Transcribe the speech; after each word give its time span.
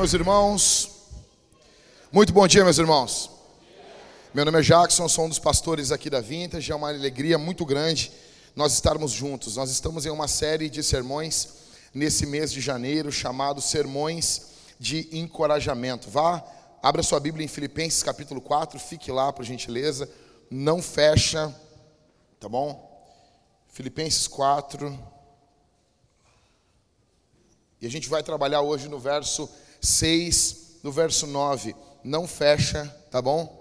meus 0.00 0.14
irmãos. 0.14 0.90
Muito 2.10 2.32
bom 2.32 2.48
dia, 2.48 2.64
meus 2.64 2.78
irmãos. 2.78 3.30
Meu 4.32 4.46
nome 4.46 4.58
é 4.58 4.62
Jackson, 4.62 5.06
sou 5.06 5.26
um 5.26 5.28
dos 5.28 5.38
pastores 5.38 5.92
aqui 5.92 6.08
da 6.08 6.22
Vintage. 6.22 6.72
É 6.72 6.74
uma 6.74 6.88
alegria 6.88 7.36
muito 7.36 7.66
grande 7.66 8.10
nós 8.56 8.72
estarmos 8.72 9.12
juntos. 9.12 9.56
Nós 9.56 9.70
estamos 9.70 10.06
em 10.06 10.08
uma 10.08 10.26
série 10.26 10.70
de 10.70 10.82
sermões 10.82 11.48
nesse 11.92 12.24
mês 12.24 12.50
de 12.50 12.62
janeiro 12.62 13.12
chamado 13.12 13.60
Sermões 13.60 14.52
de 14.78 15.06
Encorajamento. 15.12 16.08
Vá, 16.08 16.42
abra 16.82 17.02
sua 17.02 17.20
Bíblia 17.20 17.44
em 17.44 17.48
Filipenses 17.48 18.02
capítulo 18.02 18.40
4, 18.40 18.80
fique 18.80 19.12
lá, 19.12 19.30
por 19.30 19.44
gentileza. 19.44 20.10
Não 20.50 20.80
fecha, 20.80 21.54
tá 22.40 22.48
bom? 22.48 23.06
Filipenses 23.68 24.26
4. 24.26 24.98
E 27.82 27.86
a 27.86 27.90
gente 27.90 28.08
vai 28.08 28.22
trabalhar 28.22 28.62
hoje 28.62 28.88
no 28.88 28.98
verso 28.98 29.46
6, 29.80 30.78
no 30.82 30.92
verso 30.92 31.26
9. 31.26 31.74
Não 32.02 32.26
fecha, 32.26 32.86
tá 33.10 33.20
bom? 33.20 33.58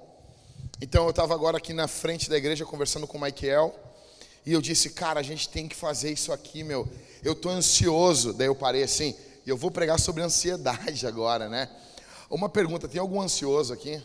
Então 0.82 1.04
eu 1.04 1.10
estava 1.10 1.34
agora 1.34 1.58
aqui 1.58 1.74
na 1.74 1.88
frente 1.88 2.30
da 2.30 2.38
igreja 2.38 2.66
conversando 2.66 3.06
com 3.06 3.18
o 3.18 3.22
Michael. 3.22 3.74
E 4.46 4.54
eu 4.54 4.62
disse, 4.62 4.92
cara, 4.92 5.20
a 5.20 5.24
gente 5.24 5.50
tem 5.50 5.68
que 5.68 5.76
fazer 5.76 6.12
isso 6.12 6.32
aqui, 6.32 6.64
meu. 6.64 6.88
Eu 7.24 7.34
estou 7.34 7.52
ansioso. 7.52 8.34
Daí 8.34 8.48
eu 8.48 8.56
parei 8.56 8.84
assim, 8.84 9.16
e 9.46 9.50
eu 9.50 9.58
vou 9.58 9.70
pregar 9.70 10.00
sobre 10.00 10.24
ansiedade 10.24 11.06
agora, 11.08 11.50
né? 11.50 11.70
Uma 12.30 12.48
pergunta: 12.48 12.88
tem 12.88 13.02
algum 13.02 13.22
ansioso 13.22 13.74
aqui? 13.74 14.02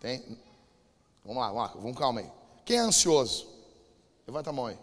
Tem? 0.00 0.22
Vamos 1.24 1.40
lá, 1.42 1.48
vamos 1.48 1.62
lá, 1.62 1.74
vamos 1.80 1.98
calma 1.98 2.20
aí. 2.20 2.30
Quem 2.64 2.76
é 2.76 2.80
ansioso? 2.80 3.46
Levanta 4.26 4.50
a 4.50 4.52
mão 4.52 4.66
aí. 4.66 4.78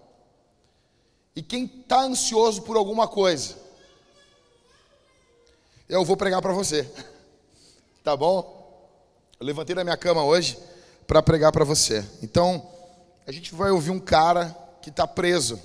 E 1.35 1.41
quem 1.41 1.65
está 1.65 2.01
ansioso 2.01 2.61
por 2.63 2.77
alguma 2.77 3.07
coisa? 3.07 3.55
Eu 5.91 6.05
vou 6.05 6.15
pregar 6.15 6.41
para 6.41 6.53
você. 6.53 6.89
Tá 8.03 8.17
bom? 8.17 8.89
Eu 9.39 9.45
levantei 9.45 9.75
da 9.75 9.83
minha 9.83 9.95
cama 9.95 10.23
hoje 10.23 10.57
para 11.05 11.21
pregar 11.21 11.51
para 11.51 11.63
você. 11.63 12.03
Então, 12.23 12.67
a 13.27 13.31
gente 13.31 13.53
vai 13.53 13.69
ouvir 13.69 13.91
um 13.91 13.99
cara 13.99 14.57
que 14.81 14.89
está 14.89 15.05
preso. 15.05 15.61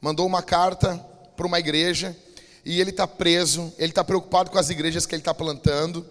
Mandou 0.00 0.26
uma 0.26 0.42
carta 0.42 0.98
para 1.36 1.46
uma 1.46 1.60
igreja 1.60 2.16
e 2.64 2.80
ele 2.80 2.90
está 2.90 3.06
preso. 3.06 3.72
Ele 3.78 3.92
está 3.92 4.02
preocupado 4.02 4.50
com 4.50 4.58
as 4.58 4.70
igrejas 4.70 5.06
que 5.06 5.14
ele 5.14 5.20
está 5.20 5.32
plantando. 5.32 6.04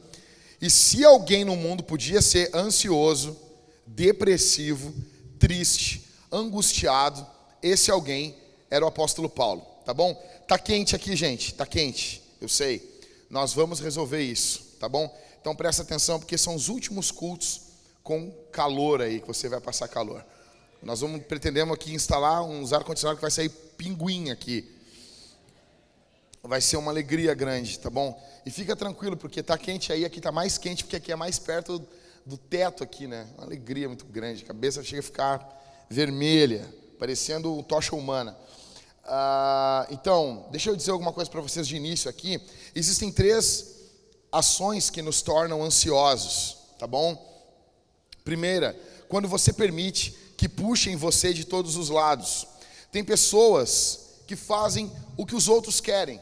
E 0.62 0.69
se 0.69 1.03
alguém 1.03 1.44
no 1.44 1.58
mundo 1.58 1.84
podia 1.84 2.22
ser 2.22 2.50
ansioso, 2.56 3.38
depressivo, 3.86 4.94
triste, 5.38 6.08
angustiado, 6.31 7.28
esse 7.62 7.92
alguém 7.92 8.38
era 8.69 8.86
o 8.86 8.88
apóstolo 8.88 9.28
Paulo. 9.30 9.64
Tá 9.84 9.94
bom? 9.94 10.14
Tá 10.47 10.58
quente 10.58 10.95
aqui, 10.95 11.14
gente. 11.14 11.53
Tá 11.53 11.66
quente. 11.66 12.22
Eu 12.39 12.47
sei. 12.47 12.91
Nós 13.31 13.53
vamos 13.53 13.79
resolver 13.79 14.21
isso, 14.21 14.75
tá 14.77 14.89
bom? 14.89 15.09
Então 15.39 15.55
presta 15.55 15.83
atenção, 15.83 16.19
porque 16.19 16.37
são 16.37 16.53
os 16.53 16.67
últimos 16.67 17.11
cultos 17.11 17.61
com 18.03 18.29
calor 18.51 19.01
aí, 19.01 19.21
que 19.21 19.27
você 19.27 19.47
vai 19.47 19.61
passar 19.61 19.88
calor. 19.88 20.21
Nós 20.83 20.99
vamos, 20.99 21.23
pretendemos 21.23 21.73
aqui 21.73 21.93
instalar 21.93 22.43
uns 22.43 22.73
ar-condicionado 22.73 23.15
que 23.15 23.21
vai 23.21 23.31
sair 23.31 23.47
pinguim 23.47 24.31
aqui. 24.31 24.69
Vai 26.43 26.59
ser 26.59 26.75
uma 26.75 26.91
alegria 26.91 27.33
grande, 27.33 27.79
tá 27.79 27.89
bom? 27.89 28.21
E 28.45 28.51
fica 28.51 28.75
tranquilo, 28.75 29.15
porque 29.15 29.41
tá 29.41 29.57
quente 29.57 29.93
aí, 29.93 30.03
aqui 30.03 30.19
tá 30.19 30.31
mais 30.31 30.57
quente, 30.57 30.83
porque 30.83 30.97
aqui 30.97 31.13
é 31.13 31.16
mais 31.16 31.39
perto 31.39 31.81
do 32.25 32.38
teto 32.38 32.83
aqui, 32.83 33.07
né? 33.07 33.29
Uma 33.38 33.45
alegria 33.45 33.88
muito 33.88 34.03
grande. 34.03 34.44
A 34.44 34.47
cabeça 34.47 34.83
chega 34.83 35.00
a 35.00 35.03
ficar 35.03 35.85
vermelha, 35.89 36.67
parecendo 37.00 37.63
tocha 37.63 37.95
humana. 37.95 38.38
Ah, 39.13 39.85
então, 39.89 40.45
deixa 40.51 40.69
eu 40.69 40.75
dizer 40.75 40.91
alguma 40.91 41.11
coisa 41.11 41.29
para 41.29 41.41
vocês 41.41 41.67
de 41.67 41.75
início 41.75 42.09
aqui. 42.09 42.41
Existem 42.73 43.11
três 43.11 43.75
ações 44.31 44.89
que 44.89 45.01
nos 45.01 45.22
tornam 45.22 45.61
ansiosos, 45.61 46.59
tá 46.79 46.88
bom? 46.88 47.21
Primeira, 48.23 48.73
quando 49.09 49.27
você 49.27 49.51
permite 49.51 50.16
que 50.38 50.47
puxem 50.47 50.95
você 50.95 51.33
de 51.33 51.44
todos 51.44 51.75
os 51.75 51.89
lados. 51.89 52.47
Tem 52.89 53.03
pessoas 53.03 54.21
que 54.25 54.38
fazem 54.38 54.89
o 55.17 55.25
que 55.25 55.35
os 55.35 55.50
outros 55.50 55.81
querem. 55.81 56.17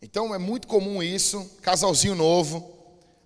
Então 0.00 0.32
é 0.32 0.38
muito 0.38 0.68
comum 0.68 1.02
isso, 1.02 1.50
casalzinho 1.62 2.14
novo, 2.14 2.78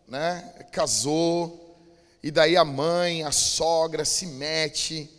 né? 0.09 0.41
Casou, 0.72 1.77
e 2.22 2.31
daí 2.31 2.56
a 2.56 2.65
mãe, 2.65 3.22
a 3.22 3.32
sogra 3.32 4.06
se 4.06 4.25
mete. 4.25 5.11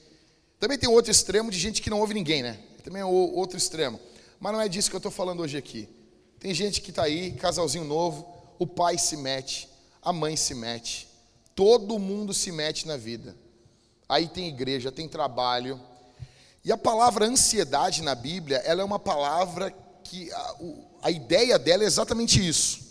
Também 0.60 0.76
tem 0.76 0.90
outro 0.90 1.12
extremo 1.12 1.52
de 1.52 1.60
gente 1.60 1.84
que 1.84 1.92
não 1.92 2.00
ouve 2.00 2.16
ninguém, 2.16 2.42
né? 2.42 2.58
Também 2.84 3.02
é 3.02 3.06
outro 3.06 3.58
extremo. 3.58 4.00
Mas 4.40 4.54
não 4.54 4.62
é 4.62 4.68
disso 4.68 4.90
que 4.90 4.96
eu 4.96 5.00
estou 5.00 5.12
falando 5.12 5.40
hoje 5.42 5.58
aqui. 5.58 5.88
Tem 6.40 6.54
gente 6.54 6.82
que 6.82 6.90
está 6.90 7.04
aí, 7.04 7.32
casalzinho 7.32 7.86
novo, 7.86 8.28
o 8.60 8.68
pai 8.68 8.98
se 8.98 9.16
mete, 9.16 9.70
a 10.02 10.12
mãe 10.12 10.36
se 10.36 10.54
mete, 10.54 11.08
todo 11.56 11.98
mundo 11.98 12.34
se 12.34 12.52
mete 12.52 12.86
na 12.86 12.98
vida. 12.98 13.36
Aí 14.10 14.28
tem 14.28 14.50
igreja, 14.50 14.92
tem 14.92 15.08
trabalho. 15.08 15.80
E 16.66 16.72
a 16.72 16.78
palavra 16.78 17.26
ansiedade 17.26 18.02
na 18.02 18.14
Bíblia, 18.14 18.58
ela 18.58 18.82
é 18.82 18.86
uma 18.86 19.00
palavra 19.00 19.74
que 20.04 20.30
a, 20.32 20.56
a 21.04 21.12
ideia 21.12 21.58
dela 21.58 21.84
é 21.84 21.88
exatamente 21.88 22.46
isso. 22.46 22.84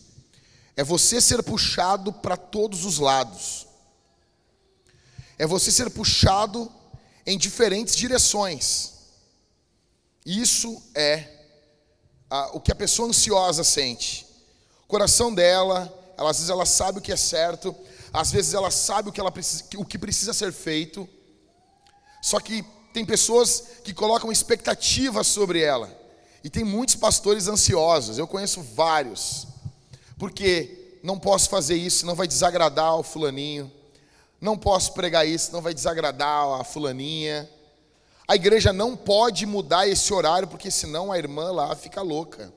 É 0.74 0.82
você 0.82 1.20
ser 1.20 1.42
puxado 1.42 2.12
para 2.12 2.36
todos 2.36 2.86
os 2.86 2.98
lados. 2.98 3.66
É 5.38 5.46
você 5.46 5.70
ser 5.70 5.90
puxado 5.90 6.72
em 7.26 7.36
diferentes 7.36 7.94
direções. 7.94 8.91
Isso 10.24 10.80
é 10.94 11.28
a, 12.30 12.56
o 12.56 12.60
que 12.60 12.72
a 12.72 12.74
pessoa 12.74 13.08
ansiosa 13.08 13.64
sente. 13.64 14.26
O 14.84 14.86
coração 14.86 15.34
dela, 15.34 15.92
ela, 16.16 16.30
às 16.30 16.36
vezes 16.36 16.50
ela 16.50 16.66
sabe 16.66 16.98
o 16.98 17.02
que 17.02 17.12
é 17.12 17.16
certo, 17.16 17.74
às 18.12 18.30
vezes 18.30 18.54
ela 18.54 18.70
sabe 18.70 19.08
o 19.08 19.12
que, 19.12 19.20
ela 19.20 19.32
precisa, 19.32 19.64
o 19.76 19.84
que 19.84 19.98
precisa 19.98 20.32
ser 20.32 20.52
feito, 20.52 21.08
só 22.22 22.38
que 22.38 22.64
tem 22.92 23.04
pessoas 23.04 23.64
que 23.82 23.92
colocam 23.92 24.30
expectativas 24.30 25.26
sobre 25.26 25.60
ela. 25.62 25.90
E 26.44 26.50
tem 26.50 26.64
muitos 26.64 26.94
pastores 26.94 27.48
ansiosos, 27.48 28.18
eu 28.18 28.26
conheço 28.26 28.62
vários, 28.62 29.46
porque 30.18 30.98
não 31.02 31.18
posso 31.18 31.48
fazer 31.48 31.76
isso, 31.76 32.06
não 32.06 32.14
vai 32.14 32.26
desagradar 32.26 32.96
o 32.96 33.02
fulaninho, 33.02 33.70
não 34.40 34.58
posso 34.58 34.92
pregar 34.92 35.26
isso, 35.26 35.52
não 35.52 35.60
vai 35.60 35.72
desagradar 35.72 36.60
a 36.60 36.64
fulaninha. 36.64 37.48
A 38.32 38.34
igreja 38.34 38.72
não 38.72 38.96
pode 38.96 39.44
mudar 39.44 39.86
esse 39.86 40.10
horário, 40.10 40.48
porque 40.48 40.70
senão 40.70 41.12
a 41.12 41.18
irmã 41.18 41.52
lá 41.52 41.76
fica 41.76 42.00
louca. 42.00 42.50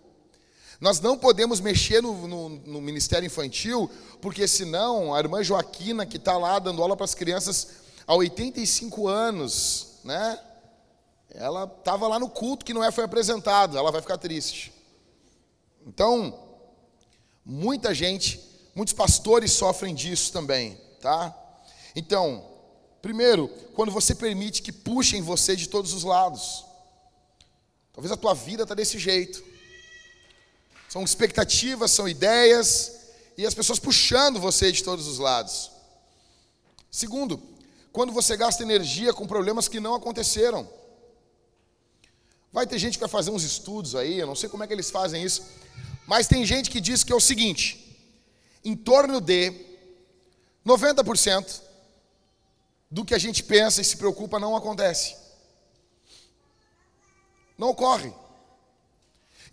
Nós 0.80 1.02
não 1.02 1.18
podemos 1.18 1.60
mexer 1.60 2.02
no, 2.02 2.26
no, 2.30 2.50
no 2.50 2.82
ministério 2.82 3.28
infantil, 3.28 3.92
porque 4.22 4.48
senão 4.48 5.14
a 5.14 5.20
irmã 5.20 5.44
Joaquina, 5.44 6.06
que 6.06 6.16
está 6.16 6.38
lá 6.38 6.60
dando 6.60 6.82
aula 6.82 6.96
para 6.96 7.04
as 7.04 7.14
crianças 7.14 7.68
há 8.08 8.16
85 8.16 9.06
anos, 9.06 10.00
né? 10.06 10.40
Ela 11.32 11.66
estava 11.66 12.08
lá 12.08 12.18
no 12.20 12.30
culto 12.30 12.64
que 12.64 12.74
não 12.74 12.82
é, 12.82 12.90
foi 12.90 13.04
apresentado, 13.04 13.78
ela 13.78 13.92
vai 13.92 14.00
ficar 14.00 14.18
triste. 14.18 14.72
Então, 15.86 16.40
muita 17.44 17.94
gente, 17.94 18.40
muitos 18.74 18.94
pastores 18.94 19.52
sofrem 19.52 19.94
disso 19.94 20.32
também, 20.32 20.80
tá? 21.02 21.38
Então, 21.94 22.55
Primeiro, 23.06 23.48
quando 23.76 23.92
você 23.92 24.16
permite 24.16 24.64
que 24.64 24.72
puxem 24.72 25.22
você 25.22 25.56
de 25.56 25.70
todos 25.70 25.94
os 25.94 26.04
lados. 26.04 26.66
Talvez 27.94 28.12
a 28.12 28.18
tua 28.18 28.34
vida 28.34 28.64
está 28.64 28.74
desse 28.74 28.98
jeito. 28.98 29.44
São 30.90 31.04
expectativas, 31.04 31.92
são 31.92 32.10
ideias, 32.10 32.94
e 33.38 33.46
as 33.46 33.54
pessoas 33.54 33.78
puxando 33.78 34.40
você 34.40 34.72
de 34.72 34.84
todos 34.84 35.06
os 35.06 35.20
lados. 35.20 35.70
Segundo, 36.90 37.40
quando 37.92 38.12
você 38.12 38.36
gasta 38.36 38.64
energia 38.64 39.14
com 39.14 39.28
problemas 39.28 39.68
que 39.68 39.80
não 39.80 39.94
aconteceram. 39.94 40.68
Vai 42.52 42.66
ter 42.66 42.80
gente 42.80 42.96
que 42.96 43.02
vai 43.02 43.10
fazer 43.10 43.30
uns 43.30 43.44
estudos 43.44 43.94
aí, 43.94 44.18
eu 44.18 44.26
não 44.26 44.36
sei 44.36 44.50
como 44.50 44.64
é 44.64 44.68
que 44.68 44.74
eles 44.74 44.90
fazem 44.90 45.24
isso, 45.24 45.44
mas 46.08 46.26
tem 46.26 46.44
gente 46.44 46.72
que 46.72 46.82
diz 46.82 47.04
que 47.04 47.14
é 47.14 47.16
o 47.16 47.22
seguinte: 47.22 48.04
em 48.64 48.76
torno 48.76 49.22
de 49.22 49.54
90% 50.66 51.65
do 52.90 53.04
que 53.04 53.14
a 53.14 53.18
gente 53.18 53.44
pensa 53.44 53.82
e 53.82 53.86
se 53.86 53.98
preocupa 53.98 54.40
não 54.40 54.56
acontece. 54.56 55.16
Não 57.58 57.70
ocorre. 57.70 58.14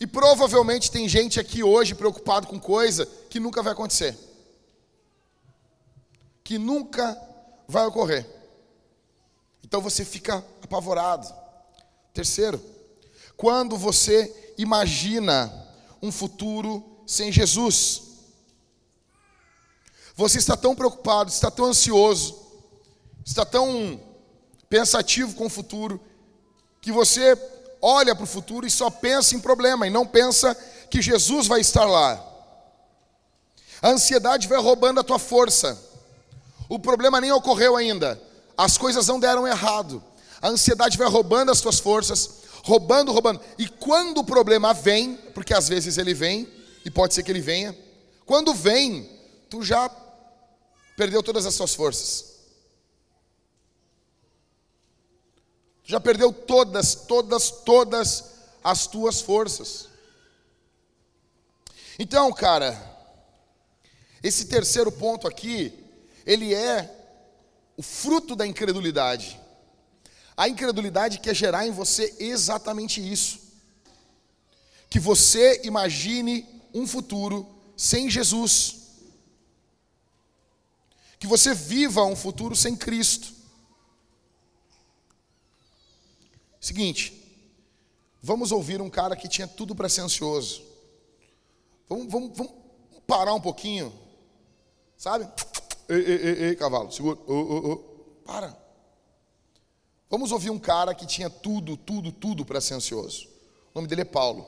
E 0.00 0.06
provavelmente 0.06 0.90
tem 0.90 1.08
gente 1.08 1.38
aqui 1.38 1.62
hoje 1.62 1.94
preocupado 1.94 2.46
com 2.46 2.58
coisa 2.58 3.06
que 3.30 3.38
nunca 3.38 3.62
vai 3.62 3.72
acontecer. 3.72 4.18
Que 6.42 6.58
nunca 6.58 7.16
vai 7.68 7.86
ocorrer. 7.86 8.28
Então 9.62 9.80
você 9.80 10.04
fica 10.04 10.44
apavorado. 10.62 11.32
Terceiro, 12.12 12.62
quando 13.36 13.78
você 13.78 14.52
imagina 14.58 15.50
um 16.02 16.10
futuro 16.10 16.84
sem 17.06 17.30
Jesus, 17.30 18.02
você 20.14 20.38
está 20.38 20.56
tão 20.56 20.74
preocupado, 20.74 21.30
está 21.30 21.50
tão 21.50 21.66
ansioso, 21.66 22.41
está 23.24 23.44
tão 23.44 24.00
pensativo 24.68 25.34
com 25.34 25.46
o 25.46 25.50
futuro, 25.50 26.00
que 26.80 26.90
você 26.90 27.38
olha 27.80 28.14
para 28.14 28.24
o 28.24 28.26
futuro 28.26 28.66
e 28.66 28.70
só 28.70 28.90
pensa 28.90 29.34
em 29.34 29.40
problema, 29.40 29.86
e 29.86 29.90
não 29.90 30.06
pensa 30.06 30.54
que 30.90 31.02
Jesus 31.02 31.46
vai 31.46 31.60
estar 31.60 31.84
lá. 31.84 32.24
A 33.80 33.90
ansiedade 33.90 34.46
vai 34.46 34.60
roubando 34.60 35.00
a 35.00 35.04
tua 35.04 35.18
força. 35.18 35.76
O 36.68 36.78
problema 36.78 37.20
nem 37.20 37.32
ocorreu 37.32 37.76
ainda. 37.76 38.20
As 38.56 38.78
coisas 38.78 39.08
não 39.08 39.18
deram 39.18 39.46
errado. 39.46 40.02
A 40.40 40.48
ansiedade 40.48 40.96
vai 40.96 41.08
roubando 41.08 41.50
as 41.50 41.60
tuas 41.60 41.80
forças, 41.80 42.42
roubando, 42.62 43.12
roubando. 43.12 43.40
E 43.58 43.66
quando 43.66 44.18
o 44.18 44.24
problema 44.24 44.72
vem, 44.72 45.16
porque 45.34 45.52
às 45.52 45.68
vezes 45.68 45.98
ele 45.98 46.14
vem, 46.14 46.48
e 46.84 46.90
pode 46.90 47.14
ser 47.14 47.22
que 47.22 47.30
ele 47.30 47.40
venha, 47.40 47.76
quando 48.24 48.54
vem, 48.54 49.08
tu 49.50 49.62
já 49.62 49.90
perdeu 50.96 51.22
todas 51.22 51.44
as 51.44 51.54
suas 51.54 51.74
forças. 51.74 52.31
Tu 55.84 55.90
já 55.90 56.00
perdeu 56.00 56.32
todas, 56.32 56.94
todas, 56.94 57.50
todas 57.50 58.24
as 58.62 58.86
tuas 58.86 59.20
forças. 59.20 59.88
Então, 61.98 62.32
cara, 62.32 62.90
esse 64.22 64.46
terceiro 64.46 64.90
ponto 64.90 65.26
aqui, 65.26 65.72
ele 66.24 66.54
é 66.54 66.90
o 67.76 67.82
fruto 67.82 68.36
da 68.36 68.46
incredulidade. 68.46 69.40
A 70.36 70.48
incredulidade 70.48 71.18
quer 71.18 71.34
gerar 71.34 71.66
em 71.66 71.70
você 71.70 72.14
exatamente 72.18 73.00
isso. 73.00 73.40
Que 74.88 75.00
você 75.00 75.60
imagine 75.64 76.46
um 76.72 76.86
futuro 76.86 77.46
sem 77.76 78.08
Jesus. 78.08 78.76
Que 81.18 81.26
você 81.26 81.54
viva 81.54 82.04
um 82.04 82.16
futuro 82.16 82.54
sem 82.54 82.76
Cristo. 82.76 83.41
Seguinte, 86.62 87.12
vamos 88.22 88.52
ouvir 88.52 88.80
um 88.80 88.88
cara 88.88 89.16
que 89.16 89.26
tinha 89.26 89.48
tudo 89.48 89.74
para 89.74 89.88
ser 89.88 90.02
ansioso. 90.02 90.62
Vamos, 91.88 92.06
vamos, 92.06 92.38
vamos 92.38 92.52
parar 93.04 93.34
um 93.34 93.40
pouquinho, 93.40 93.92
sabe? 94.96 95.28
Ei, 95.88 95.96
ei, 95.96 96.16
ei, 96.16 96.44
ei 96.44 96.56
cavalo, 96.56 96.92
segura. 96.92 97.18
Oh, 97.26 97.34
oh, 97.34 97.72
oh. 97.72 97.76
Para. 98.24 98.56
Vamos 100.08 100.30
ouvir 100.30 100.50
um 100.50 100.58
cara 100.58 100.94
que 100.94 101.04
tinha 101.04 101.28
tudo, 101.28 101.76
tudo, 101.76 102.12
tudo 102.12 102.44
para 102.44 102.60
ser 102.60 102.74
ansioso. 102.74 103.26
O 103.74 103.78
nome 103.78 103.88
dele 103.88 104.02
é 104.02 104.04
Paulo. 104.04 104.46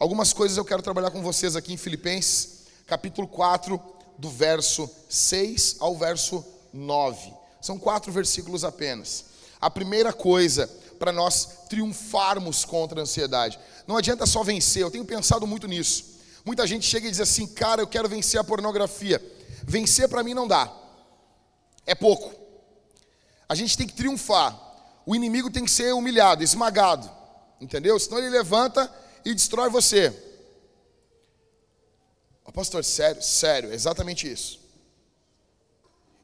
Algumas 0.00 0.32
coisas 0.32 0.58
eu 0.58 0.64
quero 0.64 0.82
trabalhar 0.82 1.12
com 1.12 1.22
vocês 1.22 1.54
aqui 1.54 1.72
em 1.72 1.76
Filipenses, 1.76 2.66
capítulo 2.88 3.28
4, 3.28 3.80
do 4.18 4.28
verso 4.28 4.90
6 5.08 5.76
ao 5.78 5.96
verso 5.96 6.44
9. 6.72 7.32
São 7.60 7.78
quatro 7.78 8.10
versículos 8.10 8.64
apenas. 8.64 9.26
A 9.60 9.70
primeira 9.70 10.12
coisa 10.12 10.68
para 11.00 11.10
nós 11.10 11.64
triunfarmos 11.68 12.64
contra 12.64 13.00
a 13.00 13.02
ansiedade. 13.02 13.58
Não 13.88 13.96
adianta 13.96 14.24
só 14.24 14.44
vencer, 14.44 14.82
eu 14.82 14.90
tenho 14.92 15.04
pensado 15.04 15.48
muito 15.48 15.66
nisso. 15.66 16.20
Muita 16.44 16.64
gente 16.64 16.86
chega 16.86 17.08
e 17.08 17.10
diz 17.10 17.20
assim, 17.20 17.48
cara, 17.48 17.82
eu 17.82 17.88
quero 17.88 18.08
vencer 18.08 18.38
a 18.38 18.44
pornografia. 18.44 19.20
Vencer 19.64 20.08
para 20.08 20.22
mim 20.22 20.34
não 20.34 20.46
dá, 20.46 20.72
é 21.84 21.96
pouco. 21.96 22.32
A 23.48 23.56
gente 23.56 23.76
tem 23.76 23.86
que 23.88 23.94
triunfar 23.94 24.70
o 25.10 25.14
inimigo 25.16 25.50
tem 25.50 25.64
que 25.64 25.70
ser 25.70 25.92
humilhado, 25.92 26.42
esmagado, 26.42 27.10
entendeu? 27.60 27.98
Senão 27.98 28.18
ele 28.18 28.28
levanta 28.28 28.88
e 29.24 29.34
destrói 29.34 29.68
você. 29.68 30.14
Pastor, 32.52 32.84
sério, 32.84 33.22
sério, 33.22 33.72
é 33.72 33.74
exatamente 33.74 34.30
isso. 34.30 34.60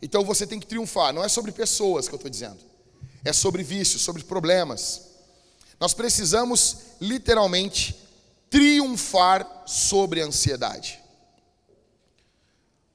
Então 0.03 0.25
você 0.25 0.47
tem 0.47 0.61
que 0.61 0.67
triunfar, 0.67 1.13
não 1.13 1.25
é 1.25 1.29
sobre 1.29 1.51
pessoas 1.53 2.07
que 2.09 2.15
eu 2.15 2.17
estou 2.17 2.31
dizendo, 2.31 2.59
é 3.29 3.33
sobre 3.33 3.63
vícios, 3.63 4.03
sobre 4.03 4.23
problemas. 4.23 5.03
Nós 5.81 5.93
precisamos 5.93 6.77
literalmente 7.01 7.97
triunfar 8.49 9.65
sobre 9.67 10.23
a 10.23 10.27
ansiedade. 10.27 11.01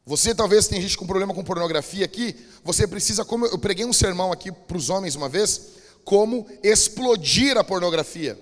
Você 0.05 0.33
talvez 0.33 0.67
tenha 0.67 0.81
gente 0.81 0.97
com 0.97 1.05
problema 1.05 1.33
com 1.33 1.43
pornografia 1.43 2.05
aqui, 2.05 2.35
você 2.63 2.87
precisa, 2.87 3.23
como 3.23 3.45
eu 3.45 3.59
preguei 3.59 3.85
um 3.85 3.93
sermão 3.93 4.31
aqui 4.31 4.51
para 4.51 4.77
os 4.77 4.89
homens 4.89 5.15
uma 5.15 5.29
vez, 5.29 5.61
como 6.03 6.47
explodir 6.63 7.57
a 7.57 7.63
pornografia. 7.63 8.39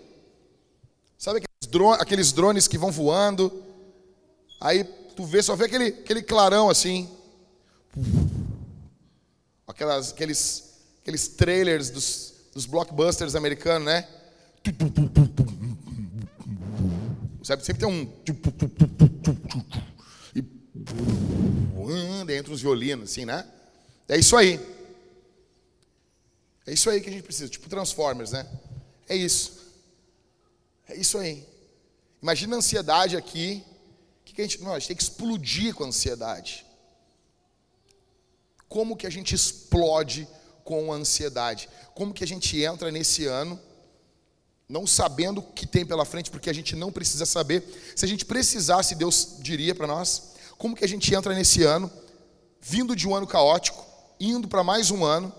Sabe 1.17 1.39
aqueles 1.39 1.99
aqueles 1.99 2.31
drones 2.31 2.67
que 2.67 2.77
vão 2.77 2.91
voando? 2.91 3.63
Aí 4.61 4.83
tu 5.15 5.25
vê, 5.25 5.43
só 5.43 5.55
vê 5.55 5.65
aquele, 5.65 5.87
aquele 5.87 6.21
clarão 6.21 6.69
assim. 6.69 7.09
Aquelas, 9.67 10.11
aqueles, 10.11 10.68
aqueles 11.09 11.27
trailers 11.27 11.89
dos, 11.89 12.33
dos 12.53 12.65
blockbusters 12.67 13.33
americanos, 13.33 13.87
né? 13.87 14.07
Sabe, 17.43 17.65
sempre 17.65 17.79
tem 17.79 17.89
um. 17.89 18.13
E 20.35 22.25
dentro 22.25 22.53
uns 22.53 22.61
violinos, 22.61 23.09
assim, 23.09 23.25
né? 23.25 23.43
É 24.07 24.17
isso 24.17 24.37
aí. 24.37 24.59
É 26.67 26.73
isso 26.73 26.87
aí 26.89 27.01
que 27.01 27.09
a 27.09 27.11
gente 27.11 27.23
precisa, 27.23 27.49
tipo 27.49 27.67
Transformers, 27.67 28.31
né? 28.31 28.47
É 29.07 29.15
isso. 29.15 29.57
É 30.87 30.95
isso 30.95 31.17
aí. 31.17 31.43
Imagina 32.21 32.55
a 32.55 32.59
ansiedade 32.59 33.17
aqui. 33.17 33.63
Que, 34.23 34.33
que 34.35 34.41
a 34.41 34.43
gente. 34.43 34.61
Não, 34.61 34.73
a 34.73 34.79
gente 34.79 34.89
tem 34.89 34.97
que 34.97 35.01
explodir 35.01 35.73
com 35.73 35.83
a 35.83 35.87
ansiedade. 35.87 36.63
Como 38.67 38.95
que 38.95 39.07
a 39.07 39.09
gente 39.09 39.33
explode 39.33 40.27
com 40.69 40.93
ansiedade? 40.93 41.67
Como 41.95 42.13
que 42.13 42.23
a 42.23 42.27
gente 42.27 42.61
entra 42.61 42.91
nesse 42.91 43.25
ano 43.25 43.59
não 44.67 44.85
sabendo 44.85 45.39
o 45.39 45.41
que 45.41 45.65
tem 45.65 45.83
pela 45.83 46.05
frente, 46.05 46.29
porque 46.29 46.47
a 46.47 46.53
gente 46.53 46.75
não 46.75 46.91
precisa 46.91 47.25
saber. 47.25 47.63
Se 47.95 48.05
a 48.05 48.07
gente 48.07 48.23
precisasse, 48.23 48.93
Deus 48.93 49.37
diria 49.39 49.73
para 49.73 49.87
nós, 49.87 50.33
como 50.59 50.75
que 50.75 50.85
a 50.85 50.87
gente 50.87 51.11
entra 51.11 51.33
nesse 51.33 51.63
ano, 51.63 51.91
vindo 52.61 52.95
de 52.95 53.07
um 53.07 53.15
ano 53.15 53.25
caótico, 53.25 53.83
indo 54.19 54.47
para 54.47 54.63
mais 54.63 54.91
um 54.91 55.03
ano, 55.03 55.33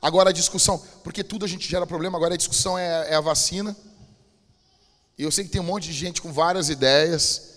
Agora 0.00 0.30
a 0.30 0.32
discussão, 0.32 0.80
porque 1.02 1.24
tudo 1.24 1.44
a 1.44 1.48
gente 1.48 1.68
gera 1.68 1.86
problema, 1.86 2.16
agora 2.16 2.34
a 2.34 2.36
discussão 2.36 2.78
é, 2.78 3.10
é 3.10 3.14
a 3.16 3.20
vacina. 3.20 3.76
E 5.18 5.24
eu 5.24 5.32
sei 5.32 5.44
que 5.44 5.50
tem 5.50 5.60
um 5.60 5.64
monte 5.64 5.86
de 5.86 5.94
gente 5.94 6.22
com 6.22 6.32
várias 6.32 6.68
ideias. 6.68 7.54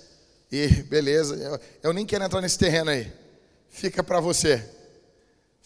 E 0.51 0.67
beleza, 0.83 1.35
eu, 1.35 1.59
eu 1.83 1.93
nem 1.93 2.07
quero 2.07 2.23
entrar 2.23 2.41
nesse 2.41 2.57
terreno 2.57 2.89
aí. 2.89 3.11
Fica 3.69 4.03
para 4.03 4.19
você. 4.19 4.67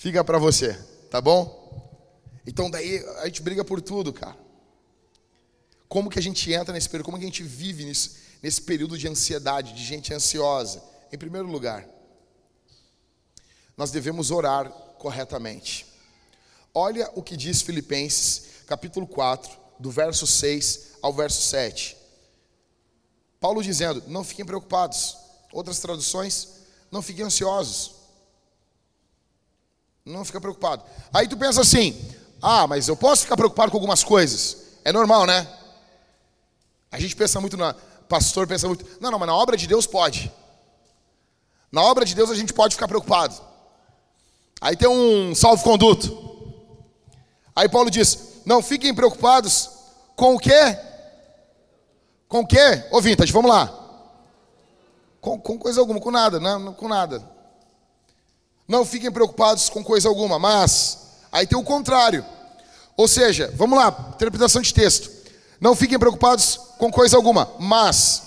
Fica 0.04 0.22
para 0.22 0.38
você, 0.38 0.74
tá 1.10 1.22
bom? 1.22 2.38
Então 2.46 2.70
daí 2.70 2.98
a 3.20 3.26
gente 3.28 3.42
briga 3.42 3.64
por 3.64 3.82
tudo, 3.82 4.12
cara. 4.12 4.36
Como 5.88 6.10
que 6.10 6.20
a 6.20 6.22
gente 6.22 6.52
entra 6.52 6.74
nesse 6.74 6.90
período? 6.90 7.06
Como 7.06 7.18
que 7.18 7.24
a 7.24 7.28
gente 7.28 7.42
vive 7.42 7.86
nesse, 7.86 8.18
nesse 8.42 8.62
período 8.64 8.98
de 8.98 9.08
ansiedade, 9.08 9.72
de 9.72 9.82
gente 9.82 10.14
ansiosa? 10.14 10.84
Em 11.10 11.18
primeiro 11.18 11.48
lugar, 11.48 11.88
nós 13.78 13.92
devemos 13.92 14.30
orar 14.30 14.70
corretamente. 15.00 15.86
Olha 16.74 17.10
o 17.16 17.24
que 17.24 17.38
diz 17.38 17.62
Filipenses, 17.62 18.66
capítulo 18.68 19.08
4, 19.08 19.58
do 19.80 19.90
verso 19.90 20.28
6 20.28 20.98
ao 21.02 21.14
verso 21.14 21.42
7. 21.44 21.96
Paulo 23.40 23.64
dizendo: 23.64 24.04
Não 24.08 24.26
fiquem 24.26 24.44
preocupados. 24.44 25.16
Outras 25.54 25.80
traduções: 25.80 26.50
Não 26.92 27.02
fiquem 27.02 27.24
ansiosos. 27.24 28.03
Não 30.06 30.26
fica 30.26 30.42
preocupado. 30.42 30.84
Aí 31.14 31.28
tu 31.28 31.38
pensa 31.38 31.62
assim: 31.62 31.98
Ah, 32.42 32.68
mas 32.68 32.88
eu 32.88 32.96
posso 32.96 33.24
ficar 33.24 33.38
preocupado 33.38 33.72
com 33.72 33.78
algumas 33.78 34.04
coisas. 34.04 34.58
É 34.84 34.92
normal, 34.92 35.26
né? 35.26 35.48
A 36.92 37.00
gente 37.00 37.16
pensa 37.16 37.40
muito 37.40 37.56
na. 37.56 37.74
Pastor 38.10 38.46
pensa 38.46 38.68
muito. 38.68 38.86
Não, 39.00 39.10
não, 39.10 39.18
mas 39.18 39.28
na 39.28 39.36
obra 39.36 39.56
de 39.56 39.66
Deus 39.66 39.88
pode. 39.88 40.32
Na 41.72 41.82
obra 41.82 42.06
de 42.06 42.14
Deus 42.14 42.30
a 42.30 42.36
gente 42.36 42.54
pode 42.54 42.76
ficar 42.76 42.88
preocupado. 42.88 43.34
Aí 44.60 44.76
tem 44.76 44.88
um 44.88 45.34
salvo-conduto. 45.34 46.54
Aí 47.56 47.70
Paulo 47.70 47.90
diz: 47.90 48.42
Não 48.46 48.62
fiquem 48.62 48.94
preocupados 48.94 49.70
com 50.16 50.36
o 50.36 50.40
quê? 50.40 50.78
Com 52.28 52.42
o 52.42 52.48
quê? 52.48 52.86
Ô 52.92 53.00
Vintage, 53.00 53.32
vamos 53.32 53.50
lá. 53.50 53.80
Com, 55.22 55.40
com 55.40 55.58
coisa 55.58 55.80
alguma, 55.80 56.02
com 56.02 56.12
nada, 56.12 56.40
não, 56.42 56.74
com 56.74 56.90
nada. 56.90 57.33
Não 58.68 58.86
fiquem 58.86 59.12
preocupados 59.12 59.70
com 59.70 59.84
coisa 59.84 60.08
alguma, 60.08 60.40
mas 60.40 60.98
aí 61.32 61.46
tem 61.46 61.58
o 61.58 61.64
contrário. 61.64 62.26
Ou 62.96 63.08
seja, 63.08 63.52
vamos 63.56 63.78
lá, 63.78 64.12
interpretação 64.16 64.62
de 64.62 64.74
texto. 64.74 65.12
Não 65.60 65.76
fiquem 65.76 66.00
preocupados 66.00 66.58
com 66.78 66.92
coisa 66.92 67.16
alguma, 67.16 67.52
mas. 67.60 68.24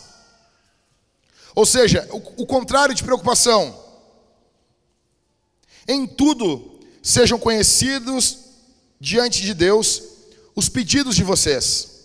Ou 1.55 1.65
seja, 1.65 2.07
o, 2.11 2.43
o 2.43 2.47
contrário 2.47 2.95
de 2.95 3.03
preocupação. 3.03 3.85
Em 5.89 6.07
tudo 6.07 6.81
sejam 7.03 7.39
conhecidos 7.39 8.39
diante 9.01 9.43
de 9.43 9.55
Deus 9.55 10.03
os 10.55 10.69
pedidos 10.69 11.15
de 11.15 11.23
vocês. 11.23 11.97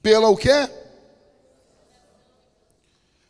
Pela 0.00 0.28
o 0.28 0.36
quê? 0.36 0.70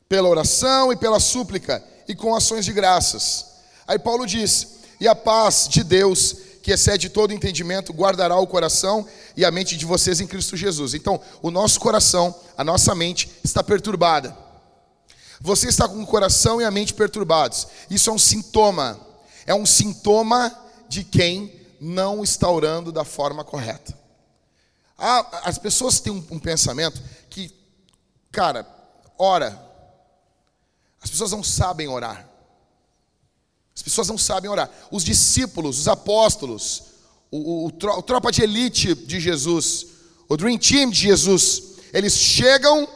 Pela 0.08 0.28
oração 0.28 0.92
e 0.92 0.97
pela 0.97 1.18
súplica 1.18 1.85
e 2.09 2.17
com 2.17 2.35
ações 2.35 2.65
de 2.65 2.73
graças. 2.73 3.47
Aí 3.87 3.99
Paulo 3.99 4.27
diz: 4.27 4.79
"E 4.99 5.07
a 5.07 5.15
paz 5.15 5.69
de 5.69 5.85
Deus, 5.85 6.35
que 6.62 6.73
excede 6.73 7.09
todo 7.09 7.33
entendimento, 7.33 7.93
guardará 7.93 8.37
o 8.37 8.47
coração 8.47 9.07
e 9.37 9.45
a 9.45 9.50
mente 9.50 9.77
de 9.77 9.87
vocês 9.87 10.21
em 10.21 10.27
Cristo 10.27 10.57
Jesus". 10.57 10.95
Então, 10.95 11.21
o 11.43 11.50
nosso 11.50 11.79
coração, 11.79 12.35
a 12.57 12.65
nossa 12.65 12.95
mente 12.95 13.31
está 13.45 13.62
perturbada. 13.62 14.37
Você 15.41 15.69
está 15.69 15.87
com 15.87 16.03
o 16.03 16.07
coração 16.07 16.61
e 16.61 16.65
a 16.65 16.71
mente 16.71 16.95
perturbados. 16.95 17.69
Isso 17.88 18.11
é 18.11 18.12
um 18.12 18.19
sintoma. 18.19 18.99
É 19.47 19.55
um 19.55 19.65
sintoma 19.65 20.53
de 20.88 21.05
quem 21.05 21.53
não 21.81 22.25
está 22.25 22.50
orando 22.50 22.91
da 22.91 23.05
forma 23.05 23.45
correta. 23.45 23.97
Ah, 24.97 25.43
as 25.45 25.59
pessoas 25.59 26.00
têm 26.00 26.12
um, 26.12 26.27
um 26.31 26.38
pensamento 26.38 27.00
que, 27.31 27.55
cara, 28.33 28.67
ora. 29.17 29.68
As 31.00 31.11
pessoas 31.11 31.31
não 31.33 31.43
sabem 31.43 31.88
orar. 31.88 32.28
As 33.75 33.83
pessoas 33.83 34.09
não 34.09 34.19
sabem 34.19 34.50
orar. 34.50 34.71
Os 34.90 35.05
discípulos, 35.05 35.78
os 35.78 35.88
apóstolos, 35.88 36.83
o, 37.31 37.67
o, 37.67 37.67
o 37.67 38.02
tropa 38.02 38.33
de 38.33 38.43
elite 38.43 38.95
de 38.95 39.21
Jesus, 39.21 39.87
o 40.28 40.37
Dream 40.37 40.59
Team 40.59 40.90
de 40.90 40.99
Jesus, 40.99 41.62
eles 41.93 42.17
chegam, 42.17 42.88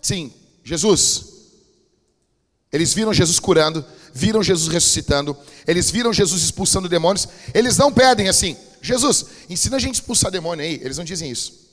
sim, 0.00 0.32
Jesus. 0.64 1.24
Eles 2.72 2.94
viram 2.94 3.12
Jesus 3.12 3.38
curando, 3.38 3.84
viram 4.14 4.42
Jesus 4.42 4.72
ressuscitando, 4.72 5.36
eles 5.66 5.90
viram 5.90 6.12
Jesus 6.12 6.42
expulsando 6.42 6.88
demônios. 6.88 7.28
Eles 7.52 7.76
não 7.76 7.92
pedem 7.92 8.28
assim, 8.28 8.56
Jesus, 8.80 9.26
ensina 9.48 9.76
a 9.76 9.80
gente 9.80 9.96
a 9.96 9.98
expulsar 9.98 10.30
demônio 10.30 10.64
aí. 10.64 10.80
Eles 10.82 10.96
não 10.96 11.04
dizem 11.04 11.30
isso. 11.30 11.68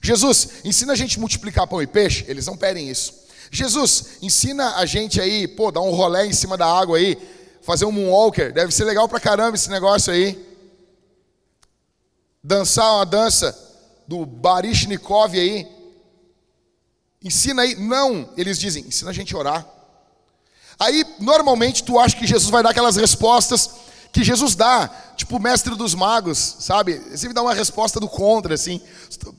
Jesus, 0.00 0.48
ensina 0.64 0.92
a 0.92 0.96
gente 0.96 1.16
a 1.18 1.20
multiplicar 1.20 1.66
pão 1.66 1.82
e 1.82 1.86
peixe. 1.86 2.24
Eles 2.28 2.46
não 2.46 2.56
pedem 2.56 2.88
isso. 2.88 3.12
Jesus, 3.50 4.18
ensina 4.22 4.76
a 4.76 4.86
gente 4.86 5.20
aí, 5.20 5.48
pô, 5.48 5.70
dar 5.70 5.80
um 5.80 5.90
rolé 5.90 6.26
em 6.26 6.32
cima 6.32 6.56
da 6.56 6.66
água 6.66 6.98
aí 6.98 7.16
fazer 7.68 7.84
um 7.84 7.92
moonwalker, 7.92 8.50
deve 8.50 8.72
ser 8.72 8.84
legal 8.84 9.06
pra 9.06 9.20
caramba 9.20 9.54
esse 9.54 9.68
negócio 9.68 10.10
aí. 10.10 10.42
Dançar 12.42 12.94
uma 12.94 13.04
dança 13.04 13.54
do 14.06 14.24
Barishnikov 14.24 15.38
aí. 15.38 15.68
Ensina 17.22 17.60
aí. 17.60 17.74
Não, 17.74 18.32
eles 18.38 18.58
dizem, 18.58 18.86
ensina 18.86 19.10
a 19.10 19.12
gente 19.12 19.34
a 19.34 19.38
orar. 19.38 19.66
Aí, 20.78 21.04
normalmente, 21.20 21.84
tu 21.84 21.98
acha 21.98 22.16
que 22.16 22.26
Jesus 22.26 22.48
vai 22.48 22.62
dar 22.62 22.70
aquelas 22.70 22.96
respostas 22.96 23.68
que 24.10 24.24
Jesus 24.24 24.54
dá, 24.54 24.88
tipo 25.14 25.36
o 25.36 25.40
mestre 25.40 25.74
dos 25.74 25.94
magos, 25.94 26.56
sabe? 26.60 26.98
Sempre 27.18 27.34
dá 27.34 27.42
uma 27.42 27.52
resposta 27.52 28.00
do 28.00 28.08
contra, 28.08 28.54
assim. 28.54 28.80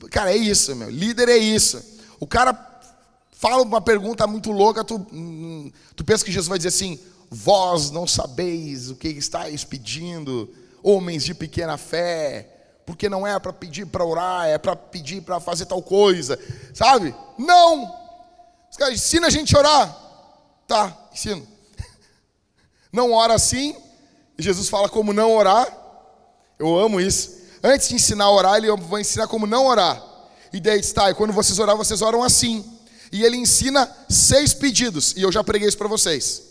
Cara, 0.08 0.30
é 0.30 0.36
isso, 0.36 0.76
meu. 0.76 0.88
Líder 0.88 1.28
é 1.28 1.36
isso. 1.36 1.82
O 2.20 2.28
cara 2.28 2.52
fala 3.40 3.62
uma 3.62 3.80
pergunta 3.80 4.26
muito 4.26 4.52
louca, 4.52 4.84
tu, 4.84 4.96
hum, 5.10 5.72
tu 5.96 6.04
pensa 6.04 6.22
que 6.22 6.30
Jesus 6.30 6.46
vai 6.46 6.58
dizer 6.58 6.68
assim: 6.68 7.00
Vós 7.30 7.90
não 7.90 8.06
sabeis 8.06 8.90
o 8.90 8.94
que 8.94 9.08
estáis 9.08 9.64
pedindo, 9.64 10.52
homens 10.82 11.24
de 11.24 11.32
pequena 11.32 11.78
fé, 11.78 12.46
porque 12.84 13.08
não 13.08 13.26
é 13.26 13.38
para 13.38 13.52
pedir 13.52 13.86
para 13.86 14.04
orar, 14.04 14.46
é 14.46 14.58
para 14.58 14.76
pedir 14.76 15.22
para 15.22 15.40
fazer 15.40 15.64
tal 15.64 15.82
coisa, 15.82 16.38
sabe? 16.74 17.14
Não! 17.38 17.98
Os 18.70 18.76
caras 18.76 18.94
ensina 18.94 19.28
a 19.28 19.30
gente 19.30 19.56
a 19.56 19.58
orar. 19.58 19.98
Tá, 20.68 21.08
ensino. 21.12 21.44
Não 22.92 23.12
ora 23.12 23.34
assim. 23.34 23.74
Jesus 24.38 24.68
fala 24.68 24.88
como 24.88 25.12
não 25.12 25.34
orar. 25.34 25.66
Eu 26.58 26.78
amo 26.78 27.00
isso. 27.00 27.40
Antes 27.62 27.88
de 27.88 27.96
ensinar 27.96 28.24
a 28.24 28.30
orar, 28.30 28.56
ele 28.56 28.74
vai 28.76 29.00
ensinar 29.02 29.26
como 29.26 29.46
não 29.46 29.66
orar. 29.66 30.02
E 30.52 30.60
daí 30.60 30.80
está, 30.80 31.10
e 31.10 31.14
quando 31.14 31.32
vocês 31.32 31.58
orar, 31.58 31.76
vocês 31.76 32.00
oram 32.00 32.22
assim. 32.22 32.79
E 33.12 33.24
ele 33.24 33.36
ensina 33.36 33.90
seis 34.08 34.54
pedidos, 34.54 35.14
e 35.16 35.22
eu 35.22 35.32
já 35.32 35.42
preguei 35.42 35.68
isso 35.68 35.78
para 35.78 35.88
vocês. 35.88 36.42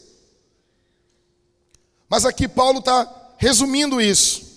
Mas 2.10 2.26
aqui 2.26 2.48
Paulo 2.48 2.80
está 2.80 3.34
resumindo 3.38 4.02
isso. 4.02 4.50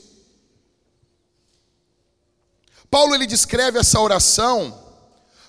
Paulo 2.91 3.15
ele 3.15 3.27
descreve 3.27 3.79
essa 3.79 4.01
oração 4.01 4.79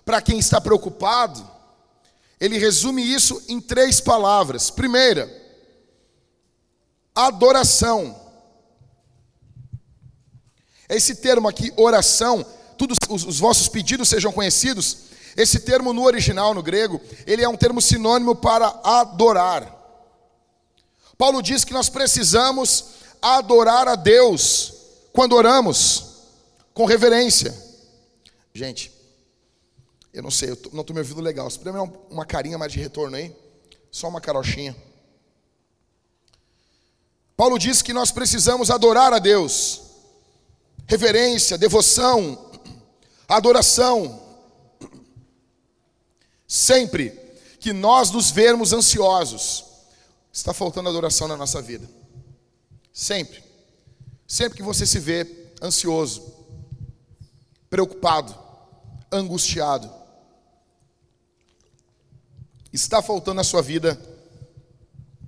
para 0.06 0.22
quem 0.22 0.38
está 0.38 0.62
preocupado. 0.62 1.50
Ele 2.40 2.58
resume 2.58 3.02
isso 3.02 3.42
em 3.48 3.60
três 3.60 4.00
palavras. 4.00 4.70
Primeira, 4.70 5.30
adoração. 7.16 8.22
Esse 10.90 11.16
termo 11.16 11.48
aqui, 11.48 11.74
oração, 11.78 12.46
todos 12.78 12.98
os, 13.10 13.26
os 13.26 13.40
vossos 13.40 13.68
pedidos 13.68 14.10
sejam 14.10 14.32
conhecidos. 14.32 15.13
Esse 15.36 15.60
termo 15.60 15.94
no 15.94 16.04
original, 16.04 16.54
no 16.54 16.62
grego, 16.62 17.02
ele 17.26 17.44
é 17.44 17.50
um 17.50 17.58
termo 17.58 17.82
sinônimo 17.82 18.36
para 18.36 18.68
adorar. 18.84 19.82
Paulo 21.18 21.42
diz 21.42 21.64
que 21.64 21.74
nós 21.74 21.90
precisamos 21.90 22.86
adorar 23.22 23.88
a 23.88 23.96
Deus 23.96 24.74
quando 25.12 25.34
oramos 25.34 26.14
com 26.74 26.86
reverência. 26.86 27.56
Gente, 28.54 28.92
eu 30.14 30.22
não 30.22 30.32
sei, 30.32 30.52
eu 30.52 30.58
não 30.72 30.82
estou 30.82 30.94
me 30.94 31.00
ouvindo 31.00 31.22
legal. 31.22 31.50
Se 31.50 31.58
puder 31.58 31.74
me 31.74 31.80
dar 31.80 31.92
uma 32.10 32.26
carinha 32.26 32.58
mais 32.58 32.72
de 32.72 32.80
retorno 32.80 33.16
aí, 33.16 33.36
só 33.92 34.08
uma 34.08 34.22
carochinha. 34.22 34.76
Paulo 37.36 37.58
diz 37.58 37.82
que 37.82 37.94
nós 37.94 38.12
precisamos 38.12 38.70
adorar 38.70 39.12
a 39.14 39.20
Deus. 39.20 39.82
Reverência, 40.88 41.58
devoção, 41.58 42.52
adoração. 43.28 44.23
Sempre 46.54 47.10
que 47.60 47.74
nós 47.74 48.12
nos 48.12 48.30
vermos 48.30 48.74
ansiosos, 48.74 49.66
está 50.32 50.54
faltando 50.54 50.88
adoração 50.88 51.28
na 51.28 51.36
nossa 51.36 51.60
vida. 51.64 51.90
Sempre. 52.94 53.44
Sempre 54.28 54.58
que 54.58 54.64
você 54.64 54.86
se 54.86 55.00
vê 55.00 55.50
ansioso, 55.60 56.32
preocupado, 57.72 58.38
angustiado, 59.12 59.92
está 62.72 63.02
faltando 63.02 63.38
na 63.38 63.44
sua 63.44 63.64
vida 63.64 64.00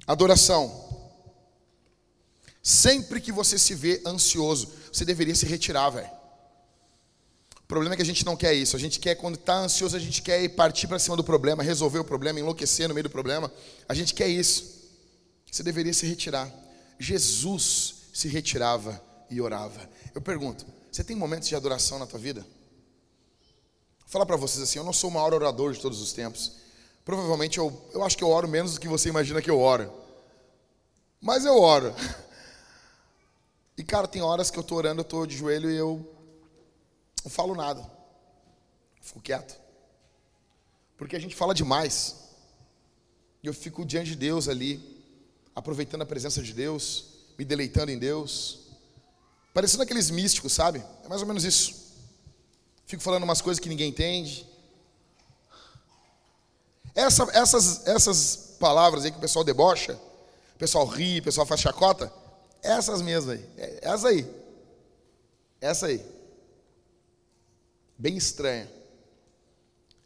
adoração. 0.05 1.09
Sempre 2.61 3.19
que 3.19 3.31
você 3.31 3.57
se 3.57 3.73
vê 3.73 3.99
ansioso, 4.05 4.71
você 4.93 5.03
deveria 5.03 5.33
se 5.33 5.47
retirar, 5.47 5.89
velho. 5.89 6.14
O 7.65 7.67
problema 7.67 7.95
é 7.95 7.97
que 7.97 8.03
a 8.03 8.05
gente 8.05 8.23
não 8.23 8.37
quer 8.37 8.53
isso. 8.53 8.75
A 8.75 8.79
gente 8.79 8.99
quer, 8.99 9.15
quando 9.15 9.35
está 9.35 9.57
ansioso, 9.57 9.97
a 9.97 9.99
gente 9.99 10.21
quer 10.21 10.39
ir 10.43 10.49
partir 10.49 10.87
para 10.87 10.99
cima 10.99 11.17
do 11.17 11.23
problema, 11.23 11.63
resolver 11.63 11.97
o 11.97 12.03
problema, 12.03 12.39
enlouquecer 12.39 12.87
no 12.87 12.93
meio 12.93 13.05
do 13.05 13.09
problema. 13.09 13.51
A 13.89 13.93
gente 13.95 14.13
quer 14.13 14.27
isso. 14.27 14.83
Você 15.51 15.63
deveria 15.63 15.91
se 15.91 16.05
retirar. 16.05 16.47
Jesus 16.99 17.95
se 18.13 18.27
retirava 18.27 19.03
e 19.31 19.41
orava. 19.41 19.89
Eu 20.13 20.21
pergunto: 20.21 20.63
você 20.91 21.03
tem 21.03 21.15
momentos 21.15 21.47
de 21.47 21.55
adoração 21.55 21.97
na 21.97 22.05
tua 22.05 22.19
vida? 22.19 22.41
Vou 22.41 24.09
falar 24.09 24.27
para 24.27 24.37
vocês 24.37 24.61
assim: 24.61 24.77
eu 24.77 24.85
não 24.85 24.93
sou 24.93 25.09
o 25.09 25.13
maior 25.13 25.33
orador 25.33 25.73
de 25.73 25.79
todos 25.79 25.99
os 25.99 26.13
tempos. 26.13 26.57
Provavelmente 27.03 27.57
eu, 27.57 27.73
eu 27.95 28.03
acho 28.03 28.15
que 28.15 28.23
eu 28.23 28.29
oro 28.29 28.47
menos 28.47 28.75
do 28.75 28.79
que 28.79 28.87
você 28.87 29.09
imagina 29.09 29.41
que 29.41 29.49
eu 29.49 29.59
oro. 29.59 29.91
Mas 31.19 31.45
eu 31.45 31.59
oro. 31.59 31.95
E 33.77 33.83
cara, 33.83 34.07
tem 34.07 34.21
horas 34.21 34.49
que 34.49 34.57
eu 34.57 34.61
estou 34.61 34.77
orando, 34.77 35.01
eu 35.01 35.03
estou 35.03 35.25
de 35.25 35.35
joelho 35.35 35.69
e 35.69 35.75
eu 35.75 36.14
não 37.25 37.31
falo 37.31 37.55
nada. 37.55 37.83
Fico 39.01 39.19
quieto. 39.19 39.59
Porque 40.95 41.15
a 41.15 41.19
gente 41.19 41.35
fala 41.35 41.53
demais. 41.53 42.15
E 43.43 43.47
eu 43.47 43.53
fico 43.53 43.83
diante 43.83 44.11
de 44.11 44.15
Deus 44.15 44.47
ali, 44.47 45.03
aproveitando 45.55 46.03
a 46.03 46.05
presença 46.05 46.41
de 46.41 46.53
Deus, 46.53 47.05
me 47.37 47.43
deleitando 47.43 47.91
em 47.91 47.97
Deus. 47.97 48.59
Parecendo 49.53 49.83
aqueles 49.83 50.09
místicos, 50.09 50.53
sabe? 50.53 50.83
É 51.03 51.07
mais 51.07 51.21
ou 51.21 51.27
menos 51.27 51.43
isso. 51.43 51.93
Fico 52.85 53.01
falando 53.01 53.23
umas 53.23 53.41
coisas 53.41 53.59
que 53.59 53.69
ninguém 53.69 53.89
entende. 53.89 54.47
Essa, 56.93 57.23
essas, 57.33 57.87
essas 57.87 58.55
palavras 58.59 59.03
aí 59.03 59.11
que 59.11 59.17
o 59.17 59.21
pessoal 59.21 59.43
debocha, 59.43 59.99
o 60.55 60.57
pessoal 60.59 60.85
ri, 60.85 61.19
o 61.19 61.23
pessoal 61.23 61.45
faz 61.45 61.59
chacota, 61.59 62.11
essas 62.61 63.01
mesmas 63.01 63.37
aí. 63.37 63.49
É, 63.57 63.79
essa 63.81 64.07
aí. 64.09 64.45
Essa 65.59 65.85
aí. 65.87 66.14
Bem 67.97 68.17
estranha. 68.17 68.69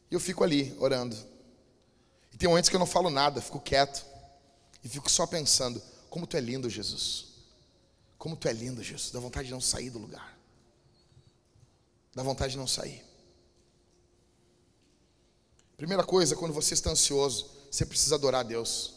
E 0.09 0.13
eu 0.13 0.19
fico 0.19 0.43
ali 0.43 0.75
orando. 0.79 1.15
E 2.33 2.37
tem 2.37 2.47
momentos 2.47 2.69
que 2.69 2.75
eu 2.75 2.79
não 2.79 2.85
falo 2.85 3.09
nada, 3.09 3.41
fico 3.41 3.59
quieto. 3.59 4.05
E 4.83 4.89
fico 4.89 5.09
só 5.09 5.25
pensando: 5.25 5.81
como 6.09 6.25
tu 6.25 6.37
é 6.37 6.39
lindo, 6.39 6.69
Jesus. 6.69 7.27
Como 8.17 8.35
tu 8.35 8.47
é 8.47 8.53
lindo, 8.53 8.83
Jesus. 8.83 9.11
Dá 9.11 9.19
vontade 9.19 9.47
de 9.47 9.53
não 9.53 9.61
sair 9.61 9.89
do 9.89 9.99
lugar. 9.99 10.37
Dá 12.13 12.23
vontade 12.23 12.51
de 12.51 12.57
não 12.57 12.67
sair. 12.67 13.03
Primeira 15.77 16.03
coisa, 16.03 16.35
quando 16.35 16.53
você 16.53 16.73
está 16.73 16.89
ansioso, 16.89 17.49
você 17.71 17.85
precisa 17.85 18.15
adorar 18.15 18.41
a 18.41 18.43
Deus. 18.43 18.95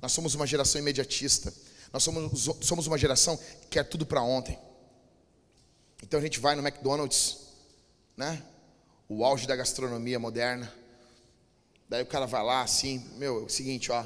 Nós 0.00 0.10
somos 0.10 0.34
uma 0.34 0.46
geração 0.46 0.80
imediatista. 0.80 1.54
Nós 1.92 2.02
somos, 2.02 2.48
somos 2.62 2.86
uma 2.86 2.98
geração 2.98 3.36
que 3.36 3.68
quer 3.68 3.84
tudo 3.84 4.04
para 4.04 4.22
ontem. 4.22 4.58
Então 6.02 6.18
a 6.18 6.22
gente 6.22 6.40
vai 6.40 6.56
no 6.56 6.66
McDonald's, 6.66 7.41
né? 8.16 8.42
O 9.08 9.24
auge 9.24 9.46
da 9.46 9.56
gastronomia 9.56 10.18
moderna. 10.18 10.72
Daí 11.88 12.02
o 12.02 12.06
cara 12.06 12.26
vai 12.26 12.42
lá 12.42 12.62
assim, 12.62 12.98
meu, 13.16 13.40
é 13.40 13.42
o 13.44 13.48
seguinte, 13.48 13.92
ó, 13.92 14.04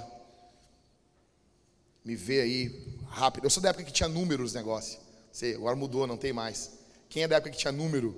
me 2.05 2.17
vê 2.17 2.41
aí 2.41 2.99
rápido. 3.09 3.45
Eu 3.45 3.51
sou 3.51 3.63
da 3.63 3.71
época 3.71 3.85
que 3.85 3.93
tinha 3.93 4.09
números 4.09 4.55
negócio. 4.55 4.99
Sei, 5.33 5.55
agora 5.55 5.77
mudou, 5.77 6.07
não 6.07 6.17
tem 6.17 6.33
mais. 6.33 6.73
Quem 7.09 7.23
é 7.23 7.29
da 7.29 7.37
época 7.37 7.51
que 7.51 7.59
tinha 7.59 7.73
número? 7.73 8.13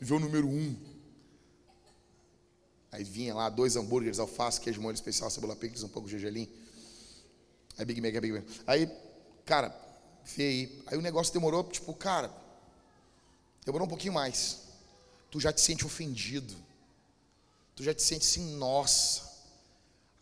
Me 0.00 0.06
vê 0.06 0.14
o 0.14 0.20
número 0.20 0.48
um. 0.48 0.76
Aí 2.92 3.02
vinha 3.02 3.34
lá 3.34 3.48
dois 3.48 3.74
hambúrgueres, 3.76 4.18
alface, 4.18 4.60
queijo 4.60 4.80
molho 4.80 4.94
especial, 4.94 5.28
cebola 5.28 5.56
picles, 5.56 5.82
um 5.82 5.88
pouco 5.88 6.06
de 6.06 6.12
gergelim. 6.12 6.48
Aí 7.76 7.84
Big 7.84 8.00
Mac, 8.00 8.14
é 8.14 8.20
Big 8.20 8.32
Mac. 8.34 8.44
Aí, 8.66 8.88
cara, 9.44 9.74
veio 10.24 10.48
aí. 10.48 10.82
Aí 10.86 10.96
o 10.96 11.02
negócio 11.02 11.32
demorou, 11.32 11.64
tipo, 11.64 11.92
cara, 11.92 12.32
demorou 13.64 13.86
um 13.86 13.90
pouquinho 13.90 14.12
mais. 14.12 14.63
Tu 15.34 15.40
já 15.40 15.52
te 15.52 15.60
sente 15.60 15.84
ofendido. 15.84 16.54
Tu 17.74 17.82
já 17.82 17.92
te 17.92 18.00
sente 18.00 18.24
assim, 18.24 18.54
nossa. 18.56 19.22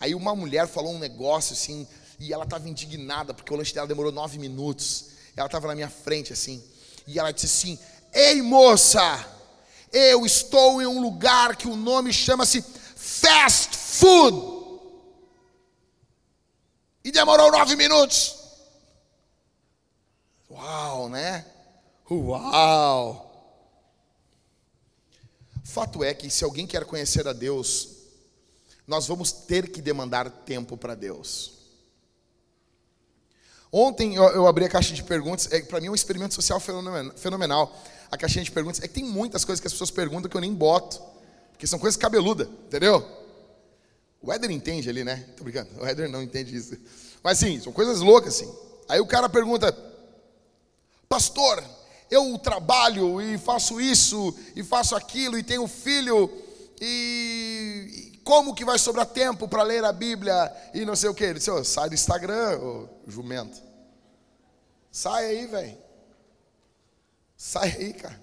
Aí 0.01 0.15
uma 0.15 0.35
mulher 0.35 0.67
falou 0.67 0.95
um 0.95 0.99
negócio 0.99 1.53
assim, 1.53 1.87
e 2.19 2.33
ela 2.33 2.45
estava 2.45 2.67
indignada, 2.67 3.35
porque 3.35 3.53
o 3.53 3.57
lanche 3.59 3.75
dela 3.75 3.87
demorou 3.87 4.11
nove 4.11 4.39
minutos. 4.39 5.11
Ela 5.37 5.45
estava 5.45 5.69
na 5.69 5.75
minha 5.75 5.91
frente 5.91 6.33
assim, 6.33 6.65
e 7.07 7.19
ela 7.19 7.31
disse 7.31 7.45
assim: 7.45 7.79
Ei 8.11 8.41
moça, 8.41 9.03
eu 9.93 10.25
estou 10.25 10.81
em 10.81 10.87
um 10.87 11.03
lugar 11.03 11.57
que 11.57 11.69
o 11.69 11.77
nome 11.77 12.11
chama-se 12.11 12.63
fast 12.97 13.77
food. 13.77 14.81
E 17.05 17.13
demorou 17.13 17.53
nove 17.53 17.77
minutos. 17.77 18.35
Uau, 20.51 21.11
né? 21.11 21.45
Uau! 22.11 23.32
Fato 25.65 26.03
é 26.03 26.13
que 26.13 26.29
se 26.29 26.45
alguém 26.45 26.67
quer 26.67 26.85
conhecer 26.85 27.27
a 27.29 27.33
Deus, 27.33 27.89
nós 28.87 29.07
vamos 29.07 29.33
ter 29.33 29.69
que 29.71 29.81
demandar 29.81 30.29
tempo 30.31 30.77
para 30.77 30.95
Deus. 30.95 31.63
Ontem 33.71 34.17
eu, 34.17 34.25
eu, 34.25 34.47
abri 34.47 34.67
a 34.67 34.69
caixa 34.69 34.93
de 34.93 35.03
perguntas, 35.03 35.51
é, 35.51 35.63
para 35.63 35.81
mim 35.81 35.87
é 35.87 35.91
um 35.91 35.95
experimento 35.95 36.35
social 36.35 36.61
fenomenal. 36.61 37.75
A 38.11 38.19
caixinha 38.19 38.45
de 38.45 38.51
perguntas, 38.51 38.83
é 38.83 38.89
que 38.89 38.93
tem 38.93 39.05
muitas 39.05 39.45
coisas 39.45 39.61
que 39.61 39.67
as 39.67 39.73
pessoas 39.73 39.91
perguntam 39.91 40.29
que 40.29 40.37
eu 40.37 40.41
nem 40.43 40.53
boto, 40.53 41.01
porque 41.51 41.67
são 41.67 41.79
coisas 41.79 41.97
cabeludas, 41.97 42.47
entendeu? 42.67 43.07
O 44.21 44.31
Éder 44.31 44.51
entende 44.51 44.91
ali, 44.91 45.03
né? 45.03 45.27
Tô 45.37 45.45
brincando, 45.45 45.71
o 45.81 45.87
Éder 45.87 46.11
não 46.11 46.23
entende 46.23 46.55
isso. 46.55 46.77
Mas 47.23 47.39
sim, 47.39 47.59
são 47.61 47.73
coisas 47.73 48.01
loucas, 48.01 48.35
assim. 48.35 48.53
Aí 48.89 49.01
o 49.01 49.07
cara 49.07 49.29
pergunta, 49.29 49.75
pastor, 51.09 51.65
eu 52.13 52.37
trabalho 52.37 53.23
e 53.23 53.39
faço 53.39 53.81
isso 53.81 54.37
e 54.55 54.63
faço 54.63 54.95
aquilo 54.95 55.39
e 55.39 55.43
tenho 55.43 55.67
filho 55.67 56.31
e 56.79 58.21
como 58.23 58.55
que 58.55 58.67
vai 58.67 58.79
sobrar 58.79 59.07
tempo 59.07 59.49
para 59.49 59.63
ler 59.63 59.83
a 59.83 59.93
Bíblia 59.93 60.55
e 60.75 60.85
não 60.85 60.95
sei 60.95 61.09
o 61.09 61.15
que? 61.15 61.25
Ele 61.25 61.39
disse, 61.39 61.51
oh, 61.51 61.65
sai 61.65 61.89
do 61.89 61.95
Instagram, 61.95 62.59
ô 62.59 62.87
jumento. 63.09 63.59
Sai 64.91 65.25
aí, 65.25 65.47
velho. 65.47 65.79
Sai 67.35 67.77
aí, 67.79 67.93
cara. 67.95 68.21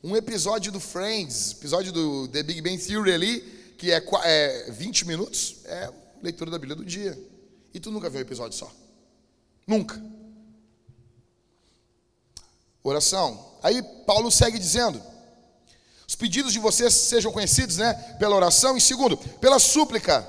Um 0.00 0.16
episódio 0.16 0.70
do 0.70 0.78
Friends, 0.78 1.52
episódio 1.52 1.92
do 1.92 2.28
The 2.28 2.44
Big 2.44 2.62
Bang 2.62 2.78
Theory 2.78 3.12
ali, 3.12 3.40
que 3.78 3.90
é, 3.90 4.00
é 4.24 4.70
20 4.70 5.08
minutos, 5.08 5.56
é 5.64 5.92
leitura 6.22 6.52
da 6.52 6.58
Bíblia 6.58 6.76
do 6.76 6.84
dia. 6.84 7.18
E 7.74 7.80
tu 7.80 7.90
nunca 7.90 8.08
viu 8.08 8.20
um 8.20 8.22
episódio 8.22 8.56
só. 8.56 8.72
Nunca. 9.66 10.11
Oração. 12.82 13.52
Aí 13.62 13.82
Paulo 14.06 14.30
segue 14.30 14.58
dizendo: 14.58 15.00
os 16.06 16.14
pedidos 16.14 16.52
de 16.52 16.58
vocês 16.58 16.92
sejam 16.92 17.32
conhecidos, 17.32 17.76
né? 17.76 17.94
Pela 18.18 18.36
oração. 18.36 18.76
E 18.76 18.80
segundo, 18.80 19.16
pela 19.16 19.58
súplica. 19.58 20.26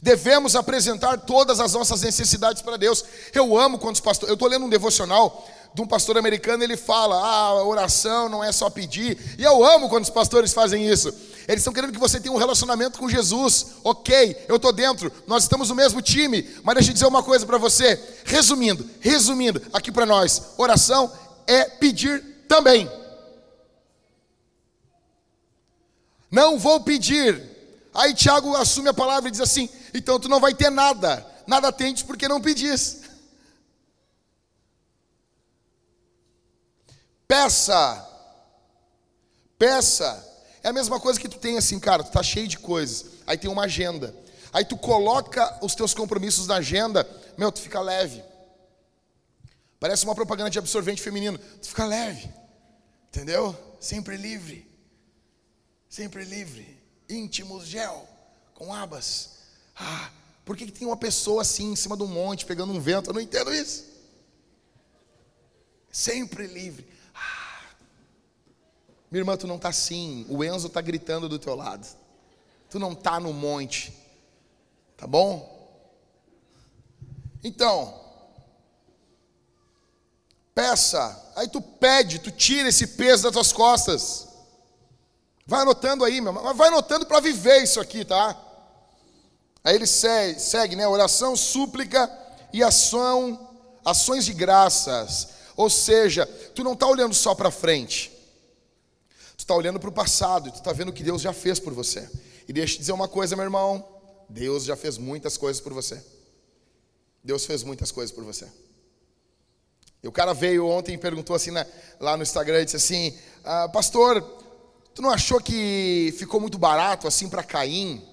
Devemos 0.00 0.54
apresentar 0.54 1.18
todas 1.18 1.58
as 1.58 1.72
nossas 1.72 2.02
necessidades 2.02 2.62
para 2.62 2.76
Deus. 2.76 3.04
Eu 3.34 3.58
amo 3.58 3.78
quando 3.78 3.96
os 3.96 4.00
pastores. 4.00 4.28
Eu 4.30 4.34
estou 4.34 4.48
lendo 4.48 4.66
um 4.66 4.68
devocional 4.68 5.44
de 5.74 5.82
um 5.82 5.86
pastor 5.86 6.16
americano, 6.16 6.64
ele 6.64 6.76
fala: 6.76 7.16
ah, 7.16 7.62
oração 7.64 8.28
não 8.28 8.42
é 8.42 8.50
só 8.52 8.70
pedir. 8.70 9.36
E 9.38 9.42
eu 9.42 9.64
amo 9.64 9.88
quando 9.88 10.04
os 10.04 10.10
pastores 10.10 10.52
fazem 10.52 10.88
isso. 10.88 11.12
Eles 11.46 11.60
estão 11.60 11.72
querendo 11.72 11.92
que 11.92 11.98
você 11.98 12.18
tenha 12.18 12.34
um 12.34 12.38
relacionamento 12.38 12.98
com 12.98 13.08
Jesus. 13.08 13.66
Ok, 13.84 14.44
eu 14.48 14.56
estou 14.56 14.72
dentro, 14.72 15.12
nós 15.26 15.44
estamos 15.44 15.68
no 15.68 15.74
mesmo 15.74 16.02
time. 16.02 16.42
Mas 16.64 16.74
deixa 16.74 16.90
eu 16.90 16.94
dizer 16.94 17.06
uma 17.06 17.22
coisa 17.22 17.46
para 17.46 17.58
você. 17.58 18.02
Resumindo, 18.24 18.88
resumindo 19.00 19.62
aqui 19.72 19.92
para 19.92 20.04
nós: 20.04 20.54
oração 20.56 21.12
é 21.46 21.64
pedir 21.64 22.20
também. 22.48 22.90
Não 26.30 26.58
vou 26.58 26.80
pedir. 26.80 27.40
Aí 27.94 28.12
Tiago 28.12 28.54
assume 28.56 28.88
a 28.88 28.94
palavra 28.94 29.28
e 29.28 29.32
diz 29.32 29.40
assim: 29.40 29.68
então 29.94 30.18
tu 30.18 30.28
não 30.28 30.40
vai 30.40 30.52
ter 30.52 30.70
nada. 30.70 31.24
Nada 31.46 31.70
tentes 31.70 32.02
porque 32.02 32.26
não 32.26 32.40
pedis. 32.40 33.02
Peça. 37.28 38.04
Peça. 39.56 40.25
É 40.66 40.70
a 40.70 40.72
mesma 40.72 40.98
coisa 40.98 41.20
que 41.20 41.28
tu 41.28 41.38
tem 41.38 41.56
assim, 41.56 41.78
cara, 41.78 42.02
tu 42.02 42.10
tá 42.10 42.24
cheio 42.24 42.48
de 42.48 42.58
coisas. 42.58 43.06
Aí 43.24 43.38
tem 43.38 43.48
uma 43.48 43.66
agenda. 43.66 44.12
Aí 44.52 44.64
tu 44.64 44.76
coloca 44.76 45.64
os 45.64 45.76
teus 45.76 45.94
compromissos 45.94 46.48
na 46.48 46.56
agenda, 46.56 47.08
meu, 47.38 47.52
tu 47.52 47.60
fica 47.60 47.80
leve. 47.80 48.20
Parece 49.78 50.02
uma 50.02 50.14
propaganda 50.16 50.50
de 50.50 50.58
absorvente 50.58 51.00
feminino. 51.00 51.38
Tu 51.38 51.68
fica 51.68 51.84
leve. 51.84 52.28
Entendeu? 53.06 53.56
Sempre 53.78 54.16
livre. 54.16 54.68
Sempre 55.88 56.24
livre. 56.24 56.82
Íntimos 57.08 57.64
gel 57.68 58.04
com 58.52 58.74
abas. 58.74 59.34
Ah, 59.76 60.10
por 60.44 60.56
que, 60.56 60.66
que 60.66 60.72
tem 60.72 60.88
uma 60.88 60.96
pessoa 60.96 61.42
assim 61.42 61.70
em 61.70 61.76
cima 61.76 61.96
de 61.96 62.02
um 62.02 62.08
monte 62.08 62.44
pegando 62.44 62.72
um 62.72 62.80
vento? 62.80 63.10
Eu 63.10 63.14
não 63.14 63.20
entendo 63.20 63.54
isso. 63.54 63.84
Sempre 65.92 66.48
livre. 66.48 66.95
Minha 69.10 69.20
irmã, 69.20 69.36
tu 69.36 69.46
não 69.46 69.56
está 69.56 69.68
assim. 69.68 70.26
O 70.28 70.42
Enzo 70.42 70.66
está 70.66 70.80
gritando 70.80 71.28
do 71.28 71.38
teu 71.38 71.54
lado. 71.54 71.86
Tu 72.68 72.78
não 72.78 72.92
está 72.92 73.20
no 73.20 73.32
monte. 73.32 73.92
Tá 74.96 75.06
bom? 75.06 75.54
Então, 77.44 78.00
peça. 80.54 81.32
Aí 81.36 81.48
tu 81.48 81.60
pede, 81.60 82.18
tu 82.18 82.30
tira 82.30 82.68
esse 82.68 82.88
peso 82.88 83.24
das 83.24 83.32
tuas 83.32 83.52
costas. 83.52 84.26
Vai 85.46 85.60
anotando 85.60 86.04
aí, 86.04 86.20
meu, 86.20 86.32
mas 86.32 86.56
vai 86.56 86.68
anotando 86.68 87.06
para 87.06 87.20
viver 87.20 87.62
isso 87.62 87.78
aqui, 87.78 88.04
tá? 88.04 88.36
Aí 89.62 89.76
ele 89.76 89.86
segue, 89.86 90.40
segue, 90.40 90.74
né? 90.74 90.88
Oração, 90.88 91.36
súplica 91.36 92.10
e 92.52 92.64
ação, 92.64 93.48
ações 93.84 94.24
de 94.24 94.32
graças. 94.32 95.28
Ou 95.56 95.70
seja, 95.70 96.26
tu 96.26 96.64
não 96.64 96.72
está 96.72 96.88
olhando 96.88 97.14
só 97.14 97.32
para 97.32 97.52
frente 97.52 98.15
está 99.46 99.54
olhando 99.54 99.78
para 99.78 99.88
o 99.88 99.92
passado 99.92 100.48
e 100.48 100.52
tu 100.52 100.58
está 100.58 100.72
vendo 100.72 100.88
o 100.88 100.92
que 100.92 101.04
Deus 101.04 101.22
já 101.22 101.32
fez 101.32 101.60
por 101.60 101.72
você. 101.72 102.10
E 102.48 102.52
deixa 102.52 102.72
eu 102.72 102.76
te 102.76 102.80
dizer 102.80 102.92
uma 102.92 103.06
coisa, 103.06 103.36
meu 103.36 103.44
irmão: 103.44 103.86
Deus 104.28 104.64
já 104.64 104.76
fez 104.76 104.98
muitas 104.98 105.36
coisas 105.36 105.62
por 105.62 105.72
você. 105.72 106.04
Deus 107.22 107.46
fez 107.46 107.62
muitas 107.62 107.92
coisas 107.92 108.14
por 108.14 108.24
você. 108.24 108.48
E 110.02 110.08
o 110.08 110.12
cara 110.12 110.34
veio 110.34 110.66
ontem 110.66 110.94
e 110.94 110.98
perguntou 110.98 111.34
assim 111.34 111.52
né, 111.52 111.64
lá 112.00 112.16
no 112.16 112.24
Instagram, 112.24 112.64
disse 112.64 112.76
assim: 112.76 113.16
ah, 113.44 113.68
Pastor, 113.68 114.20
tu 114.92 115.00
não 115.00 115.10
achou 115.10 115.40
que 115.40 116.12
ficou 116.18 116.40
muito 116.40 116.58
barato 116.58 117.06
assim 117.06 117.28
para 117.28 117.44
Caim? 117.44 118.04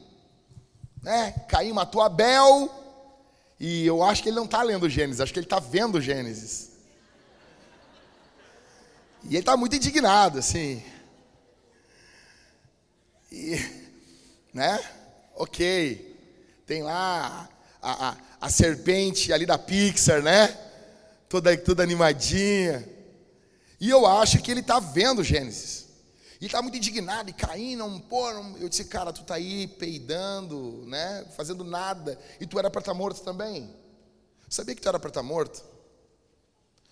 Né? 1.02 1.32
Caim 1.50 1.74
matou 1.74 2.02
Abel. 2.02 2.72
E 3.60 3.88
eu 3.88 4.04
acho 4.04 4.22
que 4.22 4.30
ele 4.30 4.36
não 4.36 4.46
está 4.46 4.62
lendo 4.62 4.89
Gênesis, 4.89 5.22
acho 5.22 5.34
que 5.34 5.39
ele 5.39 5.46
está 5.46 5.60
vendo 5.60 6.00
Gênesis. 6.00 6.74
E 9.24 9.30
ele 9.30 9.39
está 9.39 9.58
muito 9.58 9.76
indignado, 9.76 10.38
assim. 10.38 10.84
Né? 14.54 14.80
Ok. 15.36 16.13
Tem 16.66 16.84
lá 16.84 17.50
a, 17.82 18.10
a, 18.10 18.18
a 18.42 18.50
serpente 18.50 19.34
ali 19.34 19.46
da 19.46 19.58
Pixar, 19.58 20.22
né? 20.22 20.48
Toda, 21.28 21.58
toda 21.58 21.84
animadinha. 21.84 22.88
E 23.80 23.89
eu 23.89 24.06
acho 24.06 24.42
que 24.42 24.52
ele 24.52 24.62
está 24.62 24.80
vendo 24.80 25.24
Gênesis. 25.24 25.84
E 26.39 26.46
está 26.46 26.62
muito 26.62 26.78
indignado, 26.78 27.30
e 27.30 27.34
caindo, 27.34 27.80
não, 27.80 28.00
pô, 28.00 28.30
eu 28.60 28.68
disse, 28.68 28.84
cara, 28.86 29.13
tu 29.13 29.24
tá 29.24 29.36
aí 29.36 29.66
peidando, 29.66 30.84
né? 30.88 31.26
Fazendo 31.38 31.63
nada. 31.63 32.20
E 32.39 32.46
tu 32.46 32.60
era 32.60 32.70
para 32.70 32.82
estar 32.82 32.92
tá 32.92 32.98
morto 32.98 33.22
também. 33.22 33.74
Sabia 34.50 34.76
que 34.76 34.82
tu 34.82 34.89
era 34.89 35.00
para 35.00 35.08
estar 35.08 35.22
tá 35.22 35.28
morto? 35.28 35.63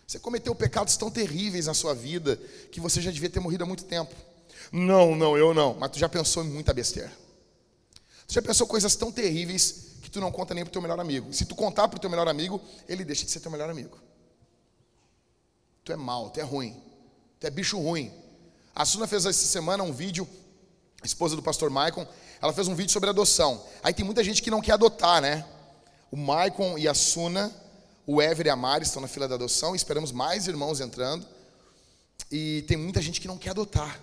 Você 0.08 0.20
cometeu 0.20 0.56
pecados 0.56 0.98
tão 0.98 1.12
terríveis 1.12 1.68
na 1.68 1.74
sua 1.74 1.94
vida 1.94 2.38
que 2.72 2.80
você 2.80 3.02
já 3.02 3.12
devia 3.12 3.30
ter 3.30 3.40
morrido 3.40 3.64
há 3.64 3.68
muito 3.68 3.84
tempo. 3.86 4.16
Não, 4.72 5.16
não, 5.16 5.38
eu 5.38 5.54
não. 5.54 5.76
Mas 5.78 5.92
tu 5.92 6.00
já 6.00 6.10
pensou 6.10 6.44
em 6.44 6.50
muita 6.50 6.74
besteira. 6.74 7.12
Tu 8.32 8.36
já 8.36 8.42
pensou 8.42 8.66
coisas 8.66 8.96
tão 8.96 9.12
terríveis 9.12 9.88
que 10.02 10.10
tu 10.10 10.22
não 10.22 10.32
conta 10.32 10.54
nem 10.54 10.64
pro 10.64 10.72
teu 10.72 10.82
melhor 10.82 10.98
amigo. 11.02 11.34
Se 11.34 11.44
tu 11.44 11.54
contar 11.54 11.90
pro 11.90 12.00
teu 12.00 12.10
melhor 12.10 12.30
amigo, 12.30 12.62
ele 12.88 13.04
deixa 13.04 13.26
de 13.26 13.32
ser 13.32 13.42
teu 13.42 13.52
melhor 13.52 13.70
amigo. 13.70 14.00
Tu 15.84 15.92
é 15.92 15.98
mal, 15.98 16.30
tu 16.30 16.40
é 16.40 16.44
ruim. 16.44 16.82
Tu 17.42 17.48
é 17.48 17.50
bicho 17.50 17.78
ruim. 17.78 18.10
A 18.74 18.86
Suna 18.86 19.06
fez 19.06 19.26
essa 19.26 19.46
semana 19.46 19.84
um 19.84 19.92
vídeo, 19.92 20.26
a 21.02 21.06
esposa 21.06 21.36
do 21.36 21.44
pastor 21.44 21.70
Maicon, 21.70 22.08
ela 22.42 22.54
fez 22.54 22.70
um 22.70 22.74
vídeo 22.74 22.94
sobre 22.94 23.10
adoção. 23.10 23.66
Aí 23.84 23.94
tem 23.94 24.06
muita 24.06 24.24
gente 24.24 24.42
que 24.42 24.50
não 24.50 24.62
quer 24.62 24.72
adotar, 24.72 25.22
né? 25.22 25.46
O 26.10 26.16
Maicon 26.16 26.78
e 26.78 26.88
a 26.88 26.94
Suna, 26.94 27.54
o 28.08 28.22
Ever 28.22 28.46
e 28.46 28.50
a 28.50 28.56
Mari 28.56 28.86
estão 28.86 29.02
na 29.02 29.10
fila 29.10 29.28
da 29.28 29.36
adoção, 29.36 29.76
esperamos 29.76 30.14
mais 30.14 30.48
irmãos 30.48 30.80
entrando. 30.80 31.28
E 32.32 32.64
tem 32.66 32.78
muita 32.78 33.02
gente 33.02 33.20
que 33.20 33.28
não 33.28 33.38
quer 33.38 33.50
adotar. 33.50 34.00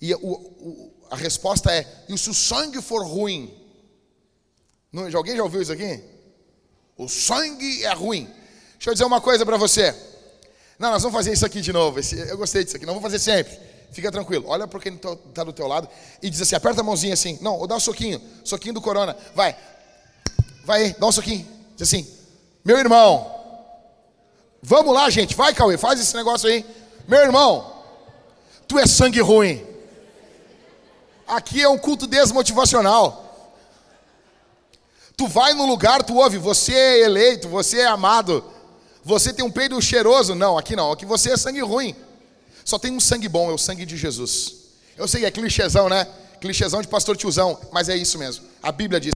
E 0.00 0.14
o, 0.14 0.18
o, 0.18 0.92
a 1.10 1.16
resposta 1.16 1.72
é: 1.72 1.86
e 2.08 2.16
se 2.16 2.30
o 2.30 2.34
sangue 2.34 2.80
for 2.80 3.04
ruim? 3.04 3.54
Não, 4.92 5.04
alguém 5.16 5.36
já 5.36 5.42
ouviu 5.42 5.60
isso 5.60 5.72
aqui? 5.72 6.02
O 6.96 7.08
sangue 7.08 7.84
é 7.84 7.92
ruim. 7.92 8.24
Deixa 8.74 8.90
eu 8.90 8.94
dizer 8.94 9.04
uma 9.04 9.20
coisa 9.20 9.44
para 9.44 9.56
você. 9.56 9.94
Não, 10.78 10.90
nós 10.90 11.02
vamos 11.02 11.16
fazer 11.16 11.32
isso 11.32 11.44
aqui 11.44 11.60
de 11.60 11.72
novo. 11.72 11.98
Esse, 11.98 12.16
eu 12.16 12.36
gostei 12.38 12.64
disso 12.64 12.76
aqui. 12.76 12.86
Não 12.86 12.94
vou 12.94 13.02
fazer 13.02 13.18
sempre. 13.18 13.58
Fica 13.92 14.10
tranquilo. 14.12 14.44
Olha 14.48 14.66
para 14.66 14.80
quem 14.80 14.94
está 14.94 15.44
do 15.44 15.52
teu 15.52 15.66
lado 15.66 15.88
e 16.22 16.30
diz 16.30 16.40
assim: 16.40 16.54
aperta 16.54 16.80
a 16.80 16.84
mãozinha 16.84 17.14
assim. 17.14 17.38
Não, 17.40 17.56
ou 17.56 17.66
dá 17.66 17.76
um 17.76 17.80
soquinho. 17.80 18.20
Soquinho 18.44 18.74
do 18.74 18.80
corona. 18.80 19.16
Vai. 19.34 19.56
Vai 20.64 20.84
aí, 20.84 20.96
dá 20.98 21.06
um 21.06 21.12
soquinho. 21.12 21.46
Diz 21.76 21.88
assim: 21.88 22.06
Meu 22.64 22.78
irmão. 22.78 23.34
Vamos 24.62 24.92
lá, 24.92 25.08
gente. 25.10 25.34
Vai, 25.34 25.54
Cauê. 25.54 25.76
Faz 25.76 26.00
esse 26.00 26.14
negócio 26.16 26.48
aí. 26.48 26.64
Meu 27.06 27.20
irmão. 27.20 27.74
Tu 28.66 28.78
é 28.78 28.86
sangue 28.86 29.20
ruim. 29.20 29.67
Aqui 31.28 31.62
é 31.62 31.68
um 31.68 31.78
culto 31.78 32.06
desmotivacional. 32.06 33.24
Tu 35.16 35.26
vai 35.26 35.52
no 35.52 35.66
lugar, 35.66 36.02
tu 36.02 36.16
ouve, 36.16 36.38
você 36.38 36.72
é 36.72 37.00
eleito, 37.00 37.48
você 37.48 37.80
é 37.80 37.86
amado, 37.86 38.44
você 39.04 39.32
tem 39.32 39.44
um 39.44 39.50
peido 39.50 39.80
cheiroso. 39.82 40.34
Não, 40.34 40.56
aqui 40.56 40.76
não, 40.76 40.92
aqui 40.92 41.04
você 41.04 41.32
é 41.32 41.36
sangue 41.36 41.60
ruim. 41.60 41.94
Só 42.64 42.78
tem 42.78 42.92
um 42.92 43.00
sangue 43.00 43.28
bom, 43.28 43.50
é 43.50 43.54
o 43.54 43.58
sangue 43.58 43.84
de 43.84 43.96
Jesus. 43.96 44.54
Eu 44.96 45.08
sei, 45.08 45.24
é 45.24 45.30
clichêzão, 45.30 45.88
né? 45.88 46.06
Clichêzão 46.40 46.80
de 46.80 46.88
pastor 46.88 47.16
tiozão, 47.16 47.58
mas 47.72 47.88
é 47.88 47.96
isso 47.96 48.18
mesmo. 48.18 48.46
A 48.62 48.70
Bíblia 48.70 49.00
diz: 49.00 49.12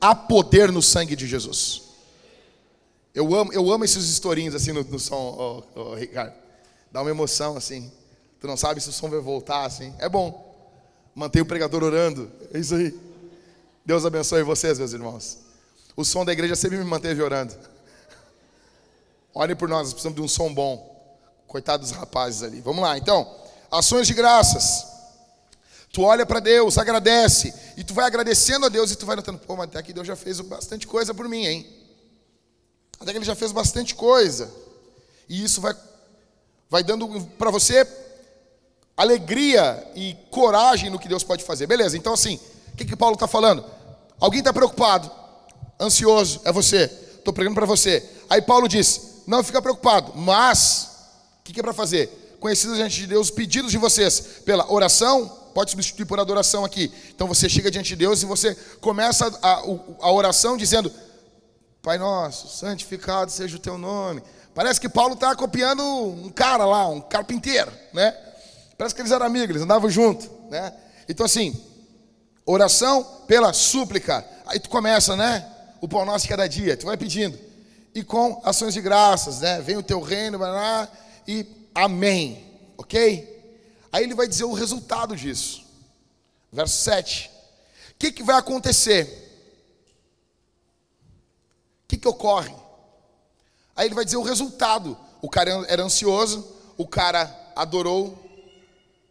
há 0.00 0.14
poder 0.14 0.70
no 0.70 0.82
sangue 0.82 1.16
de 1.16 1.26
Jesus. 1.26 1.82
Eu 3.14 3.34
amo, 3.34 3.50
eu 3.52 3.72
amo 3.72 3.84
esses 3.84 4.10
historinhos 4.10 4.54
assim 4.54 4.72
no, 4.72 4.84
no 4.84 4.98
som, 4.98 5.64
oh, 5.74 5.80
oh, 5.80 5.94
Ricardo. 5.94 6.34
Dá 6.92 7.00
uma 7.00 7.10
emoção 7.10 7.56
assim. 7.56 7.90
Tu 8.38 8.46
não 8.46 8.58
sabe 8.58 8.80
se 8.80 8.90
o 8.90 8.92
som 8.92 9.08
vai 9.08 9.20
voltar 9.20 9.64
assim. 9.64 9.94
É 9.98 10.06
bom. 10.06 10.45
Mantém 11.16 11.40
o 11.40 11.46
pregador 11.46 11.82
orando. 11.82 12.30
É 12.52 12.58
isso 12.58 12.74
aí. 12.74 12.94
Deus 13.86 14.04
abençoe 14.04 14.42
vocês, 14.42 14.78
meus 14.78 14.92
irmãos. 14.92 15.38
O 15.96 16.04
som 16.04 16.26
da 16.26 16.32
igreja 16.32 16.54
sempre 16.54 16.76
me 16.76 16.84
manteve 16.84 17.22
orando. 17.22 17.56
Olhem 19.32 19.56
por 19.56 19.66
nós, 19.66 19.84
nós 19.84 19.92
precisamos 19.94 20.14
de 20.14 20.22
um 20.22 20.28
som 20.28 20.52
bom. 20.52 20.94
Coitados 21.46 21.88
dos 21.88 21.98
rapazes 21.98 22.42
ali. 22.42 22.60
Vamos 22.60 22.82
lá, 22.82 22.98
então. 22.98 23.34
Ações 23.70 24.06
de 24.06 24.12
graças. 24.12 24.86
Tu 25.90 26.02
olha 26.02 26.26
para 26.26 26.38
Deus, 26.38 26.76
agradece. 26.76 27.54
E 27.78 27.82
tu 27.82 27.94
vai 27.94 28.04
agradecendo 28.04 28.66
a 28.66 28.68
Deus 28.68 28.90
e 28.90 28.96
tu 28.96 29.06
vai 29.06 29.16
notando, 29.16 29.38
pô, 29.38 29.56
mas 29.56 29.70
até 29.70 29.82
que 29.82 29.94
Deus 29.94 30.06
já 30.06 30.16
fez 30.16 30.38
bastante 30.40 30.86
coisa 30.86 31.14
por 31.14 31.26
mim, 31.26 31.46
hein? 31.46 31.66
Até 33.00 33.12
que 33.12 33.16
Ele 33.16 33.24
já 33.24 33.34
fez 33.34 33.52
bastante 33.52 33.94
coisa. 33.94 34.52
E 35.26 35.42
isso 35.42 35.62
vai, 35.62 35.74
vai 36.68 36.84
dando 36.84 37.08
para 37.38 37.50
você 37.50 38.05
alegria 38.96 39.86
e 39.94 40.16
coragem 40.30 40.88
no 40.88 40.98
que 40.98 41.08
Deus 41.08 41.22
pode 41.22 41.44
fazer. 41.44 41.66
Beleza, 41.66 41.96
então 41.96 42.14
assim, 42.14 42.40
o 42.72 42.76
que, 42.76 42.84
que 42.84 42.96
Paulo 42.96 43.14
está 43.14 43.28
falando? 43.28 43.64
Alguém 44.18 44.38
está 44.38 44.52
preocupado, 44.52 45.10
ansioso, 45.78 46.40
é 46.44 46.52
você. 46.52 46.84
Estou 47.18 47.34
pregando 47.34 47.54
para 47.54 47.66
você. 47.66 48.08
Aí 48.30 48.40
Paulo 48.40 48.68
diz: 48.68 49.22
Não 49.26 49.44
fica 49.44 49.60
preocupado, 49.60 50.12
mas 50.14 50.90
o 51.40 51.44
que, 51.44 51.52
que 51.52 51.60
é 51.60 51.62
para 51.62 51.72
fazer? 51.72 52.36
Conhecido 52.40 52.74
diante 52.74 52.96
de 52.96 53.06
Deus 53.06 53.28
os 53.28 53.34
pedidos 53.34 53.70
de 53.70 53.78
vocês 53.78 54.20
pela 54.44 54.70
oração, 54.72 55.26
pode 55.52 55.70
substituir 55.70 56.06
por 56.06 56.20
adoração 56.20 56.64
aqui. 56.64 56.92
Então 57.14 57.26
você 57.26 57.48
chega 57.48 57.70
diante 57.70 57.88
de 57.88 57.96
Deus 57.96 58.22
e 58.22 58.26
você 58.26 58.54
começa 58.80 59.26
a, 59.42 59.62
a 60.00 60.12
oração 60.12 60.56
dizendo: 60.56 60.90
Pai 61.82 61.98
nosso, 61.98 62.48
santificado 62.48 63.30
seja 63.30 63.56
o 63.56 63.60
teu 63.60 63.76
nome. 63.76 64.22
Parece 64.54 64.80
que 64.80 64.88
Paulo 64.88 65.14
está 65.14 65.36
copiando 65.36 65.82
um 65.82 66.30
cara 66.30 66.64
lá, 66.64 66.88
um 66.88 67.00
carpinteiro, 67.00 67.70
né? 67.92 68.14
Parece 68.76 68.94
que 68.94 69.00
eles 69.00 69.12
eram 69.12 69.26
amigos, 69.26 69.50
eles 69.50 69.62
andavam 69.62 69.88
junto, 69.88 70.30
né? 70.50 70.72
Então 71.08 71.24
assim, 71.24 71.58
oração 72.44 73.02
pela 73.26 73.52
súplica. 73.52 74.24
Aí 74.46 74.60
tu 74.60 74.68
começa, 74.68 75.16
né? 75.16 75.46
O 75.80 75.88
pão 75.88 76.04
nosso 76.04 76.28
cada 76.28 76.46
dia, 76.46 76.76
tu 76.76 76.86
vai 76.86 76.96
pedindo. 76.96 77.38
E 77.94 78.02
com 78.02 78.40
ações 78.44 78.74
de 78.74 78.80
graças, 78.80 79.40
né? 79.40 79.60
Vem 79.60 79.76
o 79.76 79.82
teu 79.82 80.00
reino, 80.00 80.38
blá, 80.38 80.88
e 81.26 81.46
amém. 81.74 82.44
OK? 82.76 83.34
Aí 83.90 84.04
ele 84.04 84.14
vai 84.14 84.28
dizer 84.28 84.44
o 84.44 84.52
resultado 84.52 85.16
disso. 85.16 85.64
Verso 86.52 86.76
7. 86.76 87.30
O 87.92 87.98
que, 87.98 88.12
que 88.12 88.22
vai 88.22 88.36
acontecer? 88.36 89.04
O 91.84 91.88
que, 91.88 91.96
que 91.96 92.08
ocorre? 92.08 92.54
Aí 93.74 93.86
ele 93.86 93.94
vai 93.94 94.04
dizer 94.04 94.16
o 94.16 94.22
resultado. 94.22 94.98
O 95.22 95.30
cara 95.30 95.64
era 95.68 95.82
ansioso, 95.82 96.46
o 96.76 96.86
cara 96.86 97.34
adorou, 97.54 98.25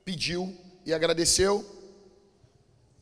pediu 0.06 0.56
e 0.86 0.94
agradeceu. 0.94 1.66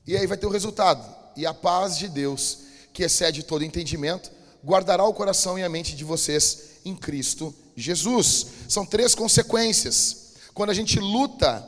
E 0.08 0.16
aí 0.16 0.26
vai 0.26 0.38
ter 0.38 0.46
o 0.46 0.50
resultado. 0.50 1.04
E 1.36 1.46
a 1.46 1.54
paz 1.54 1.98
de 1.98 2.08
Deus, 2.08 2.60
que 2.94 3.04
excede 3.04 3.44
todo 3.44 3.64
entendimento, 3.64 4.32
guardará 4.66 5.04
o 5.04 5.14
coração 5.14 5.60
e 5.60 5.64
a 5.64 5.70
mente 5.70 5.96
de 5.96 6.06
vocês 6.06 6.80
em 6.86 6.96
Cristo 6.96 7.54
Jesus. 7.76 8.48
São 8.70 8.86
três 8.86 9.14
consequências. 9.14 10.36
Quando 10.54 10.70
a 10.70 10.74
gente 10.74 11.00
luta, 11.00 11.68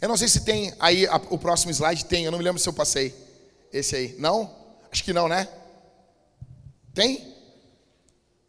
eu 0.00 0.08
não 0.08 0.16
sei 0.16 0.26
se 0.26 0.40
tem 0.40 0.74
aí 0.80 1.06
a, 1.06 1.16
o 1.30 1.38
próximo 1.38 1.70
slide, 1.70 2.04
tem, 2.06 2.24
eu 2.24 2.32
não 2.32 2.38
me 2.38 2.44
lembro 2.44 2.60
se 2.60 2.68
eu 2.68 2.72
passei. 2.72 3.14
Esse 3.72 3.94
aí. 3.94 4.16
Não? 4.18 4.52
Acho 4.90 5.04
que 5.04 5.12
não, 5.12 5.28
né? 5.28 5.46
Tem? 6.94 7.34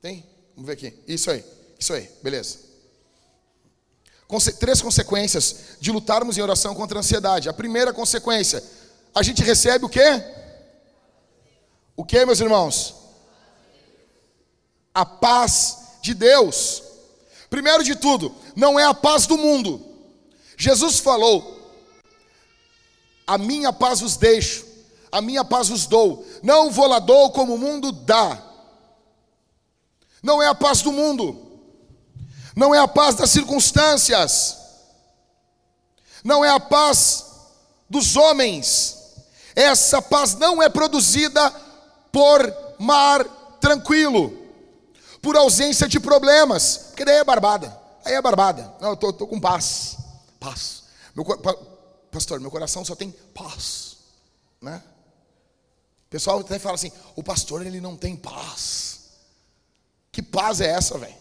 Tem? 0.01 0.25
Vamos 0.55 0.67
ver 0.67 0.73
aqui. 0.73 0.93
Isso 1.07 1.29
aí. 1.29 1.43
Isso 1.77 1.93
aí. 1.93 2.09
Beleza 2.23 2.68
três 4.59 4.79
consequências 4.79 5.77
de 5.79 5.91
lutarmos 5.91 6.37
em 6.37 6.41
oração 6.41 6.75
contra 6.75 6.99
a 6.99 7.01
ansiedade. 7.01 7.49
A 7.49 7.53
primeira 7.53 7.91
consequência, 7.91 8.63
a 9.13 9.23
gente 9.23 9.41
recebe 9.41 9.85
o 9.85 9.89
quê? 9.89 10.23
O 11.97 12.05
quê, 12.05 12.25
meus 12.25 12.39
irmãos? 12.39 12.93
A 14.93 15.03
paz 15.03 15.79
de 16.03 16.13
Deus. 16.13 16.83
Primeiro 17.49 17.83
de 17.83 17.95
tudo, 17.95 18.35
não 18.55 18.79
é 18.79 18.85
a 18.85 18.93
paz 18.93 19.25
do 19.25 19.35
mundo. 19.35 19.83
Jesus 20.55 20.99
falou: 20.99 21.73
A 23.25 23.35
minha 23.37 23.73
paz 23.73 24.01
vos 24.01 24.15
deixo, 24.15 24.63
a 25.11 25.21
minha 25.21 25.43
paz 25.43 25.69
vos 25.69 25.87
dou. 25.87 26.23
Não 26.43 26.69
vou 26.69 26.85
lá 26.85 26.99
dou 26.99 27.31
como 27.31 27.55
o 27.55 27.57
mundo 27.57 27.91
dá. 27.91 28.43
Não 30.21 30.39
é 30.39 30.47
a 30.47 30.53
paz 30.53 30.83
do 30.83 30.91
mundo 30.91 31.48
não 32.55 32.73
é 32.73 32.79
a 32.79 32.87
paz 32.87 33.15
das 33.15 33.29
circunstâncias, 33.29 34.57
não 36.23 36.43
é 36.43 36.49
a 36.49 36.59
paz 36.59 37.25
dos 37.89 38.15
homens. 38.15 38.97
Essa 39.55 40.01
paz 40.01 40.35
não 40.35 40.61
é 40.61 40.69
produzida 40.69 41.49
por 42.11 42.75
mar 42.77 43.23
tranquilo, 43.59 44.37
por 45.21 45.35
ausência 45.35 45.87
de 45.87 45.99
problemas, 45.99 46.77
porque 46.87 47.03
daí 47.03 47.17
é 47.17 47.23
barbada, 47.23 47.77
aí 48.05 48.13
é 48.13 48.21
barbada. 48.21 48.73
Não, 48.79 48.89
eu 48.89 48.97
tô, 48.97 49.11
tô 49.11 49.27
com 49.27 49.39
paz, 49.39 49.97
paz. 50.39 50.83
Meu, 51.15 51.25
pastor, 52.11 52.39
meu 52.39 52.51
coração 52.51 52.85
só 52.85 52.95
tem 52.95 53.11
paz, 53.33 53.97
né? 54.61 54.81
O 56.07 56.09
pessoal 56.09 56.39
até 56.39 56.57
fala 56.57 56.75
assim: 56.75 56.91
o 57.15 57.23
pastor 57.23 57.65
ele 57.65 57.79
não 57.79 57.95
tem 57.95 58.15
paz. 58.15 58.99
Que 60.11 60.23
paz 60.23 60.59
é 60.59 60.67
essa, 60.67 60.97
velho? 60.97 61.15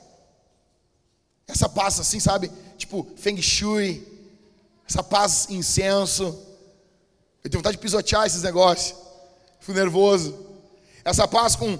Essa 1.48 1.66
paz 1.66 1.98
assim, 1.98 2.20
sabe? 2.20 2.52
Tipo, 2.76 3.06
feng 3.16 3.40
shui. 3.40 4.06
Essa 4.86 5.02
paz 5.02 5.48
incenso. 5.48 6.24
Eu 7.42 7.50
tenho 7.50 7.60
vontade 7.60 7.76
de 7.76 7.82
pisotear 7.82 8.26
esses 8.26 8.42
negócios. 8.42 8.96
Fico 9.58 9.72
nervoso. 9.72 10.46
Essa 11.02 11.26
paz 11.26 11.56
com 11.56 11.78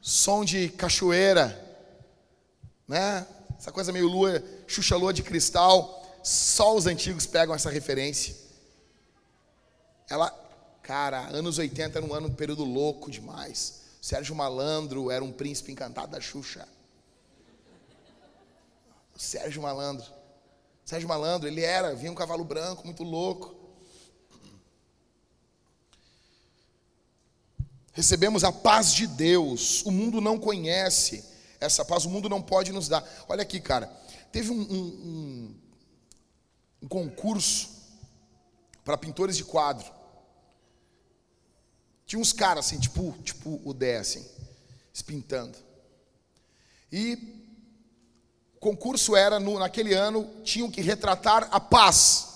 som 0.00 0.44
de 0.44 0.68
cachoeira. 0.68 1.58
Né? 2.86 3.26
Essa 3.58 3.72
coisa 3.72 3.92
meio 3.92 4.06
lua, 4.06 4.42
xuxa 4.66 4.96
lua 4.96 5.12
de 5.12 5.22
cristal. 5.22 5.94
Só 6.22 6.76
os 6.76 6.86
antigos 6.86 7.26
pegam 7.26 7.54
essa 7.54 7.70
referência. 7.70 8.36
Ela, 10.10 10.30
cara, 10.82 11.28
anos 11.28 11.58
80 11.58 11.98
era 11.98 12.06
um 12.06 12.12
ano, 12.12 12.28
um 12.28 12.34
período 12.34 12.64
louco 12.64 13.10
demais. 13.10 13.80
Sérgio 14.00 14.34
Malandro 14.34 15.10
era 15.10 15.24
um 15.24 15.32
príncipe 15.32 15.72
encantado 15.72 16.12
da 16.12 16.20
Xuxa. 16.20 16.66
Sérgio 19.18 19.60
Malandro. 19.60 20.06
Sérgio 20.84 21.08
Malandro, 21.08 21.48
ele 21.48 21.60
era, 21.60 21.94
vinha 21.94 22.12
um 22.12 22.14
cavalo 22.14 22.44
branco, 22.44 22.84
muito 22.84 23.02
louco. 23.02 23.54
Recebemos 27.92 28.44
a 28.44 28.52
paz 28.52 28.94
de 28.94 29.08
Deus. 29.08 29.82
O 29.82 29.90
mundo 29.90 30.20
não 30.20 30.38
conhece 30.38 31.24
essa 31.60 31.84
paz, 31.84 32.04
o 32.04 32.10
mundo 32.10 32.28
não 32.28 32.40
pode 32.40 32.70
nos 32.70 32.88
dar. 32.88 33.04
Olha 33.28 33.42
aqui, 33.42 33.60
cara. 33.60 33.88
Teve 34.30 34.52
um, 34.52 34.60
um, 34.60 35.54
um, 36.82 36.88
concurso 36.88 37.70
para 38.84 38.96
pintores 38.96 39.36
de 39.36 39.44
quadro. 39.44 39.92
Tinha 42.06 42.20
uns 42.20 42.32
caras 42.32 42.66
assim, 42.66 42.78
tipo, 42.78 43.12
tipo 43.24 43.60
o 43.64 43.74
Dé, 43.74 43.98
assim, 43.98 44.24
pintando. 45.04 45.58
E 46.90 47.14
o 47.14 47.37
concurso 48.60 49.16
era, 49.16 49.38
no, 49.38 49.58
naquele 49.58 49.94
ano, 49.94 50.42
tinham 50.42 50.70
que 50.70 50.80
retratar 50.80 51.48
a 51.50 51.60
paz. 51.60 52.26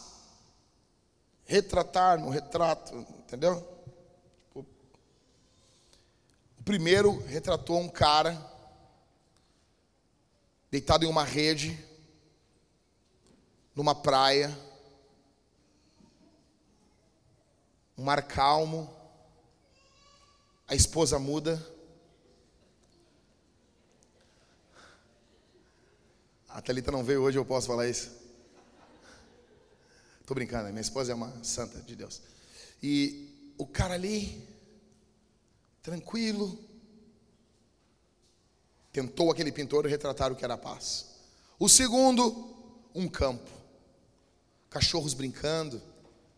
retratar 1.45 2.19
no 2.19 2.31
retrato, 2.31 2.95
entendeu? 2.97 3.69
O 4.55 4.65
primeiro 6.65 7.19
retratou 7.27 7.79
um 7.79 7.89
cara 7.89 8.41
deitado 10.71 11.05
em 11.05 11.09
uma 11.09 11.25
rede, 11.25 11.79
numa 13.75 13.95
praia, 13.95 14.57
um 17.99 18.05
mar 18.05 18.23
calmo, 18.23 18.89
a 20.67 20.75
esposa 20.75 21.19
muda. 21.19 21.72
A 26.53 26.61
Thalita 26.61 26.93
não 26.93 27.03
veio 27.03 27.23
hoje, 27.23 27.39
eu 27.39 27.47
posso 27.47 27.67
falar 27.67 27.89
isso. 27.89 28.11
Tô 30.27 30.35
brincando, 30.35 30.69
minha 30.69 30.83
esposa 30.83 31.13
é 31.13 31.15
uma 31.15 31.33
santa 31.43 31.81
de 31.81 31.97
Deus. 31.97 32.21
E 32.83 33.55
o 33.57 33.67
cara 33.67 33.95
ali, 33.95 34.47
tranquilo, 35.83 36.59
tentou 38.93 39.31
aquele 39.31 39.51
pintor 39.51 39.87
retratar 39.87 40.31
o 40.31 40.37
que 40.37 40.45
era 40.45 40.59
paz. 40.59 41.07
O 41.59 41.71
segundo, 41.71 42.55
um 42.95 43.09
campo. 43.09 43.51
Cachorros 44.69 45.15
brincando. 45.15 45.81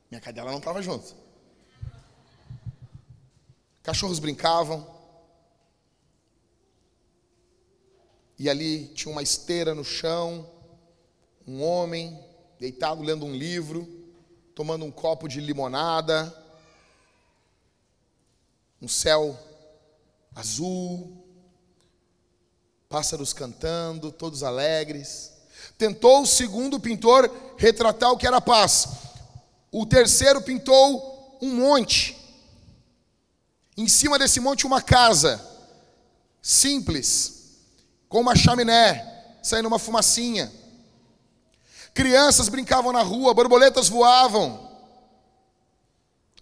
Minha 0.08 0.20
cadela 0.20 0.52
não 0.52 0.58
estava 0.58 0.80
junto. 0.80 1.12
Cachorros 3.82 4.20
brincavam. 4.20 4.93
E 8.38 8.50
ali 8.50 8.86
tinha 8.88 9.12
uma 9.12 9.22
esteira 9.22 9.74
no 9.74 9.84
chão, 9.84 10.48
um 11.46 11.62
homem 11.62 12.18
deitado 12.58 13.02
lendo 13.02 13.24
um 13.24 13.34
livro, 13.34 13.86
tomando 14.54 14.84
um 14.84 14.90
copo 14.90 15.28
de 15.28 15.40
limonada, 15.40 16.34
um 18.80 18.88
céu 18.88 19.38
azul, 20.34 21.24
pássaros 22.88 23.32
cantando, 23.32 24.10
todos 24.10 24.42
alegres. 24.42 25.32
Tentou 25.78 26.22
o 26.22 26.26
segundo 26.26 26.80
pintor 26.80 27.30
retratar 27.56 28.10
o 28.12 28.16
que 28.16 28.26
era 28.26 28.40
paz. 28.40 28.88
O 29.70 29.86
terceiro 29.86 30.42
pintou 30.42 31.38
um 31.40 31.54
monte. 31.54 32.16
Em 33.76 33.88
cima 33.88 34.18
desse 34.18 34.40
monte, 34.40 34.66
uma 34.66 34.82
casa 34.82 35.44
simples 36.40 37.43
com 38.14 38.20
uma 38.20 38.36
chaminé, 38.36 39.04
saindo 39.42 39.66
uma 39.66 39.76
fumacinha. 39.76 40.48
Crianças 41.92 42.48
brincavam 42.48 42.92
na 42.92 43.02
rua, 43.02 43.34
borboletas 43.34 43.88
voavam. 43.88 44.70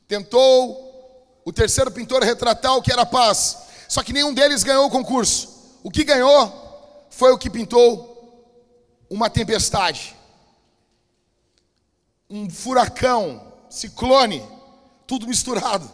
Tentou 0.07 1.41
o 1.43 1.51
terceiro 1.51 1.91
pintor 1.91 2.23
retratar 2.23 2.77
o 2.77 2.83
que 2.83 2.93
era 2.93 3.07
paz, 3.07 3.57
só 3.89 4.03
que 4.03 4.13
nenhum 4.13 4.35
deles 4.35 4.63
ganhou 4.63 4.85
o 4.85 4.91
concurso. 4.91 5.49
O 5.83 5.91
que 5.91 6.05
ganhou 6.05 7.07
foi 7.09 7.33
o 7.33 7.39
que 7.39 7.49
pintou 7.49 9.09
uma 9.09 9.31
tempestade, 9.31 10.15
um 12.29 12.51
furacão, 12.51 13.51
ciclone, 13.71 14.47
tudo 15.07 15.27
misturado, 15.27 15.91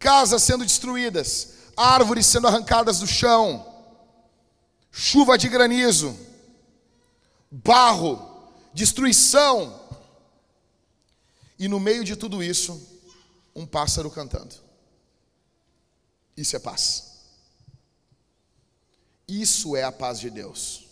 casas 0.00 0.42
sendo 0.42 0.64
destruídas, 0.64 1.50
árvores 1.76 2.26
sendo 2.26 2.48
arrancadas 2.48 2.98
do 2.98 3.06
chão 3.06 3.72
chuva 4.96 5.36
de 5.36 5.48
granizo, 5.48 6.16
barro, 7.50 8.48
destruição. 8.72 9.80
E 11.58 11.66
no 11.66 11.80
meio 11.80 12.04
de 12.04 12.14
tudo 12.14 12.42
isso, 12.42 12.80
um 13.56 13.66
pássaro 13.66 14.08
cantando. 14.08 14.54
Isso 16.36 16.54
é 16.54 16.60
paz. 16.60 17.12
Isso 19.26 19.74
é 19.74 19.82
a 19.82 19.90
paz 19.90 20.20
de 20.20 20.30
Deus. 20.30 20.84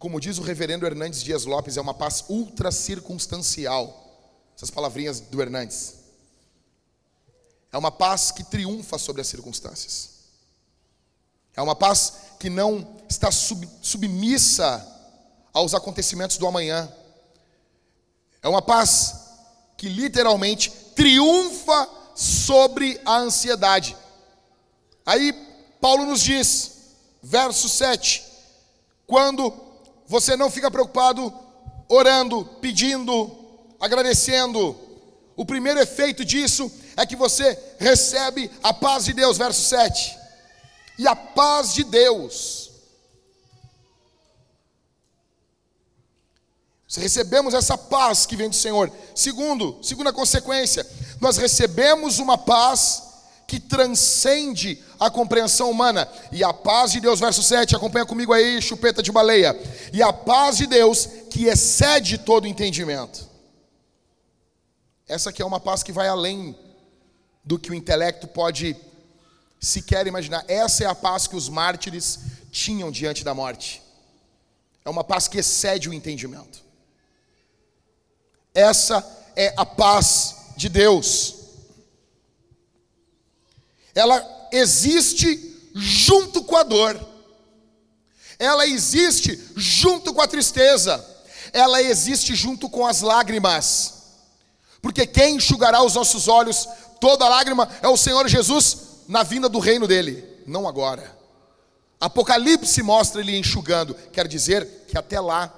Como 0.00 0.20
diz 0.20 0.38
o 0.38 0.42
reverendo 0.42 0.84
Hernandes 0.84 1.22
Dias 1.22 1.44
Lopes, 1.44 1.76
é 1.76 1.80
uma 1.80 1.94
paz 1.94 2.24
ultra 2.28 2.72
circunstancial. 2.72 4.04
Essas 4.56 4.70
palavrinhas 4.70 5.20
do 5.20 5.40
Hernandes. 5.40 5.94
É 7.70 7.78
uma 7.78 7.92
paz 7.92 8.32
que 8.32 8.42
triunfa 8.42 8.98
sobre 8.98 9.20
as 9.22 9.28
circunstâncias. 9.28 10.17
É 11.58 11.60
uma 11.60 11.74
paz 11.74 12.12
que 12.38 12.48
não 12.48 12.86
está 13.08 13.32
sub, 13.32 13.68
submissa 13.82 14.86
aos 15.52 15.74
acontecimentos 15.74 16.36
do 16.36 16.46
amanhã. 16.46 16.88
É 18.40 18.48
uma 18.48 18.62
paz 18.62 19.24
que 19.76 19.88
literalmente 19.88 20.70
triunfa 20.94 21.88
sobre 22.14 23.00
a 23.04 23.16
ansiedade. 23.16 23.96
Aí 25.04 25.32
Paulo 25.80 26.06
nos 26.06 26.20
diz, 26.20 26.94
verso 27.20 27.68
7, 27.68 28.24
quando 29.04 29.52
você 30.06 30.36
não 30.36 30.52
fica 30.52 30.70
preocupado 30.70 31.34
orando, 31.88 32.44
pedindo, 32.60 33.36
agradecendo, 33.80 34.78
o 35.34 35.44
primeiro 35.44 35.80
efeito 35.80 36.24
disso 36.24 36.70
é 36.96 37.04
que 37.04 37.16
você 37.16 37.58
recebe 37.80 38.48
a 38.62 38.72
paz 38.72 39.06
de 39.06 39.12
Deus, 39.12 39.36
verso 39.36 39.62
7 39.62 40.17
e 40.98 41.06
a 41.06 41.14
paz 41.14 41.72
de 41.72 41.84
Deus. 41.84 42.68
Recebemos 46.96 47.54
essa 47.54 47.78
paz 47.78 48.26
que 48.26 48.34
vem 48.34 48.48
do 48.48 48.56
Senhor. 48.56 48.90
Segundo, 49.14 49.78
segunda 49.82 50.12
consequência, 50.12 50.84
nós 51.20 51.36
recebemos 51.36 52.18
uma 52.18 52.36
paz 52.36 53.04
que 53.46 53.60
transcende 53.60 54.82
a 54.98 55.08
compreensão 55.08 55.70
humana. 55.70 56.08
E 56.32 56.42
a 56.42 56.52
paz 56.52 56.92
de 56.92 57.00
Deus, 57.00 57.20
verso 57.20 57.42
7, 57.42 57.76
acompanha 57.76 58.04
comigo 58.04 58.32
aí, 58.32 58.60
chupeta 58.60 59.02
de 59.02 59.12
baleia. 59.12 59.58
E 59.92 60.02
a 60.02 60.12
paz 60.12 60.56
de 60.56 60.66
Deus 60.66 61.08
que 61.30 61.44
excede 61.44 62.18
todo 62.18 62.46
entendimento. 62.46 63.28
Essa 65.06 65.30
aqui 65.30 65.40
é 65.40 65.46
uma 65.46 65.60
paz 65.60 65.82
que 65.82 65.92
vai 65.92 66.08
além 66.08 66.58
do 67.44 67.58
que 67.58 67.70
o 67.70 67.74
intelecto 67.74 68.26
pode 68.26 68.76
se 69.60 69.82
quer 69.82 70.06
imaginar. 70.06 70.44
Essa 70.48 70.84
é 70.84 70.86
a 70.86 70.94
paz 70.94 71.26
que 71.26 71.36
os 71.36 71.48
mártires 71.48 72.18
tinham 72.50 72.90
diante 72.90 73.24
da 73.24 73.34
morte. 73.34 73.82
É 74.84 74.90
uma 74.90 75.04
paz 75.04 75.28
que 75.28 75.38
excede 75.38 75.88
o 75.88 75.92
entendimento. 75.92 76.62
Essa 78.54 79.04
é 79.36 79.52
a 79.56 79.66
paz 79.66 80.36
de 80.56 80.68
Deus. 80.68 81.34
Ela 83.94 84.48
existe 84.52 85.70
junto 85.74 86.42
com 86.44 86.56
a 86.56 86.62
dor. 86.62 86.98
Ela 88.38 88.66
existe 88.66 89.38
junto 89.56 90.14
com 90.14 90.20
a 90.20 90.28
tristeza. 90.28 91.04
Ela 91.52 91.82
existe 91.82 92.34
junto 92.34 92.68
com 92.68 92.86
as 92.86 93.00
lágrimas. 93.00 93.94
Porque 94.80 95.06
quem 95.06 95.36
enxugará 95.36 95.82
os 95.82 95.94
nossos 95.94 96.28
olhos 96.28 96.68
toda 97.00 97.28
lágrima 97.28 97.68
é 97.82 97.88
o 97.88 97.96
Senhor 97.96 98.28
Jesus 98.28 98.87
na 99.08 99.22
vinda 99.22 99.48
do 99.48 99.58
reino 99.58 99.88
dele, 99.88 100.22
não 100.46 100.68
agora. 100.68 101.16
Apocalipse 101.98 102.82
mostra 102.82 103.22
ele 103.22 103.36
enxugando, 103.36 103.94
quer 104.12 104.28
dizer 104.28 104.84
que 104.86 104.98
até 104.98 105.18
lá 105.18 105.52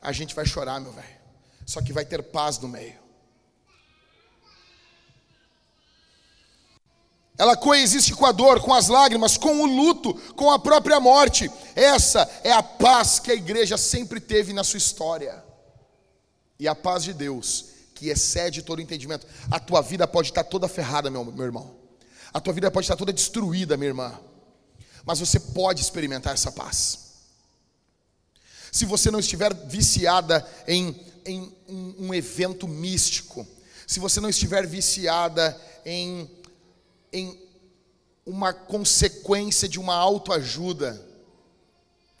a 0.00 0.10
gente 0.10 0.34
vai 0.34 0.46
chorar, 0.46 0.80
meu 0.80 0.90
velho. 0.90 1.18
Só 1.66 1.82
que 1.82 1.92
vai 1.92 2.06
ter 2.06 2.22
paz 2.22 2.58
no 2.58 2.66
meio. 2.66 2.96
Ela 7.36 7.56
coexiste 7.56 8.14
com 8.14 8.26
a 8.26 8.32
dor, 8.32 8.60
com 8.60 8.74
as 8.74 8.88
lágrimas, 8.88 9.36
com 9.36 9.62
o 9.62 9.66
luto, 9.66 10.14
com 10.34 10.50
a 10.50 10.58
própria 10.58 10.98
morte. 10.98 11.48
Essa 11.76 12.28
é 12.42 12.50
a 12.50 12.62
paz 12.62 13.20
que 13.20 13.30
a 13.30 13.34
igreja 13.34 13.76
sempre 13.76 14.18
teve 14.18 14.52
na 14.52 14.64
sua 14.64 14.78
história. 14.78 15.44
E 16.58 16.66
a 16.66 16.74
paz 16.74 17.04
de 17.04 17.12
Deus, 17.12 17.66
que 17.94 18.08
excede 18.08 18.62
todo 18.62 18.82
entendimento. 18.82 19.26
A 19.48 19.60
tua 19.60 19.82
vida 19.82 20.08
pode 20.08 20.30
estar 20.30 20.42
toda 20.42 20.66
ferrada, 20.66 21.10
meu, 21.10 21.24
meu 21.24 21.44
irmão. 21.44 21.77
A 22.32 22.40
tua 22.40 22.52
vida 22.52 22.70
pode 22.70 22.84
estar 22.84 22.96
toda 22.96 23.12
destruída, 23.12 23.76
minha 23.76 23.88
irmã. 23.88 24.18
Mas 25.04 25.20
você 25.20 25.40
pode 25.40 25.80
experimentar 25.80 26.34
essa 26.34 26.52
paz. 26.52 27.08
Se 28.70 28.84
você 28.84 29.10
não 29.10 29.18
estiver 29.18 29.54
viciada 29.66 30.46
em, 30.66 31.00
em 31.24 31.52
um, 31.68 32.06
um 32.06 32.14
evento 32.14 32.68
místico, 32.68 33.46
se 33.86 33.98
você 33.98 34.20
não 34.20 34.28
estiver 34.28 34.66
viciada 34.66 35.58
em, 35.84 36.30
em 37.12 37.40
uma 38.26 38.52
consequência 38.52 39.66
de 39.66 39.80
uma 39.80 39.94
autoajuda, 39.94 41.02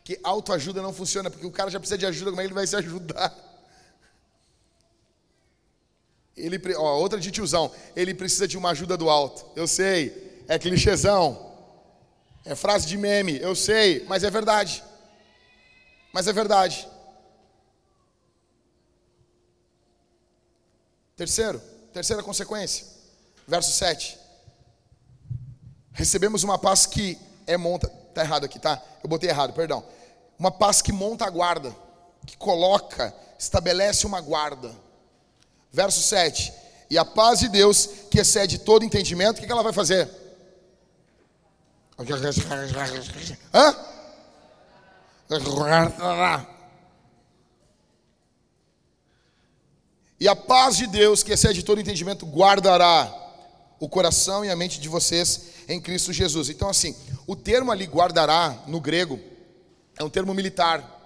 que 0.02 0.18
autoajuda 0.22 0.80
não 0.80 0.94
funciona, 0.94 1.30
porque 1.30 1.46
o 1.46 1.52
cara 1.52 1.70
já 1.70 1.78
precisa 1.78 1.98
de 1.98 2.06
ajuda, 2.06 2.30
como 2.30 2.40
é 2.40 2.44
que 2.44 2.48
ele 2.48 2.54
vai 2.54 2.66
se 2.66 2.74
ajudar? 2.76 3.47
Ele, 6.38 6.60
ó, 6.76 6.98
outra 6.98 7.18
de 7.18 7.30
tiozão, 7.30 7.70
ele 7.94 8.14
precisa 8.14 8.46
de 8.46 8.56
uma 8.56 8.70
ajuda 8.70 8.96
do 8.96 9.10
alto. 9.10 9.46
Eu 9.56 9.66
sei, 9.66 10.42
é 10.48 10.58
clichêzão. 10.58 11.46
É 12.44 12.54
frase 12.54 12.86
de 12.86 12.96
meme, 12.96 13.38
eu 13.40 13.54
sei, 13.54 14.04
mas 14.08 14.24
é 14.24 14.30
verdade. 14.30 14.82
Mas 16.12 16.26
é 16.26 16.32
verdade. 16.32 16.88
Terceiro, 21.14 21.60
terceira 21.92 22.22
consequência. 22.22 22.86
Verso 23.46 23.72
7. 23.72 24.18
Recebemos 25.92 26.44
uma 26.44 26.58
paz 26.58 26.86
que 26.86 27.18
é 27.46 27.56
monta. 27.56 27.88
Tá 28.14 28.22
errado 28.22 28.44
aqui, 28.44 28.58
tá? 28.58 28.80
Eu 29.02 29.08
botei 29.08 29.28
errado, 29.28 29.52
perdão. 29.52 29.84
Uma 30.38 30.50
paz 30.50 30.80
que 30.80 30.92
monta 30.92 31.26
a 31.26 31.30
guarda, 31.30 31.74
que 32.24 32.36
coloca, 32.36 33.12
estabelece 33.38 34.06
uma 34.06 34.20
guarda. 34.20 34.72
Verso 35.72 36.02
7. 36.02 36.52
E 36.90 36.96
a 36.96 37.04
paz 37.04 37.40
de 37.40 37.48
Deus, 37.48 37.88
que 38.10 38.18
excede 38.18 38.58
todo 38.58 38.84
entendimento, 38.84 39.38
o 39.38 39.46
que 39.46 39.52
ela 39.52 39.62
vai 39.62 39.72
fazer? 39.72 40.08
Hã? 43.52 43.76
E 50.20 50.26
a 50.26 50.34
paz 50.34 50.76
de 50.76 50.86
Deus, 50.86 51.22
que 51.22 51.32
excede 51.32 51.62
todo 51.62 51.80
entendimento, 51.80 52.26
guardará 52.26 53.12
o 53.78 53.88
coração 53.88 54.44
e 54.44 54.50
a 54.50 54.56
mente 54.56 54.80
de 54.80 54.88
vocês 54.88 55.48
em 55.68 55.80
Cristo 55.80 56.12
Jesus. 56.12 56.48
Então, 56.48 56.68
assim, 56.68 56.96
o 57.26 57.36
termo 57.36 57.70
ali 57.70 57.84
guardará, 57.84 58.62
no 58.66 58.80
grego, 58.80 59.20
é 59.96 60.02
um 60.02 60.10
termo 60.10 60.34
militar. 60.34 60.96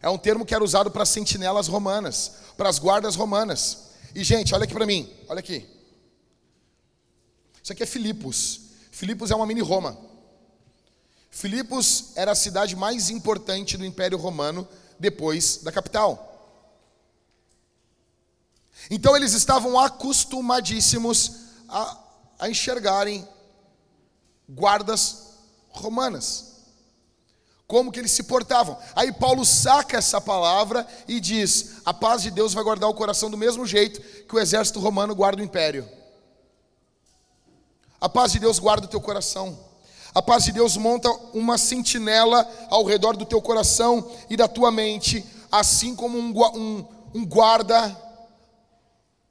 É 0.00 0.08
um 0.08 0.18
termo 0.18 0.44
que 0.44 0.54
era 0.54 0.62
usado 0.62 0.90
para 0.90 1.04
sentinelas 1.04 1.66
romanas, 1.66 2.32
para 2.56 2.68
as 2.68 2.78
guardas 2.78 3.16
romanas. 3.16 3.84
E, 4.14 4.22
gente, 4.22 4.54
olha 4.54 4.64
aqui 4.64 4.72
para 4.72 4.86
mim, 4.86 5.12
olha 5.28 5.40
aqui. 5.40 5.68
Isso 7.62 7.72
aqui 7.72 7.82
é 7.82 7.86
Filipos. 7.86 8.60
Filipos 8.92 9.30
é 9.30 9.34
uma 9.34 9.46
mini 9.46 9.60
Roma. 9.60 9.98
Filipos 11.30 12.12
era 12.14 12.30
a 12.30 12.36
cidade 12.36 12.76
mais 12.76 13.10
importante 13.10 13.76
do 13.76 13.84
Império 13.84 14.16
Romano 14.16 14.68
depois 15.00 15.58
da 15.64 15.72
capital. 15.72 16.30
Então 18.88 19.16
eles 19.16 19.32
estavam 19.32 19.78
acostumadíssimos 19.78 21.32
a, 21.68 21.98
a 22.38 22.48
enxergarem 22.48 23.26
guardas 24.48 25.32
romanas. 25.70 26.53
Como 27.66 27.90
que 27.90 27.98
eles 27.98 28.10
se 28.10 28.24
portavam. 28.24 28.76
Aí 28.94 29.10
Paulo 29.12 29.44
saca 29.44 29.96
essa 29.96 30.20
palavra 30.20 30.86
e 31.08 31.18
diz: 31.18 31.76
a 31.84 31.94
paz 31.94 32.22
de 32.22 32.30
Deus 32.30 32.52
vai 32.52 32.62
guardar 32.62 32.88
o 32.88 32.94
coração 32.94 33.30
do 33.30 33.38
mesmo 33.38 33.66
jeito 33.66 34.00
que 34.26 34.34
o 34.34 34.38
exército 34.38 34.80
romano 34.80 35.14
guarda 35.14 35.40
o 35.40 35.44
império. 35.44 35.88
A 38.00 38.08
paz 38.08 38.32
de 38.32 38.38
Deus 38.38 38.58
guarda 38.58 38.86
o 38.86 38.90
teu 38.90 39.00
coração. 39.00 39.58
A 40.14 40.22
paz 40.22 40.44
de 40.44 40.52
Deus 40.52 40.76
monta 40.76 41.10
uma 41.32 41.58
sentinela 41.58 42.48
ao 42.70 42.84
redor 42.84 43.16
do 43.16 43.24
teu 43.24 43.40
coração 43.42 44.12
e 44.30 44.36
da 44.36 44.46
tua 44.46 44.70
mente, 44.70 45.24
assim 45.50 45.96
como 45.96 46.18
um, 46.18 46.32
um, 46.54 46.84
um 47.14 47.26
guarda, 47.26 47.96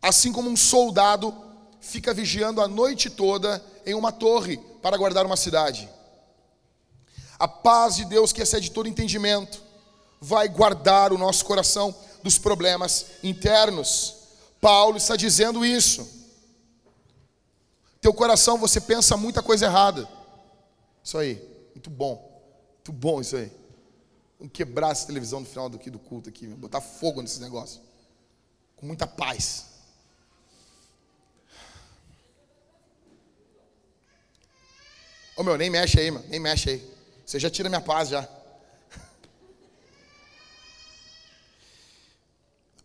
assim 0.02 0.34
como 0.34 0.50
um 0.50 0.58
soldado 0.58 1.34
fica 1.80 2.14
vigiando 2.14 2.62
a 2.62 2.68
noite 2.68 3.10
toda 3.10 3.64
em 3.86 3.94
uma 3.94 4.12
torre 4.12 4.58
para 4.82 4.98
guardar 4.98 5.26
uma 5.26 5.38
cidade. 5.38 5.88
A 7.44 7.48
paz 7.50 7.98
de 7.98 8.06
Deus, 8.06 8.32
que 8.32 8.42
excede 8.42 8.72
todo 8.72 8.88
entendimento, 8.88 9.62
vai 10.22 10.48
guardar 10.48 11.12
o 11.12 11.18
nosso 11.18 11.44
coração 11.44 11.94
dos 12.24 12.38
problemas 12.38 13.08
internos. 13.22 14.16
Paulo 14.62 14.96
está 14.96 15.18
dizendo 15.18 15.66
isso. 15.66 16.08
Teu 18.00 18.14
coração, 18.14 18.58
você 18.58 18.80
pensa 18.80 19.18
muita 19.18 19.44
coisa 19.44 19.66
errada. 19.66 20.08
Isso 21.04 21.18
aí, 21.18 21.46
muito 21.76 21.90
bom. 21.90 22.42
Muito 22.76 22.94
bom 22.94 23.20
isso 23.20 23.36
aí. 23.36 23.52
Vamos 24.40 24.54
quebrar 24.54 24.94
essa 24.94 25.06
televisão 25.06 25.42
no 25.42 25.46
final 25.46 25.68
do, 25.68 25.78
do 25.78 26.00
culto 26.00 26.30
aqui, 26.30 26.48
botar 26.48 26.80
fogo 26.80 27.22
nesse 27.22 27.42
negócio. 27.42 27.82
Com 28.78 28.86
muita 28.86 29.06
paz. 29.06 29.66
Ô 35.36 35.44
meu, 35.44 35.58
nem 35.58 35.70
mexe 35.70 36.00
aí, 36.00 36.10
mano. 36.10 36.26
Nem 36.30 36.40
mexe 36.40 36.70
aí. 36.70 36.93
Você 37.26 37.40
já 37.40 37.50
tira 37.50 37.70
minha 37.70 37.82
paz 37.82 38.10
já. 38.10 38.22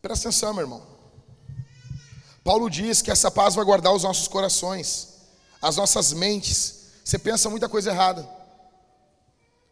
Presta 0.01 0.29
atenção, 0.29 0.55
meu 0.55 0.62
irmão. 0.62 0.98
Paulo 2.44 2.70
diz 2.70 3.03
que 3.03 3.11
essa 3.11 3.31
paz 3.31 3.55
vai 3.55 3.64
guardar 3.64 3.92
os 3.92 4.05
nossos 4.05 4.27
corações, 4.27 5.09
as 5.61 5.77
nossas 5.77 6.12
mentes. 6.12 6.92
Você 7.05 7.18
pensa 7.18 7.51
muita 7.51 7.68
coisa 7.68 7.90
errada. 7.90 8.27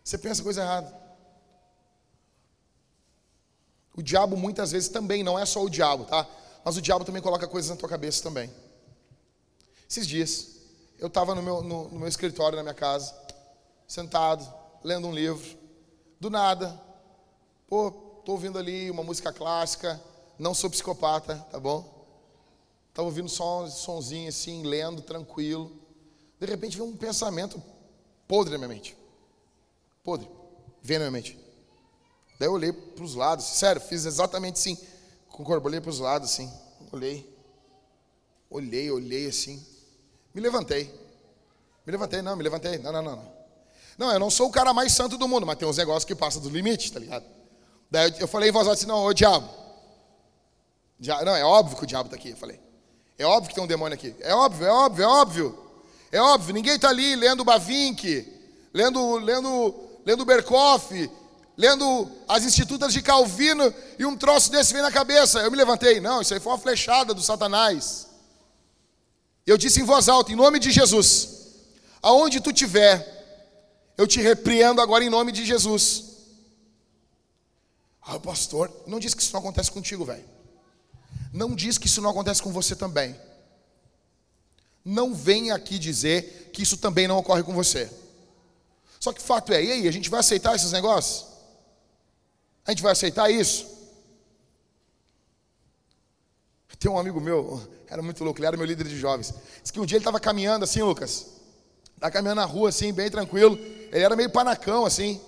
Você 0.05 0.19
pensa 0.19 0.43
coisa 0.43 0.63
errada. 0.63 0.95
O 3.97 4.03
diabo 4.03 4.37
muitas 4.37 4.73
vezes 4.73 4.91
também, 4.91 5.23
não 5.23 5.39
é 5.39 5.47
só 5.47 5.65
o 5.65 5.71
diabo, 5.71 6.05
tá? 6.05 6.29
Mas 6.63 6.77
o 6.77 6.83
diabo 6.83 7.05
também 7.05 7.23
coloca 7.23 7.49
coisas 7.49 7.71
na 7.71 7.77
tua 7.77 7.89
cabeça 7.89 8.23
também. 8.23 8.53
Esses 9.89 10.07
dias, 10.07 10.49
eu 10.99 11.07
estava 11.07 11.35
no 11.35 11.41
no, 11.41 11.89
no 11.89 11.99
meu 11.99 12.09
escritório 12.09 12.57
na 12.57 12.63
minha 12.63 12.75
casa, 12.75 13.15
sentado, 13.87 14.47
lendo 14.83 15.09
um 15.09 15.13
livro. 15.13 15.59
Do 16.21 16.31
nada, 16.31 16.81
pô, 17.69 17.91
tô 18.25 18.33
ouvindo 18.33 18.59
ali 18.59 18.91
uma 18.91 19.03
música 19.03 19.33
clássica, 19.33 20.01
não 20.39 20.55
sou 20.55 20.71
psicopata, 20.71 21.37
tá 21.51 21.61
bom? 21.61 21.95
Estava 22.89 23.07
ouvindo 23.07 23.29
só 23.29 23.65
um 23.65 23.71
sonzinho 23.71 24.29
assim, 24.29 24.63
lendo, 24.63 25.03
tranquilo. 25.03 25.71
De 26.41 26.47
repente 26.47 26.77
veio 26.77 26.89
um 26.89 26.97
pensamento 26.97 27.63
podre 28.27 28.53
na 28.53 28.59
minha 28.59 28.69
mente. 28.69 28.97
Podre. 30.03 30.29
Veio 30.83 31.01
na 31.01 31.11
minha 31.11 31.23
mente. 31.23 31.47
Daí 32.39 32.49
eu 32.49 32.53
olhei 32.53 32.73
para 32.73 33.05
os 33.05 33.15
lados, 33.15 33.45
sério, 33.47 33.81
fiz 33.81 34.05
exatamente 34.05 34.55
assim, 34.55 34.79
com 35.29 35.43
o 35.43 35.47
corpo, 35.47 35.69
olhei 35.69 35.81
para 35.81 35.91
os 35.91 35.99
lados 35.99 36.31
assim, 36.31 36.53
olhei, 36.93 37.35
olhei, 38.51 38.91
olhei 38.91 39.27
assim, 39.27 39.65
me 40.35 40.41
levantei, 40.41 40.85
me 41.87 41.93
levantei, 41.93 42.21
não, 42.21 42.37
me 42.37 42.43
levantei, 42.43 42.79
não, 42.79 42.93
não, 42.93 43.03
não, 43.03 43.17
não. 43.17 43.36
Não, 43.97 44.13
eu 44.13 44.19
não 44.19 44.31
sou 44.31 44.49
o 44.49 44.53
cara 44.53 44.75
mais 44.75 44.93
santo 44.93 45.17
do 45.17 45.27
mundo, 45.27 45.47
mas 45.47 45.57
tem 45.57 45.67
uns 45.67 45.79
negócios 45.79 46.05
que 46.05 46.15
passam 46.15 46.43
do 46.43 46.51
limite, 46.51 46.93
tá 46.93 47.01
ligado? 47.01 47.25
Daí 47.91 48.15
eu 48.19 48.29
falei 48.29 48.51
em 48.51 48.53
voz 48.53 48.67
alta 48.67 48.79
assim, 48.79 48.87
não, 48.87 49.05
ô 49.05 49.13
diabo. 49.13 49.49
Não, 51.25 51.35
é 51.35 51.45
óbvio 51.45 51.77
que 51.77 51.85
o 51.85 51.87
diabo 51.87 52.07
está 52.07 52.17
aqui, 52.17 52.31
eu 52.31 52.37
falei. 52.37 52.61
É 53.19 53.25
óbvio 53.25 53.49
que 53.49 53.55
tem 53.55 53.65
um 53.65 53.67
demônio 53.67 53.95
aqui. 53.95 54.15
É 54.21 54.35
óbvio, 54.35 54.67
é 54.67 54.71
óbvio, 54.71 55.05
é 55.05 55.07
óbvio. 55.07 55.59
É 56.13 56.21
óbvio, 56.21 56.55
ninguém 56.55 56.77
está 56.77 56.89
ali 56.89 57.17
lendo 57.17 57.45
Bavinck, 57.45 58.33
lendo, 58.73 59.17
lendo, 59.17 59.75
lendo 60.05 60.25
Berkoff, 60.25 61.11
lendo 61.57 62.11
as 62.29 62.45
institutas 62.45 62.93
de 62.93 63.03
Calvino 63.03 63.73
e 63.99 64.05
um 64.05 64.17
troço 64.17 64.51
desse 64.51 64.73
vem 64.73 64.83
na 64.83 64.93
cabeça. 64.93 65.41
Eu 65.41 65.51
me 65.51 65.57
levantei. 65.57 66.01
Não, 66.01 66.21
isso 66.21 66.35
aí 66.35 66.41
foi 66.41 66.53
uma 66.53 66.59
flechada 66.59 67.15
do 67.15 67.23
Satanás. 67.23 68.07
Eu 69.47 69.57
disse 69.57 69.81
em 69.81 69.85
voz 69.85 70.09
alta, 70.09 70.33
em 70.33 70.37
nome 70.37 70.59
de 70.59 70.71
Jesus, 70.71 71.29
aonde 72.03 72.41
tu 72.41 72.53
tiver, 72.53 73.16
eu 73.97 74.07
te 74.07 74.21
repreendo 74.21 74.81
agora 74.81 75.05
em 75.05 75.11
nome 75.11 75.33
de 75.33 75.45
Jesus. 75.45 76.17
Ah, 78.03 78.21
pastor, 78.21 78.71
não 78.87 79.01
diz 79.01 79.15
que 79.15 79.23
isso 79.23 79.33
não 79.33 79.41
acontece 79.41 79.71
contigo, 79.71 80.05
velho. 80.05 80.25
Não 81.33 81.55
diz 81.55 81.77
que 81.77 81.87
isso 81.87 82.01
não 82.01 82.11
acontece 82.11 82.43
com 82.43 82.53
você 82.53 82.77
também. 82.77 83.19
Não 84.85 85.15
venha 85.15 85.55
aqui 85.55 85.79
dizer 85.79 86.51
que 86.53 86.63
isso 86.63 86.77
também 86.77 87.09
não 87.09 87.19
ocorre 87.19 87.43
com 87.43 87.53
você. 87.53 87.91
Só 89.01 89.13
que 89.13 89.21
fato 89.21 89.53
é, 89.53 89.63
e 89.63 89.73
aí, 89.73 89.89
a 89.89 89.91
gente 89.91 90.09
vai 90.09 90.21
aceitar 90.21 90.55
esses 90.55 90.73
negócios? 90.73 91.27
A 92.65 92.71
gente 92.71 92.83
vai 92.83 92.93
aceitar 92.93 93.31
isso? 93.31 93.77
Tem 96.79 96.91
um 96.91 96.99
amigo 96.99 97.21
meu, 97.21 97.61
era 97.89 98.03
muito 98.03 98.23
louco, 98.23 98.39
ele 98.39 98.47
era 98.47 98.57
meu 98.57 98.67
líder 98.67 98.87
de 98.87 98.99
jovens. 98.99 99.33
Diz 99.63 99.71
que 99.71 99.81
um 99.81 99.87
dia 99.87 99.97
ele 99.97 100.03
estava 100.03 100.21
caminhando 100.21 100.65
assim, 100.65 100.83
Lucas. 100.83 101.27
Estava 101.97 102.13
caminhando 102.13 102.41
na 102.41 102.45
rua 102.45 102.69
assim, 102.69 102.93
bem 102.93 103.11
tranquilo. 103.11 103.59
Ele 103.59 104.05
era 104.05 104.15
meio 104.15 104.31
panacão, 104.31 104.85
assim. 104.85 105.21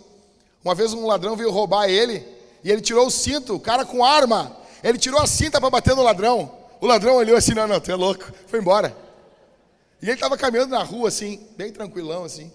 Uma 0.65 0.75
vez 0.75 0.93
um 0.93 1.07
ladrão 1.07 1.35
veio 1.35 1.51
roubar 1.51 1.89
ele 1.89 2.25
e 2.63 2.71
ele 2.71 2.81
tirou 2.81 3.07
o 3.07 3.11
cinto, 3.11 3.55
o 3.55 3.61
cara 3.61 3.85
com 3.85 4.05
arma. 4.05 4.57
Ele 4.83 4.99
tirou 4.99 5.21
a 5.21 5.27
cinta 5.27 5.61
para 5.61 5.71
bater 5.71 5.97
no 5.97 6.03
ladrão. 6.03 6.55
O 6.81 6.87
ladrão 6.87 7.17
olhou 7.17 7.37
assim: 7.37 7.55
não, 7.55 7.67
não, 7.67 7.81
tu 7.81 7.91
é 7.91 7.95
louco. 7.95 8.31
Foi 8.47 8.61
embora. 8.61 8.97
E 10.01 10.07
ele 10.07 10.15
estava 10.15 10.37
caminhando 10.37 10.71
na 10.71 10.83
rua, 10.83 11.09
assim, 11.09 11.45
bem 11.57 11.73
tranquilão, 11.73 12.25
assim. 12.25 12.53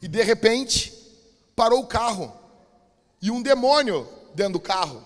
E 0.00 0.06
de 0.06 0.22
repente, 0.22 0.92
parou 1.56 1.80
o 1.80 1.86
carro. 1.86 2.32
E 3.20 3.30
um 3.30 3.42
demônio 3.42 4.08
dentro 4.34 4.54
do 4.54 4.60
carro. 4.60 5.04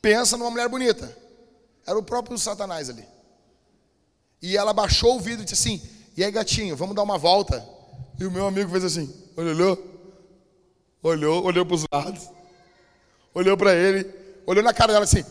Pensa 0.00 0.36
numa 0.36 0.50
mulher 0.50 0.68
bonita. 0.68 1.16
Era 1.86 1.98
o 1.98 2.02
próprio 2.02 2.38
Satanás 2.38 2.88
ali. 2.88 3.04
E 4.40 4.56
ela 4.56 4.72
baixou 4.72 5.16
o 5.16 5.20
vidro 5.20 5.42
e 5.42 5.44
disse 5.44 5.54
assim: 5.54 5.82
E 6.18 6.24
aí, 6.24 6.32
gatinho, 6.32 6.74
vamos 6.74 6.96
dar 6.96 7.04
uma 7.04 7.16
volta? 7.16 7.64
E 8.18 8.26
o 8.26 8.30
meu 8.32 8.44
amigo 8.44 8.68
fez 8.72 8.82
assim: 8.82 9.08
olhou, 9.36 9.78
olhou, 11.00 11.44
olhou 11.44 11.64
para 11.64 11.74
os 11.76 11.84
lados, 11.92 12.28
olhou 13.32 13.56
para 13.56 13.72
ele, 13.72 14.04
olhou 14.44 14.64
na 14.64 14.74
cara 14.74 14.92
dela 14.92 15.04
assim: 15.04 15.24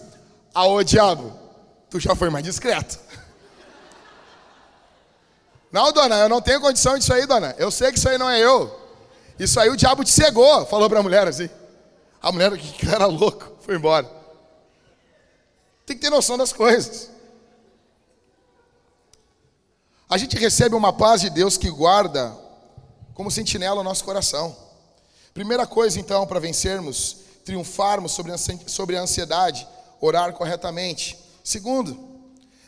Ah, 0.53 0.65
ô 0.65 0.81
diabo, 0.81 1.37
tu 1.89 1.99
já 1.99 2.15
foi 2.15 2.29
mais 2.29 2.45
discreto. 2.45 2.97
Não, 5.69 5.91
dona, 5.91 6.19
eu 6.19 6.29
não 6.29 6.41
tenho 6.41 6.61
condição 6.61 6.97
disso 6.97 7.13
aí, 7.13 7.25
dona. 7.25 7.53
Eu 7.57 7.69
sei 7.69 7.91
que 7.91 7.97
isso 7.97 8.07
aí 8.07 8.17
não 8.17 8.29
é 8.29 8.39
eu. 8.39 8.73
Isso 9.37 9.59
aí 9.59 9.69
o 9.69 9.75
diabo 9.75 10.05
te 10.05 10.09
cegou, 10.09 10.65
falou 10.67 10.89
para 10.89 11.01
a 11.01 11.03
mulher 11.03 11.27
assim. 11.27 11.49
A 12.21 12.31
mulher, 12.31 12.55
que 12.57 12.85
cara 12.85 13.07
louco, 13.07 13.51
foi 13.59 13.75
embora. 13.75 14.09
Tem 15.85 15.97
que 15.97 16.01
ter 16.01 16.09
noção 16.09 16.37
das 16.37 16.53
coisas. 16.53 17.11
A 20.09 20.17
gente 20.17 20.37
recebe 20.37 20.73
uma 20.73 20.93
paz 20.93 21.19
de 21.19 21.29
Deus 21.29 21.57
que 21.57 21.69
guarda 21.69 22.33
como 23.13 23.29
sentinela 23.29 23.81
o 23.81 23.83
nosso 23.83 24.05
coração. 24.05 24.55
Primeira 25.33 25.67
coisa, 25.67 25.99
então, 25.99 26.25
para 26.25 26.39
vencermos, 26.39 27.17
triunfarmos 27.43 28.13
sobre 28.65 28.95
a, 28.95 29.01
ansiedade, 29.01 29.67
orar 29.99 30.31
corretamente. 30.31 31.17
Segundo, 31.43 31.97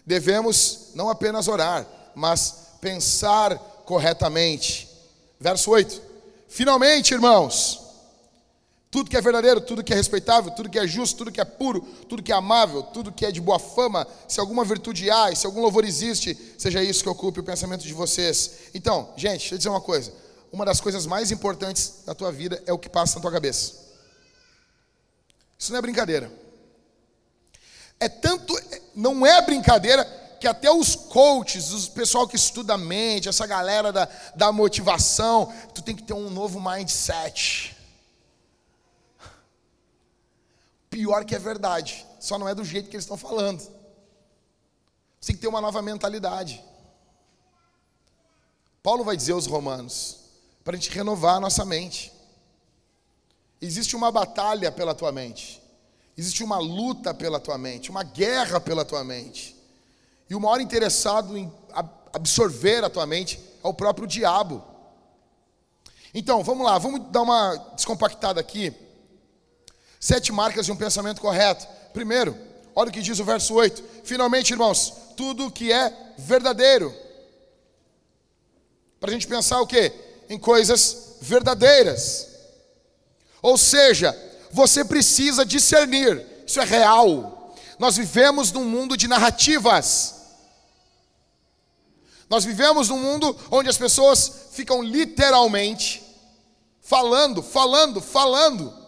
devemos 0.06 0.90
não 0.96 1.10
apenas 1.10 1.48
orar, 1.48 1.86
mas 2.14 2.68
pensar 2.82 3.58
corretamente. 3.86 4.90
Verso 5.40 5.72
8: 5.72 6.02
Finalmente, 6.50 7.14
irmãos, 7.14 7.78
tudo 8.92 9.10
que 9.10 9.16
é 9.16 9.22
verdadeiro, 9.22 9.62
tudo 9.62 9.84
que 9.84 9.94
é 9.94 9.96
respeitável, 9.96 10.50
tudo 10.52 10.70
que 10.70 10.80
é 10.80 10.88
justo, 10.88 11.18
tudo 11.18 11.32
que 11.32 11.40
é 11.40 11.46
puro, 11.46 11.82
tudo 12.08 12.24
que 12.24 12.32
é 12.32 12.36
amável, 12.36 12.82
tudo 12.82 13.12
que 13.12 13.24
é 13.24 13.32
de 13.32 13.40
boa 13.40 13.60
fama, 13.60 14.08
se 14.28 14.40
alguma 14.40 14.66
virtude 14.66 15.12
há, 15.12 15.34
se 15.36 15.46
algum 15.46 15.62
louvor 15.62 15.86
existe, 15.86 16.36
seja 16.58 16.82
isso 16.82 17.04
que 17.04 17.10
ocupe 17.10 17.40
o 17.40 17.44
pensamento 17.44 17.84
de 17.84 17.94
vocês. 17.94 18.72
Então, 18.74 19.14
gente, 19.16 19.42
deixa 19.42 19.56
eu 19.56 19.58
dizer 19.60 19.70
uma 19.70 19.82
coisa. 19.82 20.12
Uma 20.52 20.66
das 20.66 20.82
coisas 20.82 21.06
mais 21.06 21.30
importantes 21.30 22.02
da 22.04 22.16
tua 22.16 22.32
vida 22.32 22.64
é 22.66 22.74
o 22.74 22.80
que 22.80 22.90
passa 22.90 23.16
na 23.16 23.22
tua 23.22 23.32
cabeça. 23.32 23.74
Isso 25.58 25.72
não 25.72 25.78
é 25.78 25.82
brincadeira. 25.82 26.32
É 28.00 28.10
tanto, 28.10 28.60
não 28.96 29.24
é 29.24 29.40
brincadeira 29.44 30.04
que 30.40 30.48
até 30.48 30.72
os 30.72 30.96
coaches, 30.96 31.72
o 31.72 31.92
pessoal 31.92 32.28
que 32.28 32.38
estuda 32.38 32.74
a 32.74 32.78
mente, 32.78 33.30
essa 33.30 33.46
galera 33.46 33.92
da, 33.92 34.10
da 34.36 34.52
motivação, 34.52 35.54
tu 35.76 35.84
tem 35.84 35.96
que 35.96 36.02
ter 36.02 36.14
um 36.14 36.32
novo 36.32 36.60
mindset. 36.60 37.78
Pior 41.00 41.24
que 41.24 41.34
é 41.34 41.39
verdade, 41.39 42.06
só 42.20 42.38
não 42.38 42.50
é 42.50 42.54
do 42.54 42.66
jeito 42.66 42.89
que 42.89 42.95
eles 42.97 43.06
estão 43.06 43.16
falando. 43.16 43.62
Você 45.18 45.28
tem 45.28 45.36
que 45.38 45.41
ter 45.41 45.47
uma 45.47 45.62
nova 45.62 45.82
mentalidade. 45.82 46.62
Paulo 48.84 49.06
vai 49.06 49.16
dizer 49.16 49.32
aos 49.32 49.47
romanos, 49.47 50.18
para 50.62 50.76
a 50.76 50.78
gente 50.78 50.91
renovar 50.91 51.38
a 51.38 51.39
nossa 51.39 51.64
mente. 51.64 52.12
Existe 53.62 53.95
uma 53.95 54.12
batalha 54.12 54.74
pela 54.74 54.93
tua 54.93 55.10
mente, 55.10 55.64
existe 56.18 56.43
uma 56.43 56.58
luta 56.58 57.14
pela 57.14 57.39
tua 57.39 57.58
mente, 57.58 57.89
uma 57.89 58.04
guerra 58.04 58.60
pela 58.60 58.84
tua 58.84 59.02
mente. 59.02 59.56
E 60.30 60.36
o 60.36 60.39
maior 60.41 60.60
interessado 60.60 61.38
em 61.38 61.50
absorver 62.12 62.84
a 62.84 62.89
tua 62.89 63.06
mente 63.06 63.39
é 63.64 63.68
o 63.70 63.74
próprio 63.74 64.06
diabo. 64.06 64.62
Então, 66.14 66.43
vamos 66.43 66.66
lá, 66.66 66.78
vamos 66.78 67.10
dar 67.10 67.22
uma 67.22 67.56
descompactada 67.74 68.41
aqui. 68.41 68.89
Sete 70.00 70.32
marcas 70.32 70.66
de 70.66 70.72
um 70.72 70.78
pensamento 70.78 71.20
correto. 71.20 71.68
Primeiro, 71.91 72.38
olha 72.74 72.89
o 72.89 72.93
que 72.93 73.02
diz 73.02 73.20
o 73.20 73.26
verso 73.26 73.54
8. 73.54 73.84
Finalmente, 74.06 74.52
irmãos, 74.52 74.93
tudo 75.18 75.52
que 75.52 75.72
é 75.74 75.93
verdadeiro. 76.18 76.95
Para 79.00 79.10
a 79.10 79.14
gente 79.14 79.28
pensar 79.28 79.60
o 79.60 79.68
quê? 79.68 79.93
Em 80.30 80.39
coisas 80.39 81.18
verdadeiras. 81.20 82.28
Ou 83.41 83.58
seja, 83.58 84.18
você 84.52 84.86
precisa 84.86 85.45
discernir. 85.45 86.26
Isso 86.47 86.62
é 86.62 86.66
real. 86.66 87.54
Nós 87.78 87.97
vivemos 87.97 88.52
num 88.54 88.64
mundo 88.64 88.95
de 88.95 89.08
narrativas. 89.08 90.16
Nós 92.30 92.45
vivemos 92.45 92.88
num 92.88 93.00
mundo 93.00 93.36
onde 93.52 93.70
as 93.70 93.78
pessoas 93.78 94.50
ficam 94.52 94.82
literalmente 94.82 96.02
falando, 96.82 97.43
falando, 97.43 98.02
falando 98.02 98.78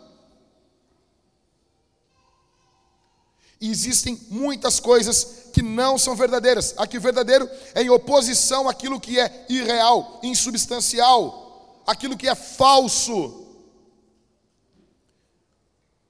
E 3.62 3.70
existem 3.70 4.20
muitas 4.28 4.80
coisas 4.80 5.51
que 5.53 5.62
não 5.62 5.95
são 5.95 6.16
verdadeiras. 6.16 6.74
Aqui, 6.78 6.97
verdadeiro 6.97 7.47
é 7.76 7.84
em 7.84 7.91
oposição 7.91 8.68
àquilo 8.68 8.99
que 8.99 9.20
é 9.20 9.45
irreal, 9.47 10.20
insubstancial, 10.24 11.84
aquilo 11.86 12.18
que 12.18 12.28
é 12.28 12.34
falso. 12.34 13.45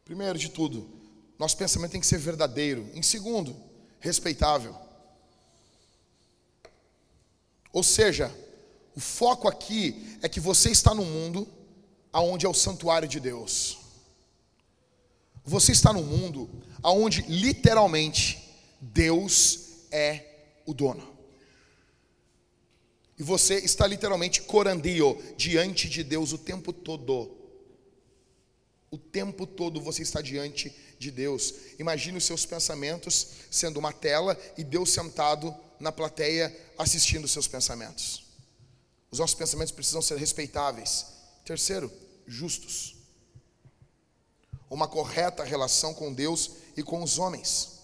Primeiro 0.06 0.40
de 0.40 0.50
tudo, 0.50 0.90
nosso 1.38 1.58
pensamento 1.58 1.92
tem 1.92 2.00
que 2.00 2.08
ser 2.08 2.20
verdadeiro. 2.20 2.90
Em 2.94 3.04
segundo, 3.04 3.54
respeitável. 4.00 4.74
Ou 7.74 7.84
seja, 7.84 8.34
o 8.96 9.00
foco 9.02 9.50
aqui 9.50 10.18
é 10.22 10.30
que 10.30 10.40
você 10.40 10.72
está 10.72 10.94
no 10.94 11.04
mundo 11.04 11.46
aonde 12.14 12.46
é 12.46 12.50
o 12.50 12.54
santuário 12.54 13.08
de 13.10 13.20
Deus. 13.20 13.78
Você 15.44 15.74
está 15.74 15.92
no 15.92 16.04
mundo 16.04 16.50
aonde 16.84 17.22
literalmente 17.24 18.40
Deus 18.80 19.60
é 19.92 20.26
o 20.66 20.74
dono. 20.74 21.10
E 23.18 23.24
você 23.24 23.56
está 23.56 23.86
literalmente 23.86 24.42
corandio 24.42 25.22
diante 25.38 25.88
de 25.88 26.04
Deus 26.04 26.34
o 26.34 26.38
tempo 26.38 26.74
todo. 26.74 27.38
O 28.90 28.98
tempo 28.98 29.46
todo 29.46 29.80
você 29.80 30.02
está 30.02 30.22
diante 30.22 30.76
de 30.98 31.12
Deus. 31.12 31.54
Imagine 31.78 32.18
os 32.18 32.26
seus 32.26 32.46
pensamentos 32.46 33.28
sendo 33.50 33.78
uma 33.78 33.94
tela 33.94 34.38
e 34.58 34.64
Deus 34.64 34.90
sentado 34.90 35.56
na 35.80 35.92
plateia 35.92 36.56
assistindo 36.78 37.26
os 37.26 37.32
seus 37.32 37.48
pensamentos. 37.48 38.24
Os 39.12 39.20
nossos 39.20 39.36
pensamentos 39.36 39.72
precisam 39.72 40.02
ser 40.02 40.18
respeitáveis. 40.18 41.06
Terceiro, 41.46 41.92
justos 42.26 42.91
uma 44.72 44.88
correta 44.88 45.44
relação 45.44 45.94
com 45.94 46.14
Deus 46.14 46.52
e 46.78 46.82
com 46.82 47.04
os 47.04 47.20
homens. 47.20 47.82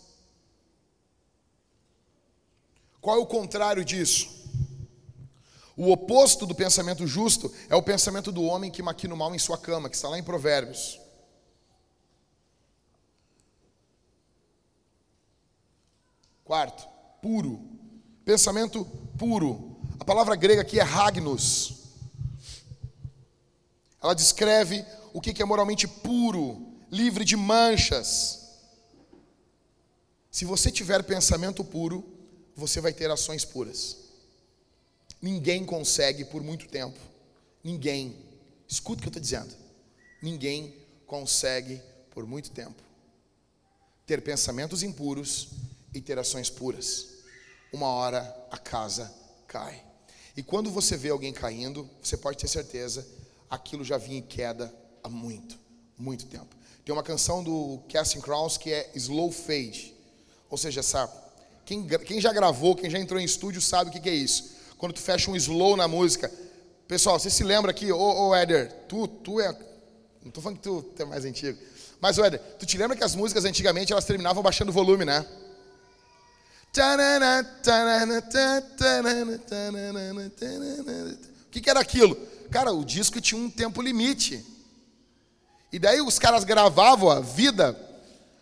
Qual 3.02 3.18
é 3.18 3.20
o 3.20 3.26
contrário 3.26 3.84
disso? 3.84 4.30
O 5.76 5.92
oposto 5.92 6.46
do 6.46 6.56
pensamento 6.56 7.06
justo 7.06 7.54
é 7.70 7.76
o 7.76 7.84
pensamento 7.84 8.32
do 8.32 8.42
homem 8.42 8.72
que 8.72 8.82
maquina 8.82 9.14
o 9.14 9.18
mal 9.18 9.36
em 9.36 9.38
sua 9.38 9.58
cama, 9.58 9.90
que 9.90 9.98
está 9.98 10.08
lá 10.08 10.18
em 10.18 10.24
Provérbios. 10.24 10.98
Quarto, 16.46 16.88
puro. 17.22 17.70
Pensamento 18.24 18.86
puro. 19.18 19.78
A 20.00 20.06
palavra 20.06 20.38
grega 20.38 20.62
aqui 20.62 20.80
é 20.80 20.84
ragnos. 20.84 21.84
Ela 24.02 24.16
descreve 24.16 24.86
o 25.14 25.20
que 25.20 25.42
é 25.42 25.46
moralmente 25.46 25.86
puro, 25.86 26.77
livre 26.92 27.26
de 27.26 27.36
manchas. 27.36 28.48
Se 30.32 30.46
você 30.46 30.72
tiver 30.72 31.04
pensamento 31.04 31.64
puro, 31.64 32.04
você 32.56 32.80
vai 32.80 32.94
ter 32.94 33.10
ações 33.10 33.44
puras. 33.44 33.98
Ninguém 35.22 35.66
consegue 35.66 36.26
por 36.26 36.42
muito 36.42 36.68
tempo. 36.68 37.00
Ninguém. 37.64 38.16
Escuta 38.68 39.00
o 39.00 39.02
que 39.02 39.08
eu 39.08 39.10
estou 39.10 39.22
dizendo. 39.22 39.54
Ninguém 40.22 40.76
consegue 41.06 41.82
por 42.12 42.26
muito 42.26 42.52
tempo 42.52 42.88
ter 44.08 44.22
pensamentos 44.22 44.84
impuros 44.84 45.50
e 45.94 46.00
ter 46.00 46.18
ações 46.18 46.50
puras. 46.50 47.08
Uma 47.74 47.88
hora 47.88 48.22
a 48.50 48.58
casa 48.58 49.14
cai. 49.46 49.84
E 50.36 50.42
quando 50.42 50.72
você 50.72 50.96
vê 50.96 51.10
alguém 51.10 51.34
caindo, 51.34 51.88
você 52.02 52.16
pode 52.16 52.38
ter 52.38 52.48
certeza, 52.48 53.06
aquilo 53.50 53.84
já 53.84 53.98
vinha 53.98 54.20
em 54.20 54.22
queda 54.22 54.74
há 55.04 55.10
muito, 55.10 55.60
muito 55.98 56.26
tempo. 56.28 56.56
Tem 56.88 56.94
uma 56.94 57.04
canção 57.04 57.44
do 57.44 57.82
Casting 57.92 58.22
Crowns 58.22 58.56
que 58.56 58.72
é 58.72 58.90
Slow 58.96 59.30
Fade. 59.30 59.94
Ou 60.50 60.58
seja, 60.58 60.80
essa, 60.80 61.12
quem, 61.66 61.86
quem 61.86 62.22
já 62.22 62.32
gravou, 62.32 62.78
quem 62.78 62.90
já 62.90 62.98
entrou 62.98 63.20
em 63.20 63.26
estúdio 63.26 63.60
sabe 63.62 63.90
o 63.90 63.94
que, 63.94 64.00
que 64.00 64.08
é 64.08 64.16
isso. 64.16 64.56
Quando 64.78 64.94
tu 64.94 65.02
fecha 65.02 65.30
um 65.30 65.36
slow 65.36 65.76
na 65.76 65.86
música. 65.86 66.32
Pessoal, 66.88 67.20
você 67.20 67.30
se 67.30 67.44
lembra 67.44 67.72
aqui, 67.72 67.92
ô, 67.92 68.30
ô 68.30 68.34
Éder, 68.34 68.72
tu, 68.88 69.06
tu 69.06 69.42
é. 69.42 69.52
Não 70.22 70.30
estou 70.30 70.42
falando 70.42 70.60
que 70.60 70.64
tu, 70.64 70.86
é 70.98 71.04
mais 71.04 71.26
antigo. 71.26 71.60
Mas, 72.00 72.18
Éder, 72.18 72.40
tu 72.58 72.66
te 72.66 72.78
lembra 72.78 72.96
que 72.96 73.04
as 73.04 73.16
músicas 73.16 73.44
antigamente 73.44 73.92
elas 73.92 74.06
terminavam 74.06 74.42
baixando 74.42 74.72
o 74.72 74.74
volume, 74.74 75.04
né? 75.04 75.28
O 81.48 81.50
que, 81.52 81.60
que 81.60 81.70
era 81.70 81.82
aquilo? 81.82 82.16
Cara, 82.50 82.72
o 82.72 82.86
disco 82.86 83.20
tinha 83.20 83.42
um 83.42 83.50
tempo 83.50 83.82
limite. 83.82 84.56
E 85.72 85.80
daí 85.80 86.02
os 86.02 86.18
caras 86.18 86.44
gravavam 86.44 87.10
a 87.10 87.20
vida, 87.20 87.78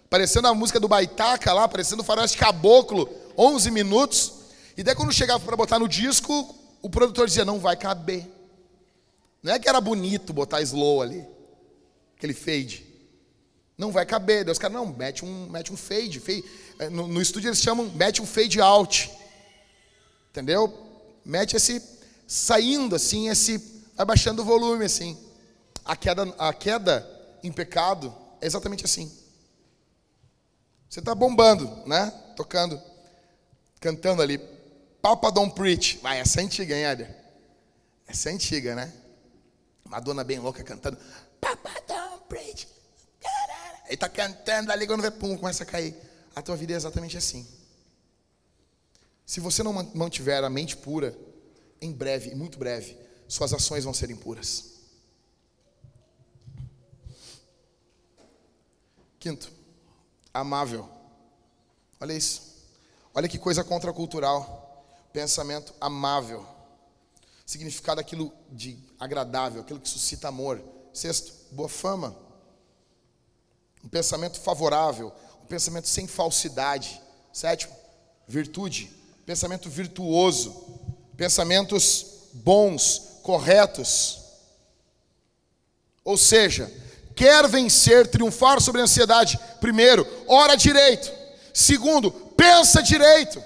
parecendo 0.10 0.48
a 0.48 0.54
música 0.54 0.80
do 0.80 0.88
Baitaca 0.88 1.54
lá, 1.54 1.68
parecendo 1.68 2.02
o 2.02 2.06
faroeste 2.06 2.38
caboclo, 2.38 3.10
11 3.38 3.72
minutos. 3.72 4.34
E 4.78 4.84
daí 4.84 4.96
quando 4.96 5.12
chegava 5.12 5.44
para 5.44 5.56
botar 5.56 5.80
no 5.80 5.88
disco, 5.88 6.56
o 6.82 6.90
produtor 6.90 7.28
dizia, 7.28 7.44
não 7.44 7.60
vai 7.60 7.76
caber. 7.76 8.28
Não 9.42 9.54
é 9.54 9.60
que 9.60 9.68
era 9.68 9.82
bonito 9.82 10.34
botar 10.34 10.62
slow 10.62 11.02
ali, 11.02 11.26
aquele 12.16 12.34
fade. 12.34 12.86
Não 13.78 13.92
vai 13.92 14.06
caber. 14.06 14.46
Daí 14.46 14.52
os 14.52 14.60
caras, 14.60 14.76
não, 14.76 14.86
mete 14.86 15.26
um, 15.26 15.50
mete 15.50 15.74
um 15.74 15.78
fade. 15.78 16.20
fade. 16.20 16.44
É, 16.80 16.90
no, 16.90 17.08
no 17.08 17.22
estúdio 17.22 17.50
eles 17.50 17.62
chamam, 17.62 17.90
mete 17.90 18.22
um 18.22 18.26
fade 18.26 18.62
out. 18.62 19.12
Entendeu? 20.30 20.74
Mete 21.24 21.56
esse, 21.56 21.82
saindo 22.28 22.96
assim, 22.96 23.30
esse, 23.30 23.84
abaixando 23.98 24.42
o 24.42 24.46
volume 24.46 24.86
assim. 24.86 25.18
A 25.84 25.96
queda, 25.96 26.24
a 26.38 26.54
queda 26.54 27.15
em 27.46 27.52
pecado 27.52 28.16
é 28.42 28.48
exatamente 28.48 28.86
assim. 28.86 29.12
Você 30.90 31.00
está 31.00 31.14
bombando, 31.14 31.68
né? 31.88 32.10
Tocando, 32.36 32.82
cantando 33.80 34.22
ali. 34.22 34.38
Papa 35.02 35.30
Don't 35.30 35.54
Preach. 35.54 35.98
Vai, 36.02 36.20
essa 36.20 36.42
é 36.42 36.44
antiga, 36.44 36.76
hein, 36.76 36.86
Éder? 36.86 37.16
Essa 38.08 38.30
é 38.30 38.34
antiga, 38.34 38.76
né? 38.76 38.94
Madonna 39.84 40.24
bem 40.24 40.40
louca 40.40 40.64
cantando. 40.64 40.98
Papa 41.40 41.72
Don't 41.88 42.24
Preach. 42.28 42.68
Aí 43.88 43.96
tá 43.96 44.10
cantando 44.10 44.72
ali 44.72 44.88
quando 44.88 45.02
vê, 45.02 45.12
pum, 45.12 45.38
começa 45.38 45.64
a 45.64 45.66
cair. 45.66 45.96
A 46.36 46.42
tua 46.42 46.56
vida 46.56 46.74
é 46.74 46.76
exatamente 46.76 47.18
assim. 47.18 47.48
Se 49.26 49.40
você 49.40 49.64
não 49.64 49.74
mantiver 49.94 50.44
a 50.44 50.50
mente 50.50 50.76
pura, 50.78 51.18
em 51.82 51.92
breve, 51.92 52.34
muito 52.36 52.58
breve, 52.58 52.98
suas 53.28 53.54
ações 53.54 53.84
vão 53.84 53.94
ser 53.94 54.10
impuras. 54.10 54.75
Quinto, 59.26 59.52
amável. 60.32 60.88
Olha 62.00 62.14
isso. 62.14 62.44
Olha 63.12 63.28
que 63.28 63.40
coisa 63.40 63.64
contracultural. 63.64 64.86
Pensamento 65.12 65.74
amável. 65.82 66.46
Significado 67.44 68.00
aquilo 68.00 68.32
de 68.52 68.78
agradável, 69.00 69.62
aquilo 69.64 69.80
que 69.80 69.90
suscita 69.90 70.28
amor. 70.28 70.64
Sexto, 70.94 71.34
boa 71.50 71.68
fama. 71.68 72.16
Um 73.84 73.90
pensamento 73.90 74.40
favorável, 74.40 75.12
um 75.42 75.48
pensamento 75.48 75.88
sem 75.88 76.06
falsidade. 76.06 77.02
Sétimo, 77.34 77.76
virtude, 78.28 78.96
pensamento 79.26 79.72
virtuoso, 79.72 80.54
pensamentos 81.18 82.30
bons, 82.32 83.22
corretos. 83.24 84.20
Ou 86.04 86.16
seja, 86.16 86.72
quer 87.16 87.48
vencer, 87.48 88.08
triunfar 88.08 88.60
sobre 88.60 88.82
a 88.82 88.84
ansiedade, 88.84 89.40
primeiro, 89.62 90.06
ora 90.28 90.56
direito. 90.56 91.12
Segundo, 91.54 92.12
pensa 92.12 92.84
direito. 92.84 93.42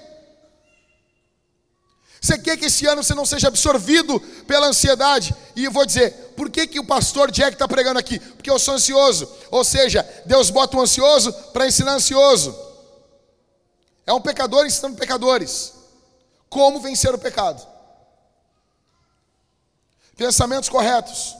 Você 2.20 2.36
quer 2.36 2.56
que 2.58 2.66
esse 2.66 2.86
ano 2.86 3.02
você 3.02 3.14
não 3.14 3.24
seja 3.24 3.48
absorvido 3.48 4.20
pela 4.46 4.66
ansiedade? 4.66 5.34
E 5.56 5.64
eu 5.64 5.70
vou 5.70 5.86
dizer, 5.86 6.12
por 6.36 6.50
que, 6.50 6.66
que 6.66 6.78
o 6.78 6.84
pastor 6.84 7.30
Jack 7.30 7.54
está 7.54 7.66
pregando 7.66 7.98
aqui? 7.98 8.18
Porque 8.18 8.50
eu 8.50 8.58
sou 8.58 8.74
ansioso. 8.74 9.30
Ou 9.50 9.64
seja, 9.64 10.06
Deus 10.26 10.50
bota 10.50 10.76
um 10.76 10.82
ansioso 10.82 11.32
para 11.52 11.66
ensinar 11.66 11.92
ansioso. 11.92 12.54
É 14.06 14.12
um 14.12 14.20
pecador 14.20 14.66
ensinando 14.66 14.98
pecadores. 14.98 15.72
Como 16.48 16.80
vencer 16.80 17.14
o 17.14 17.18
pecado? 17.18 17.66
Pensamentos 20.16 20.68
corretos. 20.68 21.39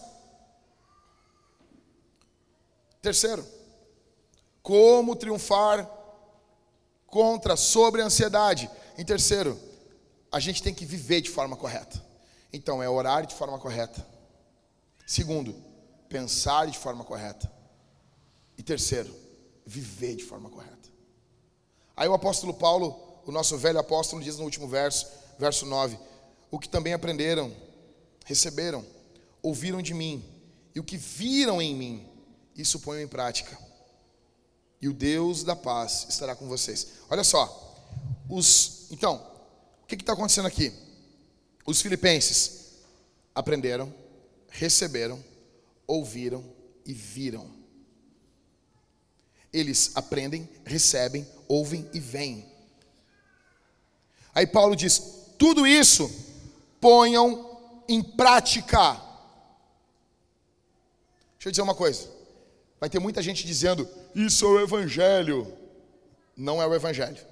Terceiro, 3.02 3.44
como 4.62 5.16
triunfar 5.16 5.90
contra, 7.06 7.56
sobre 7.56 8.02
a 8.02 8.06
ansiedade. 8.06 8.70
Em 8.96 9.04
terceiro, 9.04 9.58
a 10.30 10.38
gente 10.38 10.62
tem 10.62 10.74
que 10.74 10.84
viver 10.84 11.20
de 11.20 11.30
forma 11.30 11.56
correta. 11.56 12.02
Então, 12.52 12.82
é 12.82 12.88
orar 12.88 13.26
de 13.26 13.34
forma 13.34 13.58
correta. 13.58 14.06
Segundo, 15.06 15.54
pensar 16.08 16.66
de 16.66 16.78
forma 16.78 17.04
correta. 17.04 17.50
E 18.58 18.62
terceiro, 18.62 19.14
viver 19.64 20.16
de 20.16 20.24
forma 20.24 20.50
correta. 20.50 20.90
Aí 21.96 22.08
o 22.08 22.14
apóstolo 22.14 22.52
Paulo, 22.52 23.20
o 23.24 23.32
nosso 23.32 23.56
velho 23.56 23.78
apóstolo, 23.78 24.22
diz 24.22 24.36
no 24.36 24.44
último 24.44 24.68
verso, 24.68 25.06
verso 25.38 25.64
9: 25.64 25.98
O 26.50 26.58
que 26.58 26.68
também 26.68 26.92
aprenderam, 26.92 27.54
receberam, 28.26 28.84
ouviram 29.42 29.80
de 29.80 29.94
mim, 29.94 30.24
e 30.74 30.80
o 30.80 30.84
que 30.84 30.96
viram 30.96 31.60
em 31.60 31.74
mim, 31.74 32.09
isso 32.60 32.80
ponham 32.80 33.02
em 33.02 33.08
prática. 33.08 33.58
E 34.80 34.88
o 34.88 34.92
Deus 34.92 35.44
da 35.44 35.54
paz 35.54 36.06
estará 36.08 36.34
com 36.34 36.48
vocês. 36.48 36.86
Olha 37.08 37.22
só, 37.22 37.76
os, 38.28 38.86
então, 38.90 39.16
o 39.82 39.86
que 39.86 39.94
está 39.94 40.12
acontecendo 40.12 40.46
aqui? 40.46 40.72
Os 41.66 41.80
filipenses 41.80 42.78
aprenderam, 43.34 43.92
receberam, 44.48 45.22
ouviram 45.86 46.44
e 46.86 46.92
viram. 46.92 47.50
Eles 49.52 49.90
aprendem, 49.94 50.48
recebem, 50.64 51.26
ouvem 51.48 51.88
e 51.92 52.00
veem. 52.00 52.50
Aí 54.34 54.46
Paulo 54.46 54.76
diz: 54.76 55.02
tudo 55.36 55.66
isso 55.66 56.08
ponham 56.80 57.82
em 57.88 58.02
prática. 58.02 58.92
Deixa 61.34 61.48
eu 61.48 61.50
dizer 61.50 61.62
uma 61.62 61.74
coisa. 61.74 62.19
Vai 62.80 62.88
ter 62.88 62.98
muita 62.98 63.22
gente 63.22 63.46
dizendo: 63.46 63.86
isso 64.14 64.46
é 64.46 64.48
o 64.48 64.60
Evangelho. 64.60 65.52
Não 66.34 66.62
é 66.62 66.66
o 66.66 66.74
Evangelho. 66.74 67.22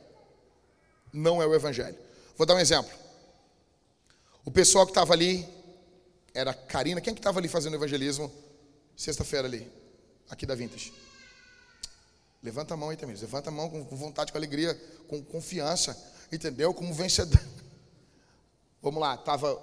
Não 1.12 1.42
é 1.42 1.46
o 1.46 1.54
Evangelho. 1.54 1.96
Vou 2.36 2.46
dar 2.46 2.54
um 2.54 2.60
exemplo. 2.60 2.92
O 4.44 4.50
pessoal 4.50 4.86
que 4.86 4.92
estava 4.92 5.12
ali 5.14 5.46
era 6.32 6.54
Karina. 6.54 7.00
Quem 7.00 7.14
que 7.14 7.20
estava 7.20 7.38
ali 7.38 7.48
fazendo 7.48 7.74
evangelismo 7.74 8.32
sexta-feira 8.96 9.48
ali? 9.48 9.70
Aqui 10.30 10.46
da 10.46 10.54
Vintage. 10.54 10.92
Levanta 12.42 12.74
a 12.74 12.76
mão 12.76 12.90
aí, 12.90 12.96
Tamires. 12.96 13.20
Levanta 13.20 13.50
a 13.50 13.52
mão 13.52 13.68
com 13.68 13.96
vontade, 13.96 14.30
com 14.30 14.38
alegria, 14.38 14.74
com 15.08 15.22
confiança. 15.22 15.96
Entendeu? 16.30 16.72
Como 16.72 16.94
vencedor. 16.94 17.40
Vamos 18.80 19.00
lá. 19.00 19.16
Tava 19.16 19.60